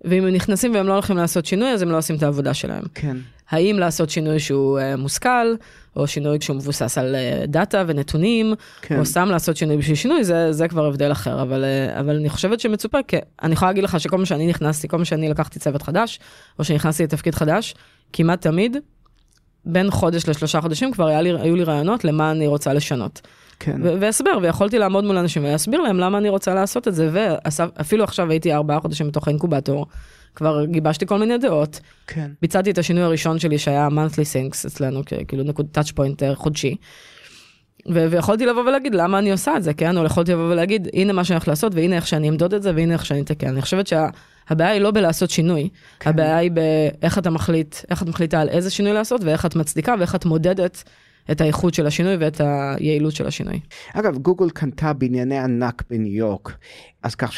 ואם 0.05 0.25
הם 0.25 0.35
נכנסים 0.35 0.75
והם 0.75 0.87
לא 0.87 0.93
הולכים 0.93 1.17
לעשות 1.17 1.47
שינוי, 1.47 1.69
אז 1.69 1.83
הם 1.83 1.91
לא 1.91 1.99
עושים 1.99 2.17
את 2.17 2.23
העבודה 2.23 2.55
שלהם. 2.55 2.83
כן, 2.95 3.17
האם 3.51 3.79
לעשות 3.79 4.11
שינוי 4.11 4.41
שהוא 4.41 4.79
uh, 4.79 4.97
מושכל, 4.97 5.55
או 5.97 6.07
שינוי 6.07 6.39
כשהוא 6.39 6.57
מבוסס 6.57 6.99
על 6.99 7.15
uh, 7.15 7.47
דאטה 7.47 7.85
ונתונים, 7.87 8.55
כן. 8.83 8.99
או 8.99 9.05
סתם 9.05 9.29
לעשות 9.31 9.57
שינוי 9.57 9.77
בשביל 9.77 9.97
שינוי, 9.97 10.25
זה, 10.25 10.53
זה 10.53 10.69
כבר 10.69 10.87
הבדל 10.87 11.13
אחר. 11.13 11.43
אבל, 11.43 11.65
uh, 11.65 12.01
אבל 12.01 12.17
אני 12.17 12.29
חושבת 12.29 12.61
שמצופה, 12.61 12.99
כי 13.09 13.17
אני 13.43 13.53
יכולה 13.53 13.71
להגיד 13.71 13.85
לך 13.85 14.01
שכל 14.01 14.19
מה 14.19 14.27
שאני 14.27 14.47
נכנסתי, 14.47 14.89
כל 14.89 14.99
מה 14.99 15.05
שאני 15.05 15.29
לקחתי 15.29 15.59
צוות 15.59 15.83
חדש, 15.83 16.21
או 16.59 16.65
שנכנסתי 16.65 17.03
לתפקיד 17.03 17.35
חדש, 17.35 17.75
כמעט 18.13 18.41
תמיד, 18.41 18.77
בין 19.67 19.91
חודש 19.91 20.29
לשלושה 20.29 20.61
חודשים 20.61 20.93
כבר 20.93 21.21
לי, 21.21 21.31
היו 21.41 21.57
לי 21.57 21.65
רעיונות 21.65 22.05
למה 22.05 22.31
אני 22.31 22.47
רוצה 22.47 22.73
לשנות. 22.73 23.21
כן, 23.65 23.81
והסבר, 24.01 24.39
ויכולתי 24.43 24.79
לעמוד 24.79 25.05
מול 25.05 25.19
אנשים 25.19 25.45
ולהסביר 25.45 25.81
להם 25.81 25.99
למה 25.99 26.19
אני 26.19 26.29
רוצה 26.29 26.55
לעשות 26.55 26.89
את 26.89 26.95
זה, 26.95 27.11
ואפילו 27.13 28.05
עכשיו 28.05 28.31
הייתי 28.31 28.53
ארבעה 28.53 28.81
חודשים 28.81 29.09
בתוך 29.09 29.29
האינקובטור, 29.29 29.87
כבר 30.35 30.65
גיבשתי 30.65 31.07
כל 31.07 31.19
מיני 31.19 31.39
דעות, 31.39 31.81
כן, 32.07 32.31
ביצעתי 32.43 32.71
את 32.71 32.79
השינוי 32.79 33.03
הראשון 33.03 33.39
שלי 33.39 33.59
שהיה 33.59 33.89
monthly 33.89 34.53
sinks 34.55 34.67
אצלנו, 34.67 35.03
כאילו 35.29 35.43
נקוד 35.45 35.67
touch 35.79 35.93
point 35.93 36.23
אה, 36.23 36.35
חודשי. 36.35 36.77
ו- 37.89 38.11
ויכולתי 38.11 38.47
לבוא 38.47 38.63
ולהגיד 38.63 38.95
למה 38.95 39.19
אני 39.19 39.33
עושה 39.33 39.57
את 39.57 39.63
זה, 39.63 39.75
כן? 39.75 39.99
או 39.99 40.05
יכולתי 40.05 40.33
לבוא 40.33 40.53
ולהגיד 40.53 40.89
הנה 40.93 41.13
מה 41.13 41.25
שאני 41.25 41.37
הולך 41.37 41.49
לעשות 41.49 41.75
והנה 41.75 41.97
איך 41.97 42.07
שאני 42.07 42.29
אמדוד 42.29 42.55
את 42.55 42.63
זה 42.63 42.73
והנה 42.75 42.93
איך 42.93 43.07
שאני 43.07 43.21
אתקן. 43.21 43.49
אני 43.49 43.63
חושבת 43.63 43.87
שהבעיה 43.87 44.71
היא 44.71 44.81
לא 44.81 44.91
בלעשות 44.91 45.31
שינוי, 45.31 45.69
כן. 46.01 46.11
הבעיה 46.11 46.37
היא 46.37 46.51
באיך 46.51 47.19
אתה 47.19 47.31
מחליט, 47.31 47.77
איך 47.91 48.03
את 48.03 48.09
מחליטה 48.09 48.41
על 48.41 48.49
איזה 48.49 48.71
שינוי 48.71 48.93
לעשות 48.93 49.25
ואיך 49.25 49.47
את 49.47 49.57
מצדיקה 49.57 49.95
ואיך 49.99 50.15
את 50.15 50.25
מודדת 50.25 50.83
את 51.31 51.41
האיכות 51.41 51.75
של 51.75 51.87
השינוי 51.87 52.17
ואת 52.17 52.41
היעילות 52.41 53.15
של 53.15 53.27
השינוי. 53.27 53.61
אגב, 53.93 54.19
גוגל 54.19 54.51
קנתה 54.51 54.93
בנייני 54.93 55.39
ענק 55.39 55.83
בניו 55.91 56.13
יורק, 56.13 56.57
אז 57.03 57.15
כך 57.15 57.33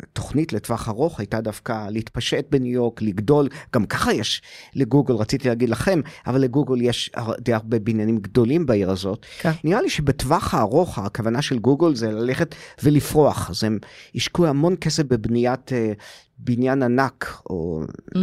שהתוכנית 0.00 0.52
לטווח 0.52 0.88
ארוך 0.88 1.20
הייתה 1.20 1.40
דווקא 1.40 1.88
להתפשט 1.90 2.46
בניו 2.50 2.72
יורק, 2.72 3.02
לגדול, 3.02 3.48
גם 3.74 3.86
ככה 3.86 4.12
יש 4.12 4.42
לגוגל, 4.74 5.14
רציתי 5.14 5.48
להגיד 5.48 5.68
לכם, 5.68 6.00
אבל 6.26 6.40
לגוגל 6.40 6.82
יש 6.82 7.10
די 7.40 7.52
הרבה 7.52 7.78
בניינים 7.78 8.18
גדולים 8.18 8.66
בעיר 8.66 8.90
הזאת. 8.90 9.26
כן. 9.40 9.50
נראה 9.64 9.82
לי 9.82 9.90
שבטווח 9.90 10.54
הארוך 10.54 10.98
הכוונה 10.98 11.42
של 11.42 11.58
גוגל 11.58 11.94
זה 11.94 12.10
ללכת 12.12 12.54
ולפרוח, 12.82 13.50
אז 13.50 13.64
הם 13.64 13.78
השקיעו 14.14 14.46
המון 14.46 14.74
כסף 14.80 15.02
בבניית... 15.02 15.72
אה, 15.72 15.92
בניין 16.40 16.82
ענק, 16.82 17.42
או 17.50 17.82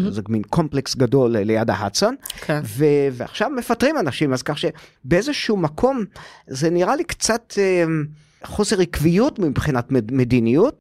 זה 0.10 0.22
מין 0.30 0.42
קומפלקס 0.44 0.96
גדול 0.96 1.38
ליד 1.38 1.70
ההדסון, 1.70 2.16
כן. 2.42 2.60
ו- 2.64 2.86
ועכשיו 3.12 3.50
מפטרים 3.50 3.96
אנשים, 4.00 4.34
אז 4.34 4.42
כך 4.44 4.58
שבאיזשהו 4.58 5.58
מקום 5.58 6.04
זה 6.48 6.70
נראה 6.70 6.96
לי 6.96 7.04
קצת 7.04 7.54
אה, 7.58 7.84
חוסר 8.44 8.82
עקביות 8.82 9.40
מבחינת 9.40 9.92
מד- 9.92 10.12
מדיניות. 10.14 10.78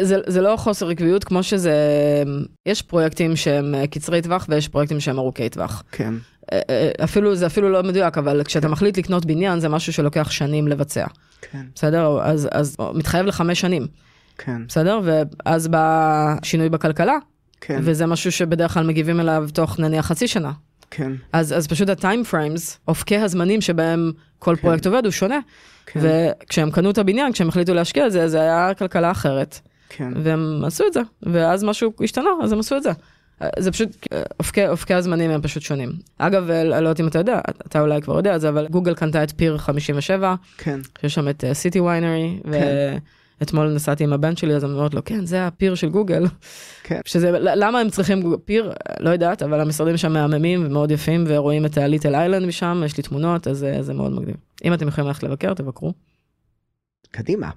זה, 0.00 0.16
זה 0.26 0.40
לא 0.40 0.56
חוסר 0.56 0.88
עקביות 0.88 1.24
כמו 1.24 1.42
שזה, 1.42 1.74
יש 2.66 2.82
פרויקטים 2.82 3.36
שהם 3.36 3.74
אה, 3.74 3.86
קצרי 3.86 4.22
טווח 4.22 4.46
ויש 4.48 4.68
פרויקטים 4.68 5.00
שהם 5.00 5.18
ארוכי 5.18 5.48
טווח. 5.48 5.82
כן, 5.92 6.14
אה, 6.52 6.60
אה, 6.70 6.90
אפילו, 7.04 7.34
זה 7.34 7.46
אפילו 7.46 7.68
לא 7.70 7.82
מדויק, 7.82 8.18
אבל 8.18 8.42
כשאתה 8.44 8.68
מחליט 8.68 8.98
לקנות 8.98 9.26
בניין 9.26 9.60
זה 9.60 9.68
משהו 9.68 9.92
שלוקח 9.92 10.30
שנים 10.30 10.68
לבצע, 10.68 11.06
כן, 11.40 11.66
בסדר? 11.74 12.18
אז, 12.22 12.48
אז 12.52 12.76
מתחייב 12.94 13.26
לחמש 13.26 13.60
שנים, 13.60 13.86
כן, 14.38 14.66
בסדר? 14.68 15.00
ואז 15.04 15.68
בא 15.68 16.34
שינוי 16.42 16.68
בכלכלה, 16.68 17.16
כן, 17.60 17.80
וזה 17.82 18.06
משהו 18.06 18.32
שבדרך 18.32 18.74
כלל 18.74 18.86
מגיבים 18.86 19.20
אליו 19.20 19.48
תוך 19.52 19.78
נניח 19.78 20.06
חצי 20.06 20.28
שנה. 20.28 20.52
כן, 20.90 21.12
אז, 21.32 21.52
אז 21.52 21.66
פשוט 21.66 21.88
ה 21.88 21.95
time 21.95 22.24
frames, 22.24 22.78
אופקי 22.88 23.16
הזמנים 23.16 23.60
שבהם 23.60 24.12
כל 24.38 24.56
כן. 24.56 24.62
פרויקט 24.62 24.86
עובד 24.86 25.04
הוא 25.04 25.12
שונה. 25.12 25.38
כן. 25.92 26.00
וכשהם 26.02 26.70
קנו 26.70 26.90
את 26.90 26.98
הבניין, 26.98 27.32
כשהם 27.32 27.48
החליטו 27.48 27.74
להשקיע 27.74 28.06
את 28.06 28.12
זה, 28.12 28.28
זה 28.28 28.40
היה 28.40 28.74
כלכלה 28.74 29.10
אחרת. 29.10 29.60
כן, 29.88 30.12
והם 30.22 30.62
עשו 30.64 30.84
את 30.86 30.92
זה, 30.92 31.00
ואז 31.22 31.64
משהו 31.64 31.92
השתנה, 32.04 32.30
אז 32.42 32.52
הם 32.52 32.58
עשו 32.58 32.76
את 32.76 32.82
זה. 32.82 32.90
זה 33.58 33.72
פשוט, 33.72 33.88
אופקי, 34.40 34.68
אופקי 34.68 34.94
הזמנים 34.94 35.30
הם 35.30 35.42
פשוט 35.42 35.62
שונים. 35.62 35.92
אגב, 36.18 36.50
אני 36.50 36.68
לא 36.68 36.74
יודעת 36.74 37.00
אם 37.00 37.08
אתה 37.08 37.18
יודע, 37.18 37.40
אתה 37.66 37.80
אולי 37.80 38.02
כבר 38.02 38.16
יודע 38.16 38.36
את 38.36 38.40
זה, 38.40 38.48
אבל 38.48 38.66
גוגל 38.68 38.94
קנתה 38.94 39.22
את 39.22 39.30
Pier 39.36 39.58
57, 39.58 40.34
כן, 40.58 40.80
שיש 41.00 41.14
שם 41.14 41.28
את 41.28 41.44
City 41.52 41.80
Winery, 41.80 42.38
ואתמול 43.40 43.68
נסעתי 43.74 44.04
עם 44.04 44.12
הבן 44.12 44.36
שלי, 44.36 44.54
אז 44.54 44.64
אני 44.64 44.72
אומרת 44.72 44.94
לו, 44.94 45.04
כן, 45.04 45.26
זה 45.26 45.46
ה 45.46 45.52
pier 45.52 45.74
של 45.74 45.88
גוגל. 45.88 46.24
כן. 46.82 47.00
שזה, 47.10 47.30
למה 47.40 47.78
הם 47.80 47.90
צריכים 47.90 48.36
פיר? 48.44 48.72
לא 49.00 49.10
יודעת, 49.10 49.42
אבל 49.42 49.60
המשרדים 49.60 49.96
שם 49.96 50.12
מהממים 50.12 50.66
ומאוד 50.66 50.90
יפים, 50.90 51.24
ורואים 51.28 51.66
את 51.66 51.78
הליטל 51.78 52.14
איילנד 52.14 52.46
משם, 52.46 52.82
יש 52.86 52.96
לי 52.96 53.02
תמונות, 53.02 53.48
אז 53.48 53.58
זה- 53.58 53.82
זה 53.82 53.94
מאוד 53.94 54.12
מגניב. 54.12 54.36
אם 54.64 54.74
אתם 54.74 54.88
יכולים 54.88 55.08
ללכת 55.08 55.22
לבקר, 55.22 55.54
תבקרו. 55.54 55.92
קדימה. 57.10 57.50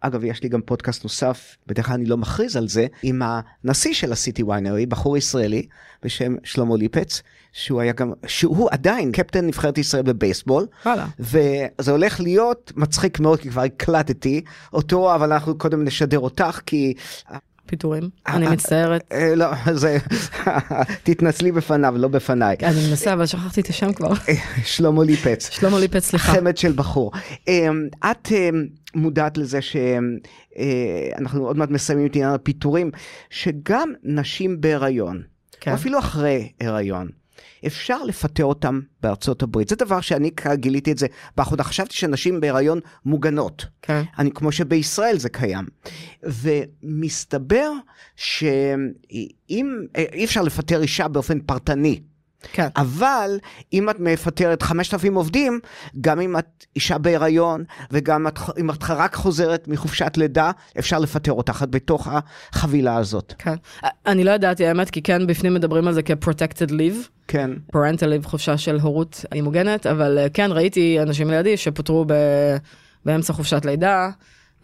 אגב, 0.00 0.24
יש 0.24 0.42
לי 0.42 0.48
גם 0.48 0.60
פודקאסט 0.62 1.02
נוסף, 1.02 1.56
בדרך 1.66 1.86
כלל 1.86 1.94
אני 1.94 2.04
לא 2.04 2.16
מכריז 2.16 2.56
על 2.56 2.68
זה, 2.68 2.86
עם 3.02 3.22
הנשיא 3.24 3.94
של 3.94 4.12
הסיטי 4.12 4.42
ויינרי, 4.42 4.86
בחור 4.86 5.16
ישראלי 5.16 5.66
בשם 6.02 6.34
שלמה 6.44 6.76
ליפץ, 6.76 7.22
שהוא 7.52 7.80
היה 7.80 7.92
גם, 7.92 8.12
שהוא 8.26 8.68
עדיין 8.70 9.12
קפטן 9.12 9.46
נבחרת 9.46 9.78
ישראל 9.78 10.02
בבייסבול, 10.02 10.66
וואלה. 10.84 11.06
וזה 11.18 11.90
הולך 11.90 12.20
להיות 12.20 12.72
מצחיק 12.76 13.20
מאוד, 13.20 13.40
כי 13.40 13.50
כבר 13.50 13.62
הקלטתי 13.62 14.44
אותו, 14.72 15.14
אבל 15.14 15.32
אנחנו 15.32 15.58
קודם 15.58 15.84
נשדר 15.84 16.18
אותך, 16.18 16.60
כי... 16.66 16.94
פיטורים. 17.68 18.10
אה, 18.28 18.34
אני 18.34 18.46
אה, 18.46 18.52
מצטערת. 18.52 19.02
אה, 19.12 19.34
לא, 19.34 19.46
זה... 19.72 19.98
תתנצלי 21.02 21.52
בפניו, 21.52 21.94
לא 21.96 22.08
בפניי. 22.08 22.56
אני 22.62 22.88
מנסה, 22.88 23.12
אבל 23.12 23.26
שכחתי 23.26 23.60
את 23.60 23.66
השם 23.66 23.92
כבר. 23.92 24.12
שלמה 24.64 25.04
ליפץ. 25.04 25.50
שלמה 25.50 25.78
ליפץ, 25.78 26.04
סליחה. 26.04 26.32
חמד 26.32 26.56
של 26.56 26.72
בחור. 26.72 27.12
אמ, 27.48 27.88
את 28.10 28.28
אמ, 28.32 28.66
מודעת 28.94 29.38
לזה 29.38 29.58
שאנחנו 29.62 31.46
עוד 31.46 31.56
מעט 31.56 31.70
מסיימים 31.70 32.06
את 32.06 32.16
עניין 32.16 32.32
הפיטורים, 32.32 32.90
שגם 33.30 33.92
נשים 34.02 34.60
בהיריון, 34.60 35.22
כן. 35.60 35.72
אפילו 35.72 35.98
אחרי 35.98 36.52
הריון, 36.60 37.08
אפשר 37.66 38.04
לפטר 38.04 38.44
אותם 38.44 38.80
בארצות 39.02 39.42
הברית. 39.42 39.68
זה 39.68 39.76
דבר 39.76 40.00
שאני 40.00 40.30
גיליתי 40.54 40.92
את 40.92 40.98
זה 40.98 41.06
באחרונה. 41.36 41.64
חשבתי 41.64 41.94
שנשים 41.94 42.40
בהיריון 42.40 42.80
מוגנות. 43.04 43.66
כן. 43.82 44.02
אני, 44.18 44.30
כמו 44.30 44.52
שבישראל 44.52 45.18
זה 45.18 45.28
קיים. 45.28 45.64
ומסתבר 46.22 47.70
שאם, 48.16 49.76
אי 49.96 50.24
אפשר 50.24 50.42
לפטר 50.42 50.82
אישה 50.82 51.08
באופן 51.08 51.40
פרטני, 51.40 52.00
כן. 52.52 52.68
אבל 52.76 53.38
אם 53.72 53.90
את 53.90 54.00
מפטרת 54.00 54.62
5,000 54.62 55.14
עובדים, 55.14 55.60
גם 56.00 56.20
אם 56.20 56.38
את 56.38 56.66
אישה 56.76 56.98
בהיריון, 56.98 57.64
וגם 57.90 58.26
את, 58.26 58.38
אם 58.60 58.70
את 58.70 58.84
רק 58.88 59.14
חוזרת 59.14 59.68
מחופשת 59.68 60.16
לידה, 60.16 60.50
אפשר 60.78 60.98
לפטר 60.98 61.32
אותך, 61.32 61.60
את 61.62 61.70
בתוך 61.70 62.08
החבילה 62.10 62.96
הזאת. 62.96 63.34
כן. 63.38 63.54
אני 64.06 64.24
לא 64.24 64.30
ידעתי 64.30 64.66
האמת, 64.66 64.90
כי 64.90 65.02
כן 65.02 65.26
בפנים 65.26 65.54
מדברים 65.54 65.88
על 65.88 65.94
זה 65.94 66.02
כ-protected 66.02 66.70
leave. 66.70 67.08
כן. 67.28 67.50
parental 67.72 68.22
leave, 68.22 68.28
חופשה 68.28 68.58
של 68.58 68.80
הורות 68.80 69.24
היא 69.30 69.42
מוגנת, 69.42 69.86
אבל 69.86 70.18
אה, 70.18 70.28
כן 70.28 70.50
ראיתי 70.52 70.98
אנשים 71.02 71.30
לידי 71.30 71.56
שפוטרו 71.56 72.04
ב... 72.08 72.12
באמצע 73.04 73.32
חופשת 73.32 73.64
לידה. 73.64 74.10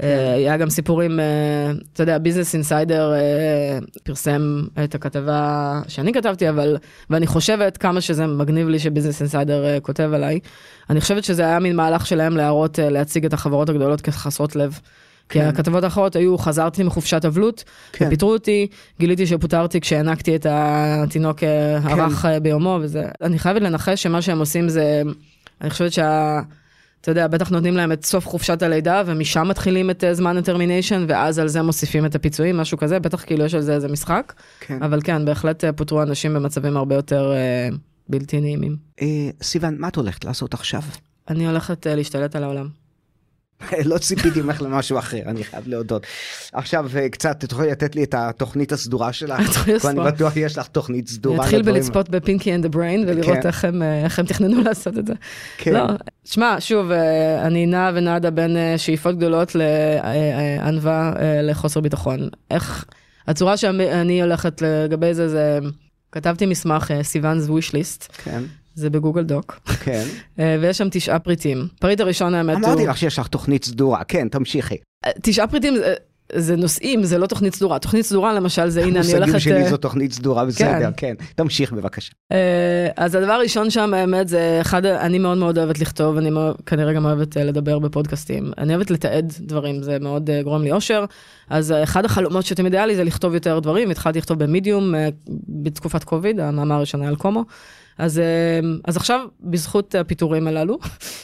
אה, 0.03 0.35
היה 0.35 0.57
גם 0.57 0.71
סיפורים, 0.71 1.21
אה, 1.21 1.25
אתה 1.93 2.03
יודע, 2.03 2.19
Business 2.19 2.55
Insider 2.55 3.13
פרסם 4.03 4.63
את 4.85 4.95
הכתבה 4.95 5.81
שאני 5.89 6.13
כתבתי, 6.13 6.49
אבל, 6.49 6.77
ואני 7.11 7.27
חושבת 7.27 7.77
כמה 7.77 8.01
שזה 8.01 8.27
מגניב 8.27 8.69
לי 8.69 8.79
ש 8.79 8.87
Business 8.87 9.21
Insider 9.21 9.65
אה, 9.65 9.81
כותב 9.81 10.11
עליי, 10.15 10.41
אני 10.91 11.01
חושבת 11.01 11.25
שזה 11.25 11.43
היה 11.43 11.59
מין 11.59 11.77
מהלך 11.77 12.07
שלהם 12.07 12.37
להראות, 12.37 12.79
אה, 12.79 12.91
להציג 12.91 13.25
את 13.25 13.33
החברות 13.33 13.69
הגדולות 13.69 14.01
כחסרות 14.01 14.57
לב. 14.57 14.81
כי 15.29 15.39
כן. 15.39 15.47
הכתבות 15.49 15.85
האחרות 15.85 16.17
היו, 16.17 16.39
חזרתי 16.39 16.83
מחופשת 16.83 17.25
אבלות, 17.25 17.65
כן. 17.93 18.07
ופיטרו 18.07 18.33
אותי, 18.33 18.67
גיליתי 19.01 19.27
שפוטרתי 19.27 19.81
כשהנקתי 19.81 20.37
את 20.37 20.47
התינוק 20.51 21.43
אה, 21.43 21.79
הרך 21.83 22.25
אה, 22.25 22.41
ביומו, 22.41 22.79
וזה, 22.83 23.05
אני 23.23 23.39
חייבת 23.39 23.63
לנחש 23.63 24.03
שמה 24.03 24.23
שהם 24.23 24.39
עושים 24.39 24.69
זה, 24.69 25.03
אני 25.61 25.71
חושבת 25.71 25.93
שה... 25.93 26.41
אתה 27.05 27.11
יודע, 27.11 27.27
בטח 27.27 27.51
נותנים 27.51 27.77
להם 27.77 27.93
את 27.93 28.05
סוף 28.05 28.27
חופשת 28.27 28.63
הלידה, 28.63 29.03
ומשם 29.07 29.49
מתחילים 29.49 29.91
את 29.91 30.05
אה, 30.05 30.15
זמן 30.15 30.37
הטרמיניישן, 30.37 31.05
ואז 31.09 31.39
על 31.39 31.49
זה 31.49 31.63
מוסיפים 31.63 32.07
את 32.07 32.15
הפיצויים, 32.15 32.57
משהו 32.57 32.79
כזה, 32.79 33.01
בטח 33.01 33.25
כאילו 33.25 33.45
יש 33.45 33.55
על 33.55 33.61
זה 33.61 33.75
איזה 33.75 33.89
משחק, 33.89 34.33
כן. 34.61 34.83
אבל 34.83 35.01
כן, 35.05 35.25
בהחלט 35.25 35.65
אה, 35.65 35.73
פוטרו 35.73 36.03
אנשים 36.03 36.35
במצבים 36.35 36.77
הרבה 36.77 36.95
יותר 36.95 37.33
אה, 37.33 37.69
בלתי 38.09 38.41
נעימים. 38.41 38.77
אה, 39.03 39.07
סיוון, 39.43 39.77
מה 39.79 39.89
את 39.89 39.97
הולכת 39.97 40.25
לעשות 40.25 40.55
עכשיו? 40.55 40.81
אני 41.29 41.47
הולכת 41.47 41.87
אה, 41.87 41.95
להשתלט 41.95 42.37
על 42.37 42.45
העולם. 42.45 42.69
לא 43.85 43.99
ציפיתי 43.99 44.43
ממך 44.43 44.63
למשהו 44.63 44.99
אחר, 44.99 45.21
אני 45.27 45.45
חייב 45.45 45.69
להודות. 45.69 46.07
עכשיו 46.53 46.87
אה, 46.97 47.09
קצת, 47.09 47.45
תוכלי 47.45 47.71
לתת 47.71 47.97
לי 47.97 48.05
את 48.05 48.15
התוכנית 48.19 48.73
הסדורה 48.73 49.13
שלך? 49.13 49.69
אני. 49.85 50.01
בטוח 50.05 50.37
יש 50.37 50.59
לך 50.59 50.67
תוכנית 50.67 51.09
סדורה. 51.09 51.47
לדברים. 51.47 51.65
בלצפות 51.65 52.09
ב 52.09 52.16
Pinky 52.16 52.55
and 52.55 52.60
the 52.60 52.65
Brain 52.65 53.05
ולראות 53.09 53.39
כן. 53.43 53.47
איך 53.47 53.65
הם, 53.65 53.83
אה, 53.83 54.05
איך 54.05 54.19
הם 54.19 54.27
תכננו 54.27 54.63
לעשות 54.67 54.99
את 54.99 55.07
זה. 55.07 55.13
כן. 55.59 55.73
לא, 55.73 55.87
שמע, 56.25 56.57
שוב, 56.61 56.91
אה, 56.91 57.47
אני 57.47 57.67
נעה 57.67 57.91
ונדה 57.95 58.31
בין 58.31 58.57
שאיפות 58.77 59.17
גדולות 59.17 59.53
לענווה, 59.55 61.13
לחוסר 61.43 61.81
ביטחון. 61.81 62.29
איך, 62.51 62.85
הצורה 63.29 63.57
שאני 63.57 64.23
הולכת 64.23 64.63
לגבי 64.63 65.15
זה, 65.15 65.29
זה, 65.29 65.59
כתבתי 66.13 66.47
מסמך, 66.47 66.91
Sivan's 67.03 67.49
wish 67.49 67.71
list, 67.71 68.13
כן, 68.25 68.43
זה 68.75 68.91
ב 68.91 68.95
Google 68.95 69.23
Doc, 69.23 69.61
כן. 69.85 70.05
אה, 70.39 70.57
ויש 70.61 70.79
שם 70.79 70.89
תשעה 70.91 71.19
פריטים. 71.19 71.69
פריט 71.81 72.01
הראשון 72.01 72.35
האמת 72.35 72.57
הוא... 72.57 72.67
אמרתי 72.67 72.87
לך 72.87 72.97
שיש 72.97 73.19
לך 73.19 73.27
תוכנית 73.27 73.65
סדורה, 73.65 74.05
כן, 74.05 74.29
תמשיכי. 74.29 74.77
אה, 75.07 75.11
תשעה 75.23 75.47
פריטים 75.47 75.77
זה, 75.77 75.95
זה 76.33 76.57
נושאים, 76.57 77.05
זה 77.05 77.19
לא 77.19 77.27
תוכנית 77.27 77.55
סדורה. 77.55 77.79
תוכנית 77.79 78.05
סדורה 78.05 78.33
למשל 78.33 78.69
זה, 78.69 78.81
הנה 78.81 78.91
אני 78.91 78.99
המושגים 78.99 79.23
הולכת... 79.23 79.41
שלי 79.41 79.65
אה, 79.65 79.71
זו 79.71 79.77
תוכנית 79.77 80.13
סדורה, 80.13 80.45
בסדר, 80.45 80.91
כן. 80.97 81.15
תמשיך 81.35 81.73
בבקשה. 81.73 82.13
אה, 82.33 82.89
אז 82.97 83.15
הדבר 83.15 83.33
הראשון 83.33 83.71
שם 83.71 83.95
האמת 83.95 84.29
זה 84.29 84.59
אחד, 84.61 84.87
אני 84.87 85.19
מאוד 85.19 85.39
מאוד 85.39 85.59
אוהבת 85.59 85.79
לכתוב, 85.79 86.17
אני 86.17 86.31
כנראה 86.67 86.93
גם 86.93 87.05
אוהבת 87.07 87.37
אה, 87.37 87.45
לדבר 87.45 87.79
בפודקאסטים. 87.79 88.53
אני 88.59 88.75
אוהבת 88.75 88.91
לתעד 88.91 89.33
דברים, 89.41 89.83
זה 89.83 89.99
מאוד 90.01 90.31
אה, 90.31 90.43
גורם 90.43 90.63
לי 90.63 90.73
אושר. 90.73 91.05
אז 91.51 91.73
אה, 91.73 91.83
אחד 91.83 92.05
החלומות 92.05 92.45
שתמיד 92.45 92.75
היה 92.75 92.87
לי 92.87 92.97
זה 92.97 93.05
לכתוב 93.05 93.35
יותר 93.35 93.59
דברים, 93.59 93.91
התחלתי 93.91 94.19
לכתוב 94.19 94.39
במדיום 94.39 94.95
אה, 94.95 95.09
בתקופת 95.49 96.05
קוביד, 96.05 96.41
המאמר 96.41 96.75
הראשון 96.75 97.01
היה 97.01 97.11
על 97.11 97.17
קומו. 97.17 97.45
אז, 97.99 98.19
אה, 98.19 98.25
אז 98.85 98.97
עכשיו, 98.97 99.21
בזכות 99.41 99.95
הפיטורים 99.95 100.47
הללו, 100.47 100.79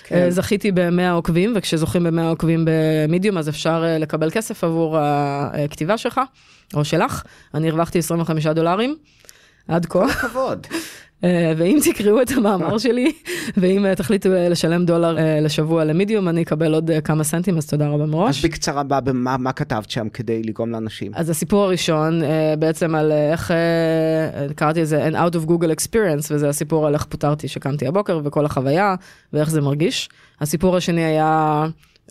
כן. 0.05 0.17
אה, 0.17 0.31
זכיתי 0.31 0.73
ב-100 0.73 1.13
עוקבים, 1.13 1.53
וכשזוכים 1.57 2.05
ב-100 2.05 2.23
עוקבים 2.23 2.65
במדיום, 2.67 3.39
אז 3.39 3.49
אפשר 3.49 3.85
אה, 3.87 3.99
לקבל 3.99 4.31
כסף 4.31 4.65
עבור 4.65 4.99
הכתיבה 4.99 5.99
שלך, 5.99 6.21
או 6.75 6.85
שלך. 6.85 7.23
אני 7.55 7.69
הרווחתי 7.69 7.99
25 7.99 8.47
דולרים 8.47 8.97
עד 9.69 9.87
כה. 9.87 10.13
כבוד. 10.13 10.67
אה, 10.73 10.79
ואם 11.57 11.79
תקראו 11.85 12.23
את 12.23 12.31
המאמר 12.37 12.79
שלי, 12.85 13.13
ואם 13.57 13.87
אה, 13.87 13.95
תחליטו 13.95 14.33
אה, 14.33 14.49
לשלם 14.49 14.85
דולר 14.85 15.19
אה, 15.19 15.41
לשבוע 15.41 15.85
למדיום, 15.85 16.29
אני 16.29 16.43
אקבל 16.43 16.75
עוד 16.75 16.91
אה, 16.91 17.01
כמה 17.01 17.25
סנטים, 17.25 17.57
אז 17.57 17.67
תודה 17.67 17.89
רבה 17.89 18.05
אז 18.05 18.11
מראש. 18.11 18.45
בקצרה, 18.45 18.83
מה- 18.83 19.01
במה- 19.01 19.37
מה 19.37 19.53
כתבת 19.53 19.91
שם 19.91 20.09
כדי 20.09 20.43
לגרום 20.43 20.71
לאנשים? 20.71 21.13
אז 21.15 21.31
הסיפור 21.31 21.65
הראשון, 21.65 22.23
אה, 22.23 22.55
בעצם 22.59 22.95
על 22.95 23.13
אה, 23.13 23.33
איך, 23.33 23.51
אה, 23.51 23.57
קראתי 24.55 24.81
לזה 24.83 25.09
an 25.09 25.13
out 25.13 25.35
of 25.35 25.49
Google 25.49 25.71
experience, 25.77 26.27
וזה 26.31 26.49
הסיפור 26.49 26.87
על 26.87 26.95
איך 26.95 27.05
פוטרתי 27.05 27.49
שקמתי 27.49 27.87
הבוקר 27.87 28.21
וכל 28.25 28.45
החוויה, 28.47 28.95
ואיך 29.33 29.51
זה 29.51 29.61
מרגיש. 29.61 30.09
הסיפור 30.41 30.77
השני 30.77 31.05
היה, 31.05 31.67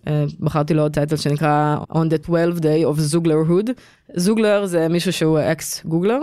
אה, 0.07 0.25
בחרתי 0.39 0.73
לו 0.73 0.81
עוד 0.83 0.93
title 0.93 1.15
שנקרא 1.15 1.77
On 1.91 1.97
the 2.13 2.27
12 2.27 2.59
day 2.59 2.85
of 2.95 3.15
Xooglerhood. 3.15 3.71
Xoogler 4.15 4.65
זה 4.65 4.87
מישהו 4.87 5.13
שהוא 5.13 5.39
ex 5.39 5.81
Googler. 5.85 6.19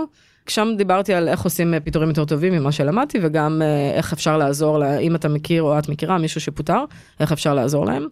שם 0.50 0.68
דיברתי 0.78 1.14
על 1.14 1.28
איך 1.28 1.42
עושים 1.42 1.74
אה, 1.74 1.80
פיטורים 1.80 2.08
יותר 2.08 2.24
טובים 2.24 2.52
ממה 2.52 2.72
שלמדתי, 2.72 3.18
וגם 3.22 3.62
אה, 3.62 3.90
איך 3.96 4.12
אפשר 4.12 4.36
לעזור, 4.38 4.78
לה, 4.78 4.98
אם 4.98 5.14
אתה 5.14 5.28
מכיר 5.28 5.62
או 5.62 5.78
את 5.78 5.88
מכירה 5.88 6.18
מישהו 6.18 6.40
שפוטר, 6.40 6.84
איך 7.20 7.32
אפשר 7.32 7.54
לעזור 7.54 7.86
להם. 7.86 8.06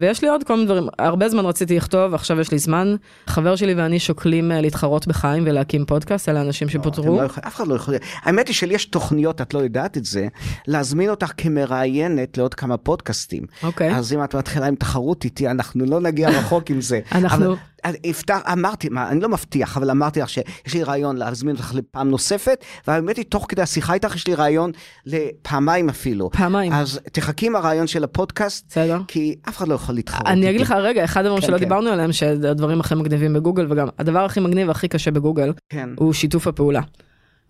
ויש 0.00 0.22
לי 0.22 0.28
עוד 0.28 0.44
כל 0.44 0.54
מיני 0.54 0.66
דברים, 0.66 0.86
הרבה 0.98 1.28
זמן 1.28 1.44
רציתי 1.46 1.76
לכתוב, 1.76 2.14
עכשיו 2.14 2.40
יש 2.40 2.50
לי 2.52 2.58
זמן. 2.58 2.94
חבר 3.26 3.56
שלי 3.56 3.74
ואני 3.74 3.98
שוקלים 4.00 4.52
אה, 4.52 4.60
להתחרות 4.60 5.06
בחיים 5.06 5.42
ולהקים 5.46 5.84
פודקאסט, 5.84 6.28
אלה 6.28 6.40
אנשים 6.40 6.68
אתם 6.68 6.78
שפוטרו. 6.78 7.16
לא 7.18 7.22
יכול- 7.22 7.42
אף 7.46 7.56
אחד 7.56 7.66
לא 7.68 7.74
יכול... 7.74 7.94
האמת 8.22 8.48
היא 8.48 8.54
שלי 8.54 8.74
יש 8.74 8.84
תוכניות, 8.84 9.40
את 9.40 9.54
לא 9.54 9.58
יודעת 9.58 9.96
את 9.96 10.04
זה, 10.04 10.26
להזמין 10.66 11.10
אותך 11.10 11.32
כמראיינת 11.36 12.38
לעוד 12.38 12.54
כמה 12.54 12.76
פודקאסטים. 12.76 13.42
אוקיי. 13.62 13.96
אז 13.96 14.12
אם 14.12 14.24
את 14.24 14.34
מתחילה 14.34 14.66
עם 14.66 14.74
תחרות 14.74 15.24
איתי, 15.24 15.48
אנחנו 15.48 15.84
לא 15.86 16.00
נגיע 16.00 16.28
רחוק 16.28 16.70
עם 16.70 16.80
זה. 16.80 17.00
אנחנו- 17.12 17.54
הבטח, 17.84 18.40
אמרתי, 18.52 18.88
מה, 18.88 19.08
אני 19.08 19.20
לא 19.20 19.28
מבטיח, 19.28 19.76
אבל 19.76 19.90
אמרתי 19.90 20.20
לך 20.20 20.28
שיש 20.28 20.74
לי 20.74 20.82
רעיון 20.82 21.16
להזמין 21.16 21.56
אותך 21.56 21.74
לפעם 21.74 22.10
נוספת, 22.10 22.64
והאמת 22.86 23.16
היא, 23.16 23.24
תוך 23.24 23.46
כדי 23.48 23.62
השיחה 23.62 23.94
איתך 23.94 24.14
יש 24.14 24.26
לי 24.26 24.34
רעיון 24.34 24.70
לפעמיים 25.06 25.88
אפילו. 25.88 26.30
פעמיים. 26.30 26.72
אז 26.72 27.00
תחכי 27.12 27.46
עם 27.46 27.56
הרעיון 27.56 27.86
של 27.86 28.04
הפודקאסט, 28.04 28.66
בסדר. 28.68 29.00
כי 29.08 29.34
אף 29.48 29.56
אחד 29.56 29.68
לא 29.68 29.74
יכול 29.74 29.94
להתחרות 29.94 30.26
אני. 30.26 30.50
אגיד 30.50 30.60
לך 30.60 30.70
רגע, 30.70 31.04
אחד 31.04 31.20
הדברים 31.20 31.40
כן, 31.40 31.46
שלא 31.46 31.56
כן. 31.58 31.64
דיברנו 31.64 31.90
עליהם, 31.90 32.12
שהדברים 32.12 32.80
הכי 32.80 32.94
מגניבים 32.94 33.32
בגוגל, 33.32 33.66
וגם 33.72 33.88
הדבר 33.98 34.24
הכי 34.24 34.40
מגניב 34.40 34.68
והכי 34.68 34.88
קשה 34.88 35.10
בגוגל, 35.10 35.52
כן. 35.68 35.88
הוא 35.96 36.12
שיתוף 36.12 36.46
הפעולה. 36.46 36.80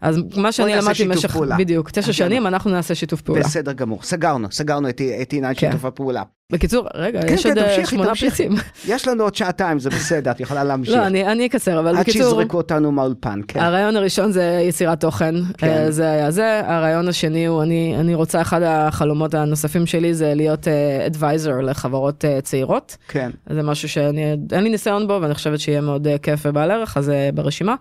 אז 0.01 0.19
מה 0.37 0.53
שאני 0.53 0.75
למדתי 0.77 1.05
במשך. 1.05 1.37
בדיוק, 1.37 1.91
תשע 1.91 2.13
שנים, 2.13 2.47
אנחנו 2.47 2.71
נעשה 2.71 2.95
שיתוף 2.95 3.21
פעולה. 3.21 3.41
בסדר 3.41 3.73
גמור, 3.73 4.03
סגרנו, 4.03 4.49
סגרנו 4.51 4.89
את 4.89 5.33
עניין 5.33 5.55
כן. 5.55 5.67
שיתוף 5.71 5.85
הפעולה. 5.85 6.23
בקיצור, 6.53 6.89
רגע, 6.95 7.23
כן, 7.23 7.35
יש 7.35 7.43
כן, 7.43 7.49
עוד 7.49 7.59
אה, 7.59 7.87
שמונה. 7.87 8.15
פריטים. 8.15 8.53
יש 8.89 9.09
לנו 9.09 9.25
עוד 9.25 9.35
שעתיים, 9.35 9.79
זה 9.79 9.91
בסדר, 9.91 10.31
את 10.31 10.41
יכולה 10.41 10.65
להמשיך. 10.65 10.95
לא, 10.95 11.07
אני 11.07 11.27
אני 11.27 11.47
אקצר, 11.47 11.81
אבל 11.81 11.89
עד 11.89 12.01
בקיצור, 12.01 12.23
שיזרקו 12.23 12.57
אותנו 12.57 12.93
מהאולפן, 12.93 13.41
כן. 13.49 13.61
הרעיון 13.61 13.97
הראשון 13.97 14.33
זה 14.33 14.65
יצירת 14.69 15.01
תוכן, 15.01 15.35
כן. 15.59 15.69
אה, 15.69 15.91
זה 15.91 16.11
היה 16.11 16.31
זה, 16.31 16.61
הרעיון 16.65 17.09
השני 17.09 17.47
הוא, 17.47 17.63
אני 17.63 18.15
רוצה, 18.15 18.41
אחד 18.41 18.63
החלומות 18.63 19.35
הנוספים 19.35 19.87
שלי 19.87 20.15
זה 20.15 20.35
להיות 20.35 20.69
אדוויזר 21.07 21.61
לחברות 21.61 22.25
אה, 22.25 22.41
צעירות. 22.41 22.97
כן. 23.09 23.31
זה 23.51 23.63
משהו 23.63 23.89
שאני, 23.89 24.37
אין 24.53 24.65
לי 24.65 24.71
ניסיון 24.71 25.09
בו, 25.09 25.19
ואני 25.23 25.35
חושבת 25.35 25.61
שיהיה 25.61 25.81
מאוד 25.81 26.07
אה, 26.07 26.19
כיף 26.19 26.41
ובעל 26.45 26.71
ערך, 26.71 26.97
אז 26.97 27.05
זה 27.05 27.31
ברשימה. 27.35 27.75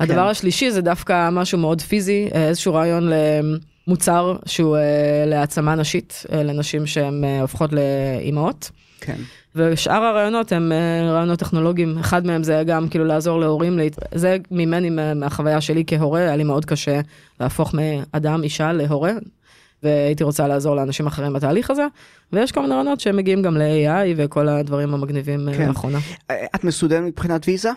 הדבר 0.00 0.28
השלישי 0.28 0.70
זה 0.70 0.80
דווקא 0.80 1.30
משהו 1.32 1.58
מאוד 1.58 1.80
פיזי, 1.80 2.28
אה, 2.34 2.48
איזשהו 2.48 2.74
רעיון 2.74 3.10
למוצר 3.86 4.36
שהוא 4.46 4.76
אה, 4.76 4.82
להעצמה 5.26 5.74
נשית, 5.74 6.22
אה, 6.32 6.42
לנשים 6.42 6.86
שהן 6.86 7.24
הופכות 7.40 7.70
לאימהות. 7.72 8.70
כן. 9.00 9.16
ושאר 9.56 10.02
הרעיונות 10.02 10.52
הם 10.52 10.72
רעיונות 11.08 11.38
טכנולוגיים, 11.38 11.98
אחד 11.98 12.26
מהם 12.26 12.42
זה 12.42 12.62
גם 12.66 12.88
כאילו 12.88 13.04
לעזור 13.04 13.40
להורים, 13.40 13.78
להת... 13.78 13.98
זה 14.14 14.36
ממני, 14.50 14.90
מה- 14.90 15.14
מהחוויה 15.14 15.60
שלי 15.60 15.84
כהורה, 15.86 16.20
היה 16.20 16.36
לי 16.36 16.44
מאוד 16.44 16.64
קשה 16.64 17.00
להפוך 17.40 17.74
מאדם, 17.74 18.42
אישה, 18.42 18.72
להורה, 18.72 19.12
והייתי 19.82 20.24
רוצה 20.24 20.48
לעזור 20.48 20.76
לאנשים 20.76 21.06
אחרים 21.06 21.32
בתהליך 21.32 21.70
הזה, 21.70 21.86
ויש 22.32 22.52
כל 22.52 22.60
מיני 22.60 22.74
רעיונות 22.74 23.00
שמגיעים 23.00 23.42
גם 23.42 23.56
ל-AI 23.56 24.14
וכל 24.16 24.48
הדברים 24.48 24.94
המגניבים 24.94 25.48
כן. 25.56 25.68
לאחרונה. 25.68 25.98
את 26.54 26.64
מסודרת 26.64 27.02
מבחינת 27.02 27.48
ויזה? 27.48 27.70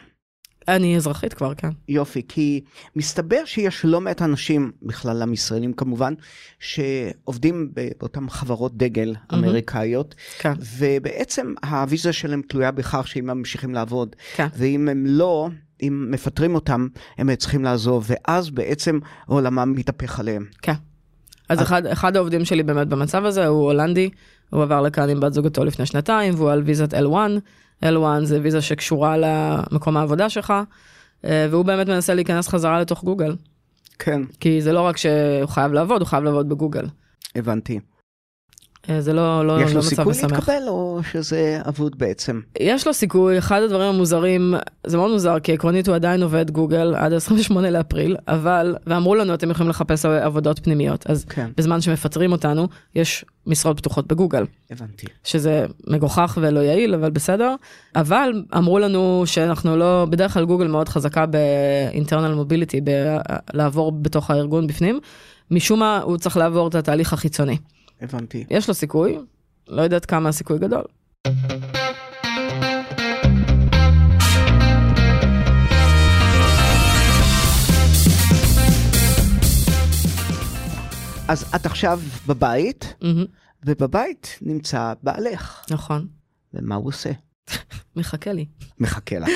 אני 0.68 0.98
אזרחית 0.98 1.34
כבר, 1.34 1.54
כן. 1.54 1.70
יופי, 1.88 2.22
כי 2.28 2.62
מסתבר 2.96 3.46
שיש 3.46 3.86
לא 3.86 4.02
מעט 4.02 4.22
אנשים, 4.22 4.72
בכללם 4.82 5.34
ישראלים 5.34 5.74
כמובן, 5.74 6.14
שעובדים 6.60 7.72
באותן 8.00 8.30
חברות 8.30 8.78
דגל 8.78 9.16
אמריקאיות, 9.34 10.16
כן. 10.40 10.54
ובעצם 10.80 11.54
הוויזה 11.70 12.14
שלהם 12.14 12.42
תלויה 12.48 12.72
בכך 12.72 13.08
שאם 13.08 13.30
הם 13.30 13.38
ממשיכים 13.38 13.74
לעבוד, 13.74 14.16
כן. 14.36 14.48
ואם 14.56 14.90
הם 14.90 15.06
לא, 15.08 15.50
אם 15.82 16.08
מפטרים 16.12 16.56
אותם, 16.56 16.88
הם 17.18 17.36
צריכים 17.36 17.64
לעזוב, 17.64 18.06
ואז 18.08 18.50
בעצם 18.50 19.00
עולמם 19.28 19.74
מתהפך 19.76 20.20
עליהם. 20.20 20.46
כן. 20.62 20.74
אז 21.50 21.62
אחד, 21.62 21.86
אחד 21.86 22.16
העובדים 22.16 22.46
שלי 22.46 22.64
באמת 22.64 22.88
במצב 22.88 23.26
הזה 23.26 23.48
הוא 23.48 23.64
הולנדי, 23.64 24.10
הוא 24.50 24.64
עבר 24.64 24.82
לכאן 24.82 25.10
עם 25.10 25.20
בת 25.20 25.34
זוגתו 25.34 25.66
לפני 25.66 25.86
שנתיים, 25.86 26.34
והוא 26.36 26.52
על 26.52 26.62
ויזת 26.66 26.94
L1. 26.94 27.16
L1 27.86 28.24
זה 28.24 28.40
ויזה 28.42 28.62
שקשורה 28.62 29.16
למקום 29.18 29.98
העבודה 29.98 30.30
שלך, 30.30 30.54
אה, 31.26 31.48
והוא 31.50 31.66
באמת 31.66 31.88
מנסה 31.88 32.14
להיכנס 32.14 32.48
חזרה 32.48 32.82
לתוך 32.82 33.04
גוגל. 33.04 33.36
כן, 34.00 34.22
כי 34.40 34.62
זה 34.62 34.74
לא 34.74 34.82
רק 34.82 34.98
שהוא 34.98 35.46
חייב 35.48 35.74
לעבוד, 35.74 36.02
הוא 36.02 36.08
חייב 36.08 36.24
לעבוד 36.24 36.50
בגוגל. 36.50 36.86
הבנתי. 37.36 37.80
אה, 38.90 39.02
זה 39.02 39.14
לא, 39.14 39.48
לא, 39.48 39.62
יש 39.62 39.70
לא 39.70 39.76
לו 39.76 39.84
סיכוי. 39.84 40.14
להתקבל, 40.22 40.64
או 40.68 41.00
שזה 41.12 41.62
אבוד 41.68 41.98
בעצם? 41.98 42.40
יש 42.60 42.88
לו 42.88 42.94
סיכוי, 42.94 43.38
אחד 43.38 43.62
הדברים 43.62 43.90
המוזרים, 43.90 44.54
זה 44.88 44.98
מאוד 44.98 45.12
מוזר, 45.12 45.40
כי 45.40 45.54
עקרונית 45.54 45.88
הוא 45.88 45.96
עדיין 45.96 46.24
עובד 46.24 46.52
גוגל 46.52 46.96
עד 46.96 47.14
28 47.14 47.70
לאפריל, 47.70 48.16
אבל, 48.28 48.76
ואמרו 48.88 49.16
לנו, 49.16 49.34
אתם 49.34 49.52
יכולים 49.52 49.70
לחפש 49.70 50.06
עבודות 50.06 50.60
פנימיות, 50.60 51.08
אז 51.08 51.26
כן, 51.26 51.50
בזמן 51.58 51.82
שמפטרים 51.82 52.32
אותנו, 52.32 52.68
יש 52.96 53.26
משרות 53.48 53.78
פתוחות 53.78 54.08
בגוגל, 54.08 54.46
הבנתי. 54.72 55.08
שזה 55.24 55.66
מגוחך 55.88 56.38
ולא 56.42 56.60
יעיל, 56.60 56.94
אבל 56.94 57.10
בסדר. 57.10 57.56
אבל 57.96 58.44
אמרו 58.58 58.80
לנו 58.80 59.24
שאנחנו 59.26 59.78
לא, 59.78 60.08
בדרך 60.10 60.34
כלל 60.34 60.46
גוגל 60.46 60.68
מאוד 60.68 60.90
חזקה 60.90 61.26
ב-internal 61.26 62.50
mobility, 62.50 62.78
בלעבור 63.54 63.92
בתוך 63.92 64.32
הארגון 64.32 64.68
בפנים. 64.68 65.00
משום 65.52 65.80
מה, 65.80 66.00
הוא 66.04 66.18
צריך 66.18 66.38
לעבור 66.38 66.68
את 66.68 66.76
התהליך 66.76 67.14
החיצוני. 67.14 67.58
הבנתי. 68.02 68.46
יש 68.50 68.68
לו 68.68 68.74
סיכוי, 68.74 69.18
לא 69.68 69.82
יודעת 69.82 70.06
כמה 70.06 70.30
הסיכוי 70.30 70.60
גדול. 70.60 70.84
אז 81.28 81.46
את 81.56 81.66
עכשיו 81.66 82.00
בבית, 82.28 82.94
מהמם, 83.02 83.26
ובבית 83.66 84.38
נמצא 84.42 84.94
בעלך, 85.04 85.66
נכון, 85.70 86.08
ומה 86.54 86.76
הוא 86.76 86.88
עושה? 86.88 87.12
מחכה 87.96 88.34
לי. 88.34 88.46
מחכה 88.80 89.20
לך. 89.20 89.30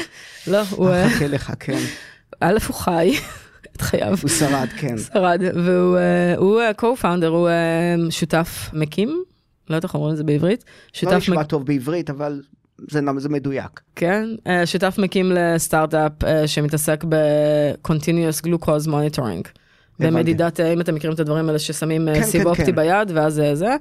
לא, 0.47 0.61
הוא, 0.69 0.89
מחכה 1.05 1.27
לך, 1.27 1.53
כן. 1.59 1.79
א', 2.39 2.57
הוא 2.67 2.75
חי 2.75 3.11
את 3.75 3.81
חייו. 3.81 4.17
הוא 4.21 4.29
שרד, 4.29 4.67
כן. 4.77 4.97
שרד, 5.13 5.41
והוא 5.55 5.97
אה, 6.59 6.67
אה, 6.67 6.71
co-founder, 6.81 7.25
הוא 7.25 7.49
אה, 7.49 7.95
שותף 8.09 8.69
מקים, 8.73 9.23
לא 9.69 9.75
יודעת 9.75 9.83
איך 9.83 9.95
אומרים 9.95 10.11
את 10.11 10.17
זה 10.17 10.23
בעברית, 10.23 10.63
לא 10.67 10.71
שותף 10.93 11.13
נשמע 11.13 11.35
מק... 11.35 11.45
טוב 11.47 11.65
בעברית, 11.65 12.09
אבל 12.09 12.41
זה 12.89 12.99
זה 13.17 13.29
מדויק. 13.29 13.81
כן, 13.95 14.25
שותף 14.65 14.95
מקים 14.97 15.31
לסטארט-אפ 15.31 16.11
שמתעסק 16.45 17.03
ב-continuous 17.09 18.45
glucose 18.45 18.87
monitoring. 18.87 19.49
במדידת, 19.99 20.59
אם 20.59 20.81
אתם 20.81 20.95
מכירים 20.95 21.13
את 21.15 21.19
הדברים 21.19 21.47
האלה 21.47 21.59
ששמים 21.59 22.07
כן, 22.13 22.23
סיב 22.23 22.41
כן, 22.41 22.47
אופטי 22.47 22.65
כן. 22.65 22.75
ביד, 22.75 23.11
ואז 23.13 23.41
זה, 23.53 23.75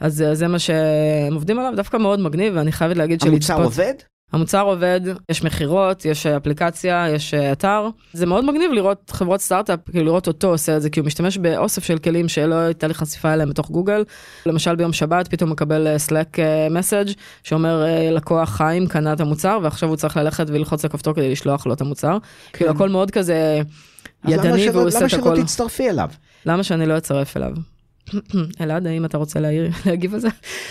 אז 0.00 0.24
זה 0.32 0.48
מה 0.48 0.58
שהם 0.58 1.34
עובדים 1.34 1.58
עליו, 1.58 1.72
דווקא 1.76 1.96
מאוד 1.96 2.20
מגניב, 2.20 2.52
ואני 2.56 2.72
חייבת 2.72 2.96
להגיד 2.96 3.22
המוצר 3.22 3.46
שלצפות- 3.46 3.64
עובד? 3.64 3.94
המוצר 4.34 4.60
עובד, 4.62 5.00
יש 5.28 5.42
מכירות, 5.44 6.04
יש 6.04 6.26
אה, 6.26 6.36
אפליקציה, 6.36 7.06
יש 7.14 7.34
אה, 7.34 7.52
אתר. 7.52 7.88
זה 8.12 8.26
מאוד 8.26 8.44
מגניב 8.44 8.72
לראות 8.72 9.10
חברות 9.14 9.40
סטארט-אפ, 9.40 9.80
כאילו 9.90 10.04
לראות 10.04 10.28
אותו 10.28 10.46
עושה 10.48 10.76
את 10.76 10.82
זה, 10.82 10.90
כי 10.90 11.00
הוא 11.00 11.06
משתמש 11.06 11.38
באוסף 11.38 11.84
של 11.84 11.98
כלים 11.98 12.28
שלא 12.28 12.54
הייתה 12.54 12.86
לי 12.86 12.94
חשיפה 12.94 13.32
אליהם 13.34 13.48
בתוך 13.50 13.70
גוגל. 13.70 14.04
למשל 14.46 14.74
ביום 14.76 14.92
שבת 14.92 15.28
פתאום 15.28 15.50
מקבל 15.50 15.86
אה, 15.86 15.96
Slack 16.08 16.38
מסאג' 16.70 17.08
שאומר 17.42 17.84
לקוח 18.12 18.48
חיים 18.50 18.86
קנה 18.86 19.12
את 19.12 19.20
המוצר 19.20 19.58
ועכשיו 19.62 19.88
הוא 19.88 19.96
צריך 19.96 20.16
ללכת 20.16 20.46
וללחוץ 20.48 20.84
על 20.84 20.90
כפתור 20.90 21.14
כדי 21.14 21.30
לשלוח 21.32 21.66
לו 21.66 21.72
את 21.72 21.80
המוצר. 21.80 22.18
כאילו 22.52 22.70
הכל 22.70 22.88
מאוד 22.88 23.10
כזה 23.10 23.60
למה 24.24 24.34
ידני 24.34 24.64
שלא- 24.64 24.70
והוא 24.76 24.86
עושה 24.88 24.98
למה 24.98 25.06
את 25.06 25.10
שלא 25.10 25.20
הכל. 25.20 25.42
תצטרפי 25.42 25.90
אליו? 25.90 26.08
למה 26.46 26.62
שאני 26.62 26.86
לא 26.86 26.96
אצרף 26.98 27.36
אליו? 27.36 27.52
אלעד, 28.60 28.86
האם 28.86 29.04
אתה 29.04 29.18
רוצה 29.18 29.40
להעיר, 29.40 29.70
להגיב 29.86 30.14
על 30.14 30.20
זה? 30.20 30.28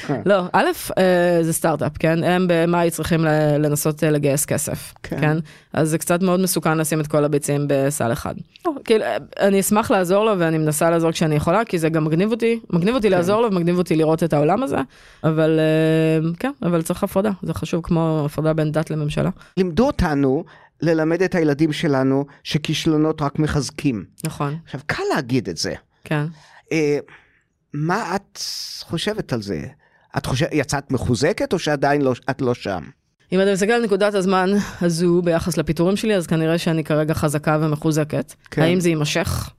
כן. 0.08 0.22
לא, 0.26 0.44
א', 0.54 0.66
אה, 0.98 1.40
זה 1.42 1.54
סטארט-אפ, 1.54 1.98
כן? 2.00 2.24
הם 2.24 2.46
במאי 2.50 2.92
צריכים 2.92 3.26
לנסות 3.60 4.04
אה, 4.04 4.12
לגייס 4.12 4.46
כסף, 4.46 4.94
כן. 5.04 5.22
כן? 5.22 5.38
אז 5.74 5.90
זה 5.90 5.98
קצת 5.98 6.22
מאוד 6.22 6.40
מסוכן 6.40 6.78
לשים 6.78 7.00
את 7.00 7.08
כל 7.08 7.26
הביצים 7.26 7.66
בסל 7.68 8.12
אחד. 8.12 8.36
לא, 8.66 8.72
כאילו, 8.86 9.04
אה, 9.04 9.18
אני 9.40 9.60
אשמח 9.60 9.92
לעזור 9.92 10.26
לו 10.26 10.40
ואני 10.40 10.58
מנסה 10.58 10.90
לעזור 10.90 11.12
כשאני 11.12 11.36
יכולה, 11.36 11.66
כי 11.66 11.80
זה 11.80 11.90
גם 11.90 12.06
מגניב 12.06 12.32
אותי, 12.32 12.60
מגניב 12.70 12.96
אותי 12.96 13.10
לעזור 13.10 13.42
לו 13.42 13.48
ומגניב 13.48 13.78
אותי 13.78 13.96
לראות 13.96 14.24
את 14.24 14.34
העולם 14.34 14.64
הזה, 14.64 14.78
אבל 15.24 15.60
אה, 15.60 16.30
כן, 16.40 16.52
אבל 16.62 16.82
צריך 16.82 17.04
הפרדה, 17.04 17.32
זה 17.44 17.54
חשוב 17.54 17.82
כמו 17.84 18.24
הפרדה 18.26 18.54
בין 18.54 18.72
דת 18.72 18.90
לממשלה. 18.90 19.30
לימדו 19.58 19.88
אותנו 19.88 20.44
ללמד 20.82 21.22
את 21.22 21.36
הילדים 21.36 21.74
שלנו 21.74 22.26
שכישלונות 22.44 23.22
רק 23.22 23.40
מחזקים. 23.40 24.06
נכון, 24.26 24.58
עכשיו, 24.66 24.82
קל 24.86 25.04
להגיד 25.16 25.50
את 25.50 25.58
זה. 25.58 25.74
כן. 26.04 26.26
מה 27.74 28.16
את 28.16 28.40
חושבת 28.82 29.34
על 29.34 29.42
זה? 29.42 29.62
את 30.18 30.26
חושבת, 30.26 30.50
יצאת 30.52 30.92
מחוזקת 30.92 31.54
או 31.54 31.60
שעדיין 31.60 32.02
לא, 32.02 32.14
את 32.30 32.42
לא 32.42 32.54
שם? 32.54 32.84
אם 33.32 33.42
אתה 33.42 33.54
מסתכל 33.54 33.72
על 33.72 33.84
נקודת 33.84 34.14
הזמן 34.14 34.50
הזו 34.82 35.22
ביחס 35.22 35.58
לפיטורים 35.58 35.96
שלי, 35.96 36.16
אז 36.16 36.28
כנראה 36.28 36.58
שאני 36.58 36.84
כרגע 36.84 37.14
חזקה 37.14 37.58
ומחוזקת. 37.62 38.34
כן. 38.52 38.62
האם 38.62 38.80
זה 38.80 38.90
יימשך? 38.90 39.50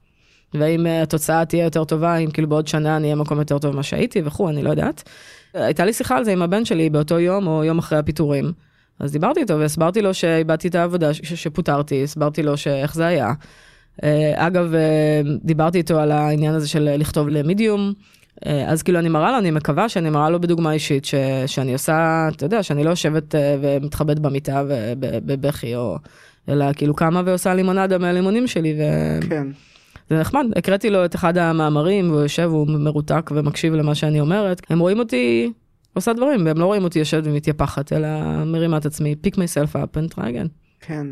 והאם 0.53 0.87
אה, 0.87 1.01
התוצאה 1.01 1.45
תהיה 1.45 1.63
יותר 1.63 1.83
טובה, 1.83 2.17
אם 2.17 2.31
כאילו 2.31 2.49
בעוד 2.49 2.67
שנה 2.67 2.97
אני 2.97 3.03
אהיה 3.03 3.15
במקום 3.15 3.39
יותר 3.39 3.59
טוב 3.59 3.73
ממה 3.73 3.83
שהייתי 3.83 4.21
וכו', 4.25 4.49
אני 4.49 4.63
לא 4.63 4.69
יודעת. 4.69 5.03
הייתה 5.53 5.85
לי 5.85 5.93
שיחה 5.93 6.17
על 6.17 6.25
זה 6.25 6.31
עם 6.31 6.41
הבן 6.41 6.65
שלי 6.65 6.89
באותו 6.89 7.19
יום 7.19 7.47
או 7.47 7.63
יום 7.63 7.79
אחרי 7.79 7.97
הפיטורים. 7.97 8.51
אז 8.99 9.11
דיברתי 9.11 9.39
איתו 9.39 9.59
והסברתי 9.59 10.01
לו 10.01 10.13
שאיבדתי 10.13 10.67
את 10.67 10.75
העבודה, 10.75 11.13
ש- 11.13 11.33
שפוטרתי, 11.33 12.03
הסברתי 12.03 12.43
לו 12.43 12.57
שאיך 12.57 12.95
זה 12.95 13.05
היה. 13.05 13.33
אה, 14.03 14.47
אגב, 14.47 14.73
אה, 14.75 15.21
דיברתי 15.43 15.77
איתו 15.77 15.99
על 15.99 16.11
העניין 16.11 16.53
הזה 16.53 16.67
של 16.67 16.95
לכתוב 16.97 17.29
למדיום. 17.29 17.93
אה, 18.45 18.71
אז 18.71 18.83
כאילו 18.83 18.99
אני 18.99 19.09
מראה 19.09 19.31
לו, 19.31 19.37
אני 19.37 19.51
מקווה 19.51 19.89
שאני 19.89 20.09
מראה 20.09 20.29
לו 20.29 20.41
בדוגמה 20.41 20.71
אישית, 20.71 21.05
ש, 21.05 21.15
שאני 21.45 21.73
עושה, 21.73 22.27
אתה 22.35 22.45
יודע, 22.45 22.63
שאני 22.63 22.83
לא 22.83 22.89
יושבת 22.89 23.35
ומתחבאת 23.61 24.19
במיטה 24.19 24.63
ובבכי, 24.99 25.75
או, 25.75 25.97
אלא 26.49 26.73
כאילו 26.73 26.95
קמה 26.95 27.21
ועושה 27.25 27.53
לימונדה 27.53 27.97
מהלימונים 27.97 28.47
שלי, 28.47 28.73
וזה 28.73 29.29
כן. 29.29 29.47
נחמד. 30.11 30.45
הקראתי 30.55 30.89
לו 30.89 31.05
את 31.05 31.15
אחד 31.15 31.37
המאמרים, 31.37 32.11
והוא 32.11 32.21
יושב, 32.21 32.49
הוא 32.51 32.67
מרותק 32.67 33.31
ומקשיב 33.35 33.73
למה 33.73 33.95
שאני 33.95 34.19
אומרת. 34.19 34.61
הם 34.69 34.79
רואים 34.79 34.99
אותי 34.99 35.51
עושה 35.93 36.13
דברים, 36.13 36.45
והם 36.45 36.57
לא 36.57 36.65
רואים 36.65 36.83
אותי 36.83 36.99
יושבת 36.99 37.23
ומתייפחת, 37.27 37.93
אלא 37.93 38.07
מרימה 38.45 38.77
את 38.77 38.85
עצמי, 38.85 39.15
pick 39.27 39.35
myself 39.35 39.75
up 39.75 39.97
and 39.97 40.15
try 40.15 40.21
again. 40.21 40.47
כן. 40.81 41.07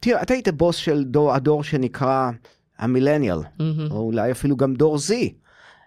תראה, 0.00 0.22
את 0.22 0.30
היית 0.30 0.48
בוס 0.48 0.76
של 0.76 1.04
דור, 1.04 1.34
הדור 1.34 1.64
שנקרא 1.64 2.30
המילניאל, 2.78 3.38
מהמם. 3.58 3.90
או 3.90 3.96
אולי 3.96 4.32
אפילו 4.32 4.56
גם 4.56 4.74
דור 4.74 4.96
Z. 4.96 5.12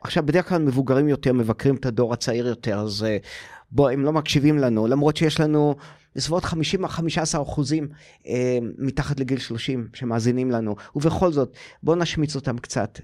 עכשיו, 0.04 0.26
בדרך 0.26 0.50
כלל 0.50 0.62
מבוגרים 0.62 1.08
יותר 1.08 1.34
מבקרים 1.34 1.76
את 1.76 1.86
הדור 1.86 2.14
הצעיר 2.14 2.48
יותר, 2.48 2.80
אז 2.80 3.04
אה, 3.04 3.18
בוא, 3.72 3.90
הם 3.90 4.06
לא 4.06 4.14
מקשיבים 4.14 4.58
לנו, 4.58 4.88
למרות 4.88 5.18
שיש 5.18 5.40
לנו 5.40 5.76
בסביבות 6.16 6.44
50-15 6.44 6.48
אחוזים 7.42 7.88
אה, 8.28 8.58
מתחת 8.78 9.20
לגיל 9.20 9.40
30 9.40 9.88
שמאזינים 9.94 10.52
לנו, 10.52 10.76
ובכל 10.96 11.32
זאת, 11.32 11.54
בוא 11.84 11.96
נשמיץ 11.96 12.36
אותם 12.36 12.58
קצת. 12.58 13.00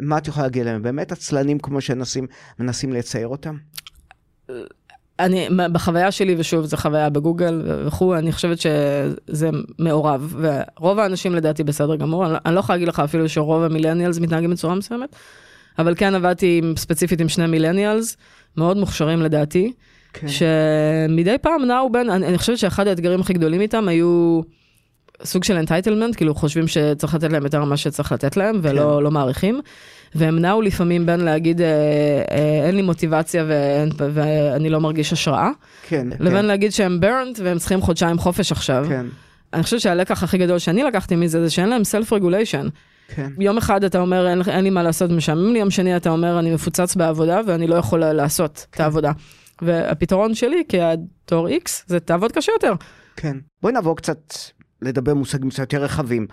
מה 0.00 0.18
את 0.18 0.28
יכולה 0.28 0.46
להגיד 0.46 0.64
להם? 0.64 0.82
באמת 0.82 1.12
עצלנים 1.12 1.58
כמו 1.58 1.80
שמנסים 1.80 2.26
מנסים 2.58 2.92
לצייר 2.92 3.28
אותם? 3.28 3.56
אני, 5.20 5.48
בחוויה 5.72 6.10
שלי, 6.10 6.34
ושוב, 6.38 6.64
זו 6.64 6.76
חוויה 6.76 7.08
בגוגל 7.08 7.62
וכו', 7.86 8.14
אני 8.14 8.32
חושבת 8.32 8.58
שזה 8.58 9.50
מעורב, 9.78 10.34
ורוב 10.40 10.98
האנשים 10.98 11.34
לדעתי 11.34 11.64
בסדר 11.64 11.96
גמור, 11.96 12.24
אני, 12.24 12.32
לא- 12.32 12.38
אני 12.46 12.54
לא 12.54 12.60
יכולה 12.60 12.76
להגיד 12.76 12.88
לך 12.88 13.00
אפילו 13.00 13.28
שרוב 13.28 13.62
המילניאלס 13.62 14.18
מתנהגים 14.18 14.50
בצורה 14.50 14.74
מסוימת, 14.74 15.16
אבל 15.78 15.94
כן 15.96 16.14
עבדתי 16.14 16.60
עם, 16.62 16.76
ספציפית 16.76 17.20
עם 17.20 17.28
שני 17.28 17.46
מילניאלס, 17.46 18.16
מאוד 18.56 18.76
מוכשרים 18.76 19.22
לדעתי, 19.22 19.72
כן. 20.12 20.26
שמדי 20.28 21.36
פעם 21.42 21.64
נעו 21.64 21.90
בין, 21.90 22.10
אני, 22.10 22.26
אני 22.26 22.38
חושבת 22.38 22.58
שאחד 22.58 22.86
האתגרים 22.86 23.20
הכי 23.20 23.32
גדולים 23.32 23.60
איתם 23.60 23.88
היו 23.88 24.40
סוג 25.24 25.44
של 25.44 25.56
entitlement, 25.56 26.16
כאילו 26.16 26.34
חושבים 26.34 26.68
שצריך 26.68 27.14
לתת 27.14 27.32
להם 27.32 27.44
יותר 27.44 27.64
ממה 27.64 27.76
שצריך 27.76 28.12
לתת 28.12 28.36
להם, 28.36 28.58
ולא 28.62 28.96
כן. 28.98 29.04
לא 29.04 29.10
מעריכים. 29.10 29.60
והם 30.14 30.38
נעו 30.38 30.62
לפעמים 30.62 31.06
בין 31.06 31.20
להגיד, 31.20 31.60
אה, 31.60 31.66
אה, 32.30 32.66
אין 32.66 32.76
לי 32.76 32.82
מוטיבציה 32.82 33.44
ואין, 33.48 33.88
ואני 34.14 34.70
לא 34.70 34.80
מרגיש 34.80 35.12
השראה, 35.12 35.50
כן, 35.88 36.08
לבין 36.20 36.38
כן, 36.38 36.44
להגיד 36.44 36.72
שהם 36.72 37.00
burnt 37.00 37.40
והם 37.44 37.58
צריכים 37.58 37.80
חודשיים 37.80 38.18
חופש 38.18 38.52
עכשיו. 38.52 38.84
כן, 38.88 39.06
אני 39.52 39.62
חושבת 39.62 39.80
שהלקח 39.80 40.22
הכי 40.22 40.38
גדול 40.38 40.58
שאני 40.58 40.82
לקחתי 40.82 41.16
מזה 41.16 41.42
זה 41.42 41.50
שאין 41.50 41.68
להם 41.68 41.84
self 41.84 42.12
regulation. 42.12 42.68
כן, 43.14 43.32
יום 43.38 43.58
אחד 43.58 43.84
אתה 43.84 44.00
אומר 44.00 44.28
אין, 44.28 44.42
אין 44.48 44.64
לי 44.64 44.70
מה 44.70 44.82
לעשות 44.82 45.10
משעמם 45.10 45.52
לי, 45.52 45.58
יום 45.58 45.70
שני 45.70 45.96
אתה 45.96 46.10
אומר 46.10 46.38
אני 46.38 46.54
מפוצץ 46.54 46.94
בעבודה 46.96 47.40
ואני 47.46 47.66
לא 47.66 47.74
יכול 47.74 48.00
לעשות 48.00 48.66
את 48.70 48.80
העבודה. 48.80 49.12
והפתרון 49.62 50.34
שלי 50.34 50.62
כתור 50.68 51.48
X 51.48 51.70
זה 51.86 52.00
תעבוד 52.00 52.32
קשה 52.32 52.52
יותר. 52.52 52.72
כן. 53.16 53.36
בואי 53.62 53.72
נעבור 53.72 53.96
קצת 53.96 54.34
לדבר 54.82 55.14
מושגים 55.14 55.50
קצת 55.50 55.58
יותר 55.58 55.82
רחבים. 55.82 56.26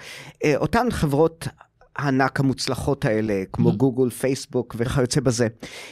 אה, 0.44 0.54
אותן 0.56 0.88
חברות 0.92 1.48
הענק 1.96 2.40
המוצלחות 2.40 3.06
האלה, 3.06 3.44
כמו 3.54 3.70
Mhm. 3.70 3.76
גוגל, 3.76 4.10
פייסבוק 4.10 4.76
וכיוצא 4.78 5.22
בזה, 5.22 5.48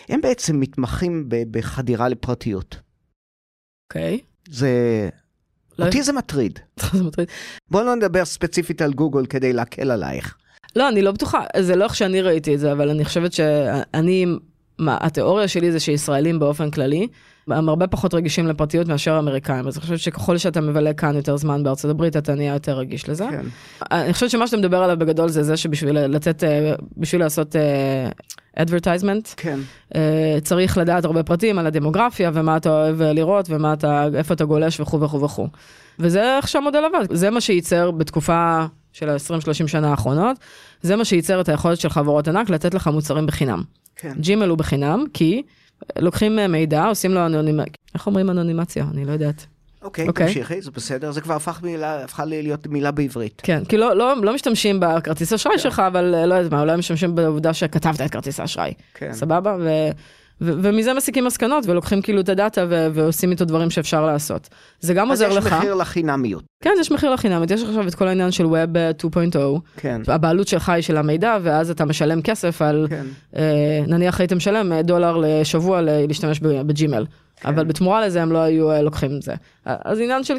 הם 0.09 0.21
בעצם 0.21 0.59
מתמחים 0.59 1.25
בחדירה 1.51 2.09
לפרטיות. 2.09 2.79
אוקיי. 3.89 4.19
זה... 4.49 4.69
לא- 5.79 5.85
אותי 5.85 6.03
זה 6.03 6.13
מטריד. 6.13 6.59
זה 6.93 7.03
מטריד. 7.03 7.27
בואו 7.71 7.83
לא 7.85 7.95
נדבר 7.95 8.25
ספציפית 8.25 8.81
על 8.81 8.93
גוגל 8.93 9.25
כדי 9.25 9.53
להקל 9.53 9.91
עלייך. 9.91 10.35
לא, 10.75 10.89
אני 10.89 11.01
לא 11.01 11.11
בטוחה, 11.11 11.43
זה 11.59 11.75
לא 11.75 11.83
איך 11.83 11.95
שאני 11.95 12.21
ראיתי 12.21 12.55
את 12.55 12.59
זה, 12.59 12.71
אבל 12.71 12.89
אני 12.89 13.05
חושבת 13.05 13.33
שאני, 13.33 14.25
מה, 14.79 14.97
התיאוריה 15.01 15.47
שלי 15.47 15.71
זה 15.71 15.79
שישראלים 15.79 16.39
באופן 16.39 16.71
כללי, 16.71 17.07
הם 17.47 17.69
הרבה 17.69 17.87
פחות 17.87 18.13
רגישים 18.13 18.47
לפרטיות 18.47 18.87
מאשר 18.87 19.19
אמריקאים, 19.19 19.67
אז 19.67 19.75
אני 19.77 19.81
חושבת 19.81 19.99
שככל 19.99 20.37
שאתה 20.37 20.61
מבלה 20.61 20.93
כאן 20.93 21.15
יותר 21.15 21.37
זמן 21.37 21.63
בארצות 21.63 21.91
הברית, 21.91 22.17
אתה 22.17 22.35
נהיה 22.35 22.53
יותר 22.53 22.77
רגיש 22.77 23.09
לזה. 23.09 23.25
כן. 23.31 23.45
אני 23.91 24.13
חושבת 24.13 24.29
שמה 24.29 24.47
שאתה 24.47 24.57
מדבר 24.57 24.77
עליו 24.83 24.97
בגדול 24.99 25.29
זה 25.29 25.43
זה 25.43 25.57
שבשביל 25.57 25.99
לתת, 25.99 26.43
אה, 26.43 26.73
בשביל 26.97 27.21
לעשות 27.21 27.55
אה, 27.55 28.09
advertisement, 28.63 29.33
כן. 29.37 29.59
אה, 29.95 30.37
צריך 30.43 30.77
לדעת 30.77 31.05
הרבה 31.05 31.23
פרטים 31.23 31.59
על 31.59 31.67
הדמוגרפיה 31.67 32.31
ומה 32.33 32.57
אתה 32.57 32.69
אוהב 32.69 33.01
לראות 33.01 33.45
ומה 33.49 33.73
אתה, 33.73 34.07
איפה 34.15 34.33
אתה 34.33 34.45
גולש 34.45 34.79
וכו' 34.79 35.01
וכו' 35.01 35.21
וכו'. 35.21 35.47
וזה 35.99 36.37
איך 36.37 36.47
שהמודל 36.47 36.83
עבד, 36.85 37.15
זה 37.15 37.29
מה 37.29 37.41
שייצר 37.41 37.91
בתקופה 37.91 38.65
של 38.93 39.09
ה-20-30 39.09 39.67
שנה 39.67 39.89
האחרונות, 39.89 40.37
זה 40.81 40.95
מה 40.95 41.05
שייצר 41.05 41.41
את 41.41 41.49
היכולת 41.49 41.79
של 41.79 41.89
חברות 41.89 42.27
ענק 42.27 42.49
לתת 42.49 42.73
לך 42.73 42.87
מוצרים 42.87 43.25
בחינם. 43.25 43.63
כן. 43.95 44.13
ג'ימל 44.19 44.49
הוא 44.49 44.57
בחינם, 44.57 45.03
כי 45.13 45.43
לוקחים 45.99 46.39
אה, 46.39 46.47
מידע, 46.47 46.85
עושים 46.85 47.11
לו 47.11 47.25
אנונימציה, 47.25 47.73
איך 47.93 48.07
אומרים 48.07 48.29
אנונימציה? 48.29 48.85
אני 48.93 49.05
לא 49.05 49.11
יודעת. 49.11 49.45
אוקיי, 49.81 50.07
אוקיי. 50.07 50.27
תמשיכי, 50.27 50.61
זה 50.61 50.71
בסדר, 50.71 51.11
זה 51.11 51.21
כבר 51.21 51.33
הפך 51.33 51.59
מילה, 51.63 52.03
הפכה 52.03 52.25
להיות 52.25 52.67
מילה 52.67 52.91
בעברית. 52.91 53.41
כן, 53.45 53.65
כי 53.65 53.77
לא, 53.77 53.95
לא, 53.95 54.13
לא 54.23 54.35
משתמשים 54.35 54.79
בכרטיס 54.79 55.33
אשראי 55.33 55.59
שלך, 55.59 55.79
אבל 55.87 56.15
אה, 56.15 56.25
לא 56.25 56.35
יודעת 56.35 56.51
מה, 56.51 56.61
אולי 56.61 56.77
משתמשים 56.77 57.15
בעובדה 57.15 57.53
שכתבת 57.53 58.01
את 58.01 58.11
כרטיס 58.11 58.39
האשראי. 58.39 58.73
כן. 58.93 59.13
סבבה? 59.13 59.57
ו, 59.59 59.69
ו, 60.43 60.51
ומזה 60.61 60.93
מסיקים 60.93 61.25
מסקנות 61.25 61.65
ולוקחים 61.67 62.01
כאילו 62.01 62.21
את 62.21 62.29
הדאטה 62.29 62.65
ו, 62.69 62.87
ועושים 62.93 63.31
איתו 63.31 63.45
דברים 63.45 63.69
שאפשר 63.69 64.05
לעשות. 64.05 64.49
זה 64.79 64.93
גם 64.93 65.11
אז 65.11 65.21
עוזר 65.21 65.31
יש 65.31 65.45
לך. 65.45 65.53
מחיר 65.53 65.75
לחינמיות. 65.75 66.43
כן, 66.63 66.73
יש 66.79 66.91
מחיר 66.91 67.13
לחינמית, 67.13 67.51
יש 67.51 67.63
עכשיו 67.63 67.87
את 67.87 67.95
כל 67.95 68.07
העניין 68.07 68.31
של 68.31 68.45
Web 68.45 68.77
אה, 68.77 68.91
2.0, 69.01 69.37
כן. 69.77 70.01
הבעלות 70.07 70.47
שלך 70.47 70.69
היא 70.69 70.81
של 70.81 70.97
המידע, 70.97 71.37
ואז 71.43 71.69
אתה 71.69 71.85
משלם 71.85 72.21
כסף 72.21 72.61
על, 72.61 72.87
כן. 72.89 73.05
אה, 73.35 73.81
נניח 73.87 74.19
היית 74.19 74.33
משלם 74.33 74.71
אה, 74.71 74.81
דולר 74.81 75.17
לשבוע 75.17 75.81
להשתמש 75.81 76.39
בג'ימל. 76.39 77.05
כן. 77.35 77.49
אבל 77.49 77.65
בתמורה 77.65 78.05
לזה 78.05 78.21
הם 78.21 78.31
לא 78.31 78.37
היו 78.37 78.71
אה, 78.71 78.81
לוקחים 78.81 79.11
את 79.17 79.21
זה. 79.21 79.33
אז 79.65 79.99
עניין 79.99 80.23
של 80.23 80.33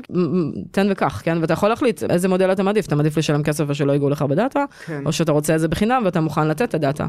תן 0.71 0.87
וקח, 0.91 1.21
כן? 1.25 1.39
ואתה 1.41 1.53
יכול 1.53 1.69
להחליט 1.69 2.03
איזה 2.03 2.29
מודל 2.29 2.53
אתה 2.53 2.63
מעדיף, 2.63 2.87
אתה 2.87 2.97
מעדיף 2.97 3.19
לשלם 3.19 3.43
כסף 3.43 3.65
ושלא 3.69 3.93
ייגעו 3.93 4.11
לך 4.11 4.23
בדאטה, 4.23 4.65
כן. 4.87 5.03
או 5.07 5.13
שאתה 5.13 5.33
רוצה 5.33 5.55
את 5.55 5.61
זה 5.61 5.69
בחינם 5.69 6.03
ואתה 6.05 6.21
מוכן 6.21 6.49
לתת 6.49 6.69
את 6.69 6.75
הדאטה. 6.75 7.07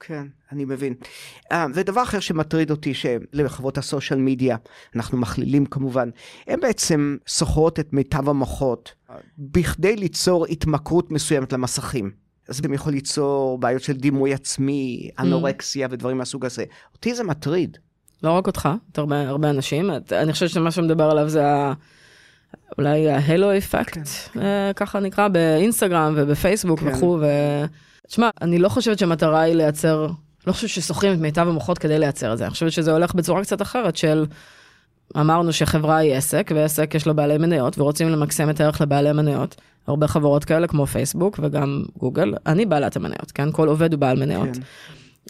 כן, 0.00 0.26
אני 0.52 0.64
מבין. 0.64 0.94
Uh, 1.52 1.56
ודבר 1.74 2.02
אחר 2.02 2.20
שמטריד 2.20 2.70
אותי, 2.70 2.92
שלחברות 2.94 3.78
הסושיאל 3.78 4.18
מדיה, 4.18 4.56
אנחנו 4.96 5.18
מכלילים 5.18 5.66
כמובן, 5.66 6.10
הן 6.46 6.60
בעצם 6.60 7.16
סוחרות 7.26 7.80
את 7.80 7.92
מיטב 7.92 8.28
המוחות 8.28 8.94
בכדי 9.38 9.96
ליצור 9.96 10.46
התמכרות 10.46 11.10
מסוימת 11.10 11.52
למסכים. 11.52 12.10
אז 12.48 12.56
זה 12.56 12.62
יכול 12.74 12.92
ליצור 12.92 13.58
בעיות 13.58 13.82
של 13.82 13.92
דימוי 13.92 14.34
עצמי, 14.34 15.10
אנורקסיה 15.18 15.88
ודברים 15.90 16.18
מהסוג 16.18 16.44
הזה. 16.44 16.64
אותי 16.94 17.14
זה 17.14 17.24
מטריד. 17.24 17.78
לא 18.22 18.30
רק 18.30 18.46
אותך, 18.46 18.68
את 18.92 18.98
הרבה, 18.98 19.28
הרבה 19.28 19.50
אנשים. 19.50 19.90
את, 19.96 20.12
אני 20.12 20.32
חושבת 20.32 20.50
שמה 20.50 20.70
שמדבר 20.70 21.10
עליו 21.10 21.28
זה 21.28 21.46
ה... 21.46 21.72
אולי 22.78 23.10
ההלו 23.10 23.56
אפקט, 23.56 23.98
כן, 24.32 24.40
אה, 24.40 24.72
ככה 24.76 25.00
נקרא, 25.00 25.28
באינסטגרם 25.28 26.14
ובפייסבוק 26.16 26.80
כן. 26.80 26.88
וכו'. 26.88 27.18
ו... 27.20 27.26
תשמע, 28.08 28.30
אני 28.42 28.58
לא 28.58 28.68
חושבת 28.68 28.98
שהמטרה 28.98 29.40
היא 29.40 29.54
לייצר, 29.54 30.06
לא 30.46 30.52
חושבת 30.52 30.70
ששוכרים 30.70 31.12
את 31.12 31.18
מיטב 31.18 31.48
המוחות 31.48 31.78
כדי 31.78 31.98
לייצר 31.98 32.32
את 32.32 32.38
זה. 32.38 32.44
אני 32.44 32.50
חושבת 32.50 32.72
שזה 32.72 32.92
הולך 32.92 33.14
בצורה 33.14 33.42
קצת 33.42 33.62
אחרת 33.62 33.96
של, 33.96 34.26
אמרנו 35.16 35.52
שחברה 35.52 35.96
היא 35.96 36.14
עסק, 36.14 36.50
ועסק 36.54 36.94
יש 36.94 37.06
לו 37.06 37.14
בעלי 37.14 37.38
מניות, 37.38 37.78
ורוצים 37.78 38.08
למקסם 38.08 38.50
את 38.50 38.60
הערך 38.60 38.80
לבעלי 38.80 39.12
מניות. 39.12 39.56
הרבה 39.86 40.08
חברות 40.08 40.44
כאלה 40.44 40.66
כמו 40.66 40.86
פייסבוק 40.86 41.40
וגם 41.42 41.84
גוגל, 41.98 42.34
אני 42.46 42.66
בעלת 42.66 42.96
המניות, 42.96 43.30
כן? 43.30 43.52
כל 43.52 43.68
עובד 43.68 43.92
הוא 43.92 44.00
בעל 44.00 44.18
מניות. 44.18 44.56
כן. 44.56 44.60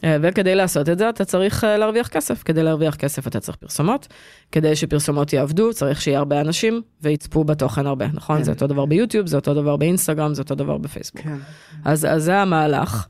אה, 0.05 0.17
וכדי 0.23 0.55
לעשות 0.55 0.89
את 0.89 0.99
זה 0.99 1.09
אתה 1.09 1.25
צריך 1.25 1.65
אה, 1.65 1.77
להרוויח 1.77 2.09
כסף, 2.09 2.43
כדי 2.43 2.63
להרוויח 2.63 2.95
כסף 2.95 3.27
אתה 3.27 3.41
צריך 3.41 3.57
פרסומות, 3.57 4.09
כדי 4.53 4.77
שפרסומות 4.77 5.33
יעבדו 5.33 5.75
צריך 5.75 6.01
שיהיה 6.01 6.19
הרבה 6.19 6.41
אנשים 6.41 6.83
ויצפו 7.03 7.45
בתוכן 7.45 7.87
הרבה, 7.87 8.07
נכון? 8.15 8.39
כן. 8.39 8.43
זה 8.43 8.53
אותו 8.53 8.67
דבר 8.67 8.87
ביוטיוב, 8.87 9.27
זה 9.27 9.37
אותו 9.37 9.55
דבר 9.55 9.77
באינסטגרם, 9.77 10.35
זה 10.35 10.43
אותו 10.43 10.55
דבר 10.55 10.79
בפייסבוק. 10.79 11.23
כן. 11.23 11.37
אז, 11.85 12.05
אז 12.05 12.25
זה 12.25 12.39
המהלך. 12.39 13.07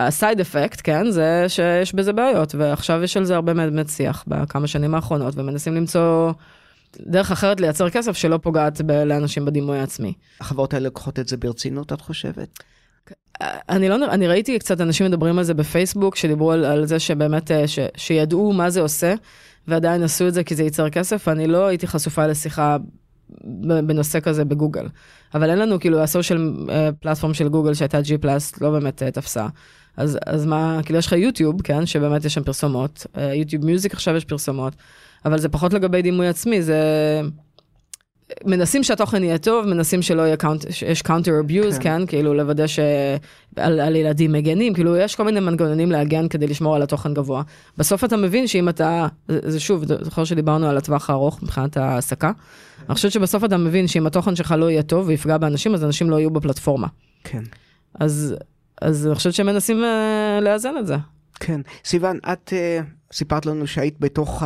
הסייד 0.00 0.40
אפקט, 0.40 0.80
כן, 0.84 1.10
זה 1.10 1.44
שיש 1.48 1.94
בזה 1.94 2.12
בעיות, 2.12 2.54
ועכשיו 2.54 3.02
יש 3.02 3.16
על 3.16 3.24
זה 3.24 3.34
הרבה 3.34 3.54
באמת 3.54 3.88
שיח 3.88 4.24
בכמה 4.26 4.66
שנים 4.66 4.94
האחרונות, 4.94 5.34
ומנסים 5.36 5.74
למצוא 5.74 6.32
דרך 7.00 7.30
אחרת 7.30 7.60
לייצר 7.60 7.90
כסף 7.90 8.16
שלא 8.16 8.38
פוגעת 8.42 8.80
ב- 8.86 8.92
לאנשים 8.92 9.44
בדימוי 9.44 9.78
העצמי. 9.78 10.12
החברות 10.40 10.74
האלה 10.74 10.84
לוקחות 10.84 11.18
את 11.18 11.28
זה 11.28 11.36
ברצינות, 11.36 11.92
את 11.92 12.00
חושבת? 12.00 12.58
אני 13.68 13.88
לא, 13.88 13.96
אני 14.10 14.28
ראיתי 14.28 14.58
קצת 14.58 14.80
אנשים 14.80 15.06
מדברים 15.06 15.38
על 15.38 15.44
זה 15.44 15.54
בפייסבוק, 15.54 16.16
שדיברו 16.16 16.52
על, 16.52 16.64
על 16.64 16.86
זה 16.86 16.98
שבאמת, 16.98 17.50
אה, 17.50 17.68
ש, 17.68 17.78
שידעו 17.96 18.52
מה 18.52 18.70
זה 18.70 18.80
עושה, 18.80 19.14
ועדיין 19.68 20.02
עשו 20.02 20.28
את 20.28 20.34
זה 20.34 20.44
כי 20.44 20.54
זה 20.54 20.62
ייצר 20.62 20.90
כסף, 20.90 21.24
ואני 21.28 21.46
לא 21.46 21.66
הייתי 21.66 21.86
חשופה 21.86 22.26
לשיחה 22.26 22.76
בנושא 23.86 24.20
כזה 24.20 24.44
בגוגל. 24.44 24.86
אבל 25.34 25.50
אין 25.50 25.58
לנו, 25.58 25.80
כאילו, 25.80 26.00
הסושיאל 26.00 26.52
אה, 26.70 26.90
פלטפורם 27.00 27.34
של 27.34 27.48
גוגל 27.48 27.74
שהייתה 27.74 27.98
G 27.98 28.18
פלאס, 28.20 28.60
לא 28.60 28.70
באמת 28.70 29.02
אה, 29.02 29.10
תפסה. 29.10 29.46
אז, 29.96 30.18
אז 30.26 30.46
מה, 30.46 30.80
כאילו 30.84 30.98
יש 30.98 31.06
לך 31.06 31.12
יוטיוב, 31.12 31.62
כן, 31.62 31.86
שבאמת 31.86 32.24
יש 32.24 32.34
שם 32.34 32.42
פרסומות, 32.42 33.06
YouTube 33.34 33.64
Music 33.64 33.94
עכשיו 33.94 34.16
יש 34.16 34.24
פרסומות, 34.24 34.72
אבל 35.24 35.38
זה 35.38 35.48
פחות 35.48 35.72
לגבי 35.72 36.02
דימוי 36.02 36.28
עצמי, 36.28 36.62
זה... 36.62 36.76
מנסים 38.44 38.82
שהתוכן 38.82 39.24
יהיה 39.24 39.38
טוב, 39.38 39.66
מנסים 39.66 40.02
שלא 40.02 40.22
יהיה 40.22 40.36
count, 40.36 40.64
שיש 40.70 41.02
counter 41.02 41.40
abuse, 41.40 41.78
כן. 41.78 41.82
כן. 41.82 41.98
כן, 41.98 42.06
כאילו 42.06 42.34
לוודא 42.34 42.66
שעל 42.66 43.80
על 43.80 43.96
ילדים 43.96 44.32
מגנים, 44.32 44.74
כאילו 44.74 44.96
יש 44.96 45.16
כל 45.16 45.24
מיני 45.24 45.40
מנגנונים 45.40 45.92
להגן 45.92 46.28
כדי 46.28 46.46
לשמור 46.46 46.76
על 46.76 46.82
התוכן 46.82 47.14
גבוה. 47.14 47.42
בסוף 47.78 48.04
אתה 48.04 48.16
מבין 48.16 48.46
שאם 48.46 48.68
אתה, 48.68 49.06
זה, 49.28 49.60
שוב, 49.60 49.84
זוכר 49.84 50.24
שדיברנו 50.24 50.66
על 50.66 50.76
הטווח 50.76 51.10
הארוך 51.10 51.42
מבחינת 51.42 51.76
ההעסקה, 51.76 52.32
אני 52.88 52.94
חושבת 52.94 53.12
שבסוף 53.12 53.44
אתה 53.44 53.56
מבין 53.56 53.86
שאם 53.88 54.06
התוכן 54.06 54.36
שלך 54.36 54.54
לא 54.58 54.70
יהיה 54.70 54.82
טוב 54.82 55.08
ויפגע 55.08 55.38
באנשים, 55.38 55.74
אז 55.74 55.84
אנשים 55.84 56.10
לא 56.10 56.16
יהיו 56.16 56.30
בפלטפורמה. 56.30 56.86
כן. 57.24 57.42
אז, 58.00 58.34
אז 58.82 59.06
אני 59.06 59.14
חושבת 59.14 59.34
שהם 59.34 59.46
מנסים 59.46 59.84
אה, 59.84 60.38
לאזן 60.40 60.74
את 60.78 60.86
זה. 60.86 60.96
כן. 61.40 61.60
סיוון, 61.84 62.18
את 62.32 62.52
uh, 62.52 62.84
סיפרת 63.12 63.46
לנו 63.46 63.66
שהיית 63.66 64.00
בתוך 64.00 64.42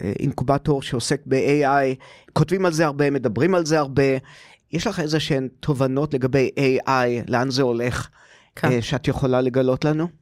האינקובטור 0.00 0.82
שעוסק 0.82 1.20
ב-AI, 1.26 1.94
כותבים 2.32 2.66
על 2.66 2.72
זה 2.72 2.86
הרבה, 2.86 3.10
מדברים 3.10 3.54
על 3.54 3.66
זה 3.66 3.78
הרבה. 3.78 4.02
יש 4.72 4.86
לך 4.86 5.00
איזה 5.00 5.20
שהן 5.20 5.48
תובנות 5.60 6.14
לגבי 6.14 6.50
AI, 6.58 6.90
לאן 7.28 7.50
זה 7.50 7.62
הולך, 7.62 8.08
כן. 8.56 8.72
אה, 8.72 8.82
שאת 8.82 9.08
יכולה 9.08 9.40
לגלות 9.40 9.84
לנו? 9.84 10.19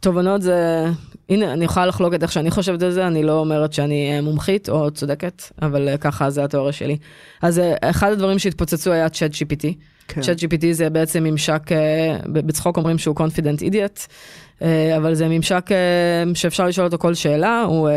תובנות 0.00 0.42
זה, 0.42 0.86
הנה, 1.28 1.52
אני 1.52 1.64
יכולה 1.64 1.86
לחלוק 1.86 2.14
את 2.14 2.22
איך 2.22 2.32
שאני 2.32 2.50
חושבת 2.50 2.82
על 2.82 2.90
זה, 2.90 3.06
אני 3.06 3.22
לא 3.22 3.38
אומרת 3.38 3.72
שאני 3.72 4.12
אה, 4.12 4.20
מומחית 4.20 4.68
או 4.68 4.90
צודקת, 4.90 5.42
אבל 5.62 5.88
אה, 5.88 5.96
ככה 5.96 6.30
זה 6.30 6.44
התיאוריה 6.44 6.72
שלי. 6.72 6.96
אז 7.42 7.58
אה, 7.58 7.74
אחד 7.80 8.12
הדברים 8.12 8.38
שהתפוצצו 8.38 8.92
היה 8.92 9.08
צ'אט 9.08 9.30
GPT. 9.32 9.66
כן. 10.08 10.20
צ'אט 10.20 10.38
GPT 10.38 10.66
זה 10.72 10.90
בעצם 10.90 11.24
ממשק, 11.24 11.62
בצחוק 12.32 12.76
אומרים 12.76 12.98
שהוא 12.98 13.16
confident 13.16 13.60
idiot, 13.60 14.06
אבל 14.96 15.14
זה 15.14 15.28
ממשק 15.28 15.70
שאפשר 16.34 16.66
לשאול 16.66 16.86
אותו 16.86 16.98
כל 16.98 17.14
שאלה, 17.14 17.62
הוא 17.62 17.90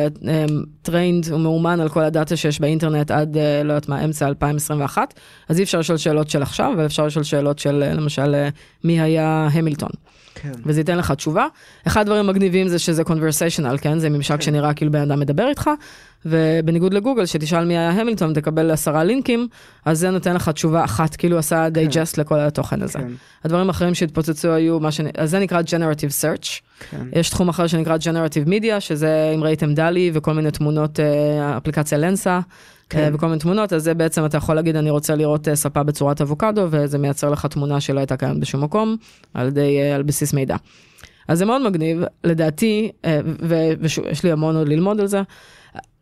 trained, 0.88 1.32
הוא 1.32 1.40
מאומן 1.40 1.80
על 1.80 1.90
כל 1.90 2.04
הדאטה 2.04 2.36
שיש 2.36 2.60
באינטרנט 2.60 3.12
עד, 3.12 3.38
לא 3.38 3.74
יודעת 3.74 3.90
מה, 3.90 4.06
אמצע 4.06 4.28
2021, 4.28 5.14
אז 5.50 5.60
אי 5.60 5.64
אפשר 5.64 5.80
לשאול 5.80 5.98
שאלות 5.98 6.30
של 6.30 6.42
עכשיו, 6.42 6.72
אבל 6.76 6.86
אפשר 6.86 7.06
לשאול 7.06 7.24
שאלות 7.24 7.60
של, 7.60 7.94
למשל, 7.96 8.36
מי 8.84 9.02
היה 9.02 9.48
המילטון. 9.52 9.92
כן. 10.36 10.52
וזה 10.66 10.80
ייתן 10.80 10.98
לך 10.98 11.12
תשובה. 11.12 11.48
אחד 11.88 12.02
הדברים 12.02 12.30
המגניבים 12.30 12.68
זה 12.68 12.80
שזה 12.80 13.02
conversational, 13.02 13.78
כן? 13.82 14.00
זה 14.00 14.10
ממשק 14.10 14.36
כן. 14.36 14.42
שנראה 14.42 14.74
כאילו 14.74 14.92
בן 14.92 15.02
אדם 15.02 15.20
מדבר 15.20 15.48
איתך, 15.48 15.70
ובניגוד 16.26 16.94
לגוגל, 16.94 17.26
שתשאל 17.26 17.66
מי 17.66 17.78
היה 17.78 17.90
המילטון, 17.90 18.34
תקבל 18.34 18.72
עשרה 18.72 19.04
לינקים, 19.04 19.48
אז 19.86 20.00
זה 20.00 20.10
נותן 20.10 20.36
לך 20.36 20.50
תשובה 20.50 20.84
אחת, 20.84 21.16
כאילו 21.16 21.38
עשה 21.38 21.68
digest 21.68 22.14
לכל 22.18 22.40
התוכן 22.40 22.82
הזה. 22.82 23.00
כן. 23.00 23.12
הדברים 23.44 23.68
האחרים 23.68 23.94
שהתפוצצו 23.94 24.52
היו 24.52 24.80
מה 24.80 24.92
ש... 24.92 25.02
אז 25.18 25.30
זה 25.30 25.40
נקרא 25.40 25.62
Generative 25.62 26.22
Search. 26.22 26.48
כן. 26.90 27.08
יש 27.14 27.30
תחום 27.30 27.50
אחר 27.50 27.68
שנקרא 27.68 27.98
Generative 27.98 28.48
Media, 28.48 28.80
שזה 28.80 29.32
אם 29.36 29.44
ראיתם 29.44 29.74
דלי 29.74 30.12
וכל 30.14 30.34
מיני 30.34 30.52
תמונות, 30.52 31.00
אה, 31.00 31.58
אפליקציה 31.58 31.98
לנסה, 31.98 32.40
כן. 32.90 33.00
אה, 33.00 33.10
וכל 33.14 33.28
מיני 33.28 33.40
תמונות, 33.40 33.74
אז 33.74 33.84
זה 33.84 33.94
בעצם 33.94 34.26
אתה 34.26 34.38
יכול 34.38 34.56
להגיד, 34.56 34.76
אני 34.76 34.90
רוצה 34.90 35.16
לראות 35.16 35.48
אה, 35.48 35.56
ספה 35.56 35.84
בצורת 35.84 36.22
אבוקדו, 36.22 36.68
וזה 36.70 36.98
מייצר 36.98 37.30
לך 37.30 37.46
תמונה 37.46 37.82
שלא 37.82 38.00
הייתה 38.00 38.18
קיימת 38.18 38.40
בשום 38.40 38.64
מקום, 38.64 38.98
על, 39.34 39.48
ידי, 39.48 39.80
אה, 39.80 39.96
על 39.96 40.04
בסיס 40.04 40.34
מידע. 40.34 40.56
אז 41.28 41.38
זה 41.38 41.46
מאוד 41.46 41.62
מגניב, 41.62 42.04
לדעתי, 42.24 42.92
אה, 43.06 43.20
ויש 43.40 44.24
לי 44.24 44.32
המון 44.32 44.56
עוד 44.56 44.68
ללמוד 44.68 45.00
על 45.00 45.08
זה, 45.08 45.22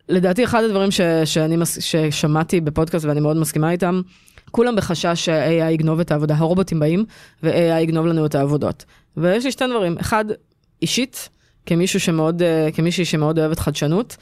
לדעתי 0.08 0.44
אחד 0.44 0.64
הדברים 0.64 0.90
ש, 0.90 1.00
שאני, 1.24 1.56
ששמעתי 1.80 2.60
בפודקאסט 2.60 3.04
ואני 3.04 3.20
מאוד 3.20 3.36
מסכימה 3.36 3.70
איתם, 3.70 4.00
כולם 4.50 4.76
בחשש 4.76 5.24
ש-AI 5.24 5.70
יגנוב 5.70 6.00
את 6.00 6.10
העבודה, 6.10 6.34
הרובוטים 6.34 6.80
באים, 6.80 7.04
ו-AI 7.42 7.80
יגנוב 7.80 8.06
לנו 8.06 8.26
את 8.26 8.34
העבודות. 8.34 8.84
ויש 9.16 9.44
לי 9.44 9.52
שתי 9.52 9.64
דברים, 9.70 9.98
אחד, 10.00 10.24
אישית, 10.82 11.28
כמישהו 11.66 12.00
שמאוד, 12.00 12.42
אה, 12.42 12.68
כמישהי 12.74 13.04
שמאוד 13.04 13.38
אוהבת 13.38 13.58
חדשנות, 13.58 14.16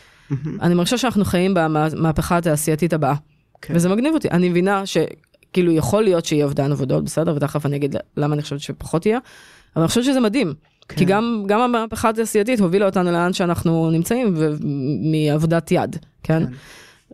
אני 0.62 0.74
מרגישה 0.74 0.99
שאנחנו 0.99 1.24
חיים 1.24 1.55
במהפכה 1.55 2.37
התעשייתית 2.37 2.93
הבאה. 2.93 3.14
כן. 3.62 3.74
וזה 3.76 3.89
מגניב 3.89 4.14
אותי, 4.14 4.28
אני 4.31 4.49
מבינה 4.49 4.83
שכאילו 4.87 5.72
יכול 5.72 6.03
להיות 6.03 6.24
שיהיה 6.24 6.45
אובדן 6.45 6.72
עבודות, 6.72 7.05
בסדר, 7.05 7.35
ותכף 7.37 7.66
אני 7.66 7.76
אגיד 7.76 7.97
למה 8.16 8.35
אני 8.35 8.43
חושבת 8.43 8.61
שפחות 8.61 9.07
יהיה, 9.07 9.18
אבל 9.76 9.83
אני 9.83 9.89
חושבת 9.89 10.05
שזה 10.05 10.20
מדהים. 10.20 10.55
כן. 10.89 10.97
כי 10.97 11.05
גם, 11.05 11.45
גם 11.47 11.61
המהפכה 11.61 12.09
התעשייתית 12.09 12.61
הובילה 12.61 12.87
אותנו 12.87 13.12
לאן 13.12 13.33
שאנחנו 13.33 13.91
נמצאים, 13.91 14.37
מעבודת 15.12 15.72
יד, 15.72 15.97
כן? 16.22 16.47
כן. 16.47 16.53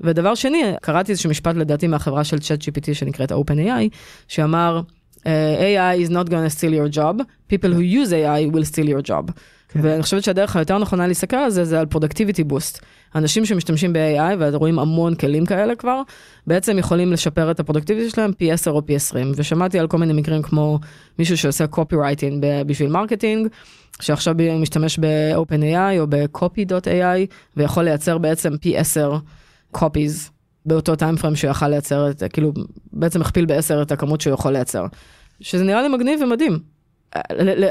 ודבר 0.00 0.34
שני, 0.34 0.62
קראתי 0.82 1.12
איזשהו 1.12 1.30
משפט 1.30 1.56
לדעתי 1.56 1.86
מהחברה 1.86 2.24
של 2.24 2.36
ChatGPT 2.36 2.94
שנקראת 2.94 3.32
OpenAI, 3.32 3.96
שאמר, 4.28 4.80
אה, 5.26 5.94
AI 5.96 6.06
is 6.06 6.10
not 6.10 6.28
going 6.28 6.50
to 6.50 6.58
steal 6.58 6.72
your 6.72 6.96
job, 6.96 7.22
people 7.52 7.72
who 7.72 7.82
use 7.82 8.12
AI 8.12 8.54
will 8.54 8.64
steal 8.64 8.88
your 8.88 9.10
job. 9.10 9.30
ואני 9.82 10.02
חושבת 10.02 10.24
שהדרך 10.24 10.56
היותר 10.56 10.78
נכונה 10.78 11.06
להסתכל 11.06 11.36
על 11.36 11.50
זה, 11.50 11.64
זה 11.64 11.80
על 11.80 11.86
productivity 11.94 12.52
boost. 12.52 12.80
אנשים 13.14 13.44
שמשתמשים 13.44 13.92
ב-AI, 13.92 14.36
ורואים 14.38 14.78
המון 14.78 15.14
כלים 15.14 15.46
כאלה 15.46 15.74
כבר, 15.74 16.02
בעצם 16.46 16.78
יכולים 16.78 17.12
לשפר 17.12 17.50
את 17.50 17.60
הפרודקטיביטי 17.60 18.10
שלהם 18.10 18.32
פי 18.32 18.52
10 18.52 18.70
או 18.70 18.86
פי 18.86 18.96
20. 18.96 19.32
ושמעתי 19.36 19.78
על 19.78 19.86
כל 19.86 19.98
מיני 19.98 20.12
מקרים 20.12 20.42
כמו 20.42 20.78
מישהו 21.18 21.36
שעושה 21.36 21.64
copywriting 21.72 22.34
ב- 22.40 22.62
בשביל 22.66 22.90
marketing, 22.90 23.48
שעכשיו 24.00 24.34
משתמש 24.60 24.98
ב-OpenAI 24.98 25.98
או 25.98 26.06
ב-copy.ai, 26.08 27.26
ויכול 27.56 27.84
לייצר 27.84 28.18
בעצם 28.18 28.56
פי 28.56 28.78
10 28.78 29.18
copies 29.76 30.30
באותו 30.66 30.96
time 30.96 31.16
frame 31.16 31.36
שהוא 31.36 31.50
יכל 31.50 31.68
לייצר, 31.68 32.10
את, 32.10 32.22
כאילו, 32.32 32.52
בעצם 32.92 33.20
הכפיל 33.20 33.46
בעשר 33.46 33.82
את 33.82 33.92
הכמות 33.92 34.20
שהוא 34.20 34.34
יכול 34.34 34.52
לייצר. 34.52 34.86
שזה 35.40 35.64
נראה 35.64 35.82
לי 35.82 35.88
מגניב 35.88 36.20
ומדהים. 36.22 36.75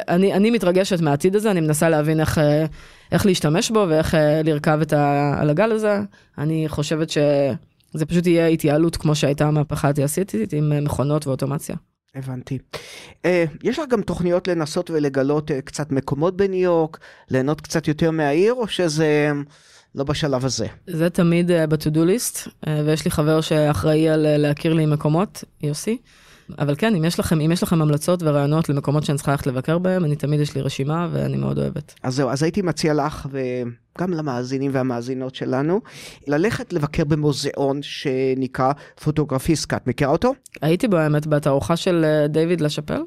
אני, 0.09 0.33
אני 0.33 0.51
מתרגשת 0.51 1.01
מהעתיד 1.01 1.35
הזה, 1.35 1.51
אני 1.51 1.61
מנסה 1.61 1.89
להבין 1.89 2.19
איך, 2.19 2.37
אה, 2.37 2.65
איך 3.11 3.25
להשתמש 3.25 3.71
בו 3.71 3.85
ואיך 3.89 4.15
אה, 4.15 4.41
לרכב 4.43 4.79
את 4.81 4.93
ה, 4.93 5.35
על 5.39 5.49
הגל 5.49 5.71
הזה. 5.71 5.99
אני 6.37 6.65
חושבת 6.67 7.09
שזה 7.09 8.05
פשוט 8.07 8.27
יהיה 8.27 8.47
התייעלות 8.47 8.97
כמו 8.97 9.15
שהייתה 9.15 9.45
המהפכה 9.47 9.89
התעשייתית 9.89 10.53
עם 10.53 10.71
אה, 10.71 10.81
מכונות 10.81 11.27
ואוטומציה. 11.27 11.75
הבנתי. 12.15 12.57
Uh, 12.73 13.27
יש 13.63 13.79
לך 13.79 13.85
גם 13.89 14.01
תוכניות 14.01 14.47
לנסות 14.47 14.91
ולגלות 14.91 15.51
uh, 15.51 15.53
קצת 15.65 15.91
מקומות 15.91 16.37
בניו 16.37 16.61
יורק, 16.61 16.97
ליהנות 17.29 17.61
קצת 17.61 17.87
יותר 17.87 18.11
מהעיר, 18.11 18.53
או 18.53 18.67
שזה 18.67 19.31
לא 19.95 20.03
בשלב 20.03 20.45
הזה? 20.45 20.67
זה 20.87 21.09
תמיד 21.09 21.51
אה, 21.51 21.67
ב-to-do 21.67 21.97
list, 21.97 22.49
אה, 22.67 22.81
ויש 22.85 23.05
לי 23.05 23.11
חבר 23.11 23.41
שאחראי 23.41 24.09
על 24.09 24.25
אה, 24.25 24.37
להכיר 24.37 24.73
לי 24.73 24.85
מקומות, 24.85 25.43
יוסי. 25.63 25.97
אבל 26.59 26.75
כן, 26.75 26.95
אם 26.95 27.05
יש 27.05 27.19
לכם, 27.19 27.41
אם 27.41 27.51
יש 27.51 27.63
לכם 27.63 27.81
המלצות 27.81 28.23
ורעיונות 28.23 28.69
למקומות 28.69 29.03
שאני 29.03 29.15
צריכה 29.15 29.31
ללכת 29.31 29.47
לבקר 29.47 29.77
בהם, 29.77 30.05
אני 30.05 30.15
תמיד 30.15 30.39
יש 30.39 30.55
לי 30.55 30.61
רשימה 30.61 31.07
ואני 31.11 31.37
מאוד 31.37 31.59
אוהבת. 31.59 31.93
אז 32.03 32.15
זהו, 32.15 32.29
אז 32.29 32.43
הייתי 32.43 32.61
מציע 32.61 32.93
לך, 32.93 33.27
וגם 33.31 34.13
למאזינים 34.13 34.71
והמאזינות 34.73 35.35
שלנו, 35.35 35.81
ללכת 36.27 36.73
לבקר 36.73 37.03
במוזיאון 37.03 37.79
שנקרא 37.81 38.71
פוטוגרפיסקה. 39.03 39.77
את 39.77 39.87
מכירה 39.87 40.11
אותו? 40.11 40.33
הייתי 40.61 40.87
בו 40.87 40.97
האמת 40.97 41.27
בתערוכה 41.27 41.75
של 41.75 42.05
אה, 42.05 42.27
דיוויד 42.27 42.61
לשפל. 42.61 43.01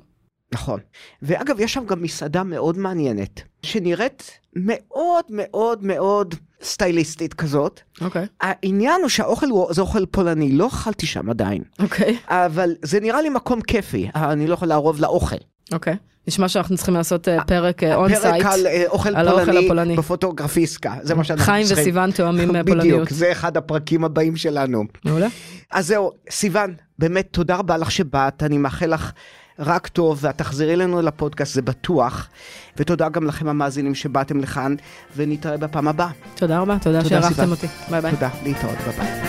נכון. 0.52 0.80
ואגב, 1.22 1.60
יש 1.60 1.72
שם 1.72 1.86
גם 1.86 2.02
מסעדה 2.02 2.42
מאוד 2.42 2.78
מעניינת, 2.78 3.42
שנראית 3.62 4.38
מאוד 4.56 5.24
מאוד 5.30 5.84
מאוד 5.84 6.34
סטייליסטית 6.62 7.34
כזאת. 7.34 7.80
אוקיי. 8.00 8.26
העניין 8.40 9.00
הוא 9.00 9.08
שהאוכל 9.08 9.46
הוא, 9.46 9.72
זה 9.72 9.80
אוכל 9.80 10.06
פולני, 10.06 10.52
לא 10.52 10.66
אכלתי 10.66 11.06
שם 11.06 11.30
עדיין, 11.30 11.62
אוקיי. 11.78 12.18
אבל 12.28 12.74
זה 12.82 13.00
נראה 13.00 13.22
לי 13.22 13.28
מקום 13.28 13.60
כיפי, 13.60 14.08
אני 14.14 14.46
לא 14.46 14.54
יכול 14.54 14.68
לערוב 14.68 15.00
לאוכל. 15.00 15.36
אוקיי. 15.72 15.96
נשמע 16.28 16.48
שאנחנו 16.48 16.76
צריכים 16.76 16.94
לעשות 16.94 17.28
אה, 17.28 17.44
פרק 17.44 17.82
און 17.84 18.14
פרק. 18.14 18.44
על 18.44 18.66
אה, 18.66 18.84
אוכל 18.88 19.16
על 19.16 19.30
פולני 19.30 19.64
הפולני. 19.64 19.96
בפוטוגרפיסקה, 19.96 20.94
זה 21.02 21.14
מה 21.14 21.24
שאנחנו 21.24 21.44
חיים 21.44 21.66
צריכים. 21.66 21.82
וסיוון 21.82 22.10
תואמים 22.10 22.56
אה, 22.56 22.64
פולניות. 22.66 22.84
בדיוק, 22.84 23.10
זה 23.10 23.32
אחד 23.32 23.56
הפרקים 23.56 24.04
הבאים 24.04 24.36
שלנו. 24.36 24.84
מעולה. 25.04 25.26
אז 25.70 25.86
זהו, 25.86 26.12
סיוון, 26.30 26.74
באמת 26.98 27.28
תודה 27.30 27.56
רבה 27.56 27.76
לך 27.76 27.90
שבאת, 27.90 28.42
אני 28.42 28.58
מאחל 28.58 28.94
לך 28.94 29.12
רק 29.58 29.88
טוב, 29.88 30.18
ואת 30.20 30.38
תחזרי 30.38 30.72
אלינו 30.72 31.02
לפודקאסט, 31.02 31.54
זה 31.54 31.62
בטוח. 31.62 32.28
ותודה 32.76 33.08
גם 33.08 33.24
לכם 33.26 33.48
המאזינים 33.48 33.94
שבאתם 33.94 34.40
לכאן, 34.40 34.74
ונתראה 35.16 35.56
בפעם 35.56 35.88
הבאה. 35.88 36.10
תודה 36.34 36.58
רבה, 36.58 36.76
תודה 36.82 37.02
תודה, 37.02 37.20
שהערכתם. 37.20 37.50
אותי. 37.50 37.66
ביי 37.90 38.00
ביי. 38.00 38.10
תודה, 38.10 38.28
להתראות, 38.44 38.78
ביי 38.78 38.92
ביי. 38.92 39.27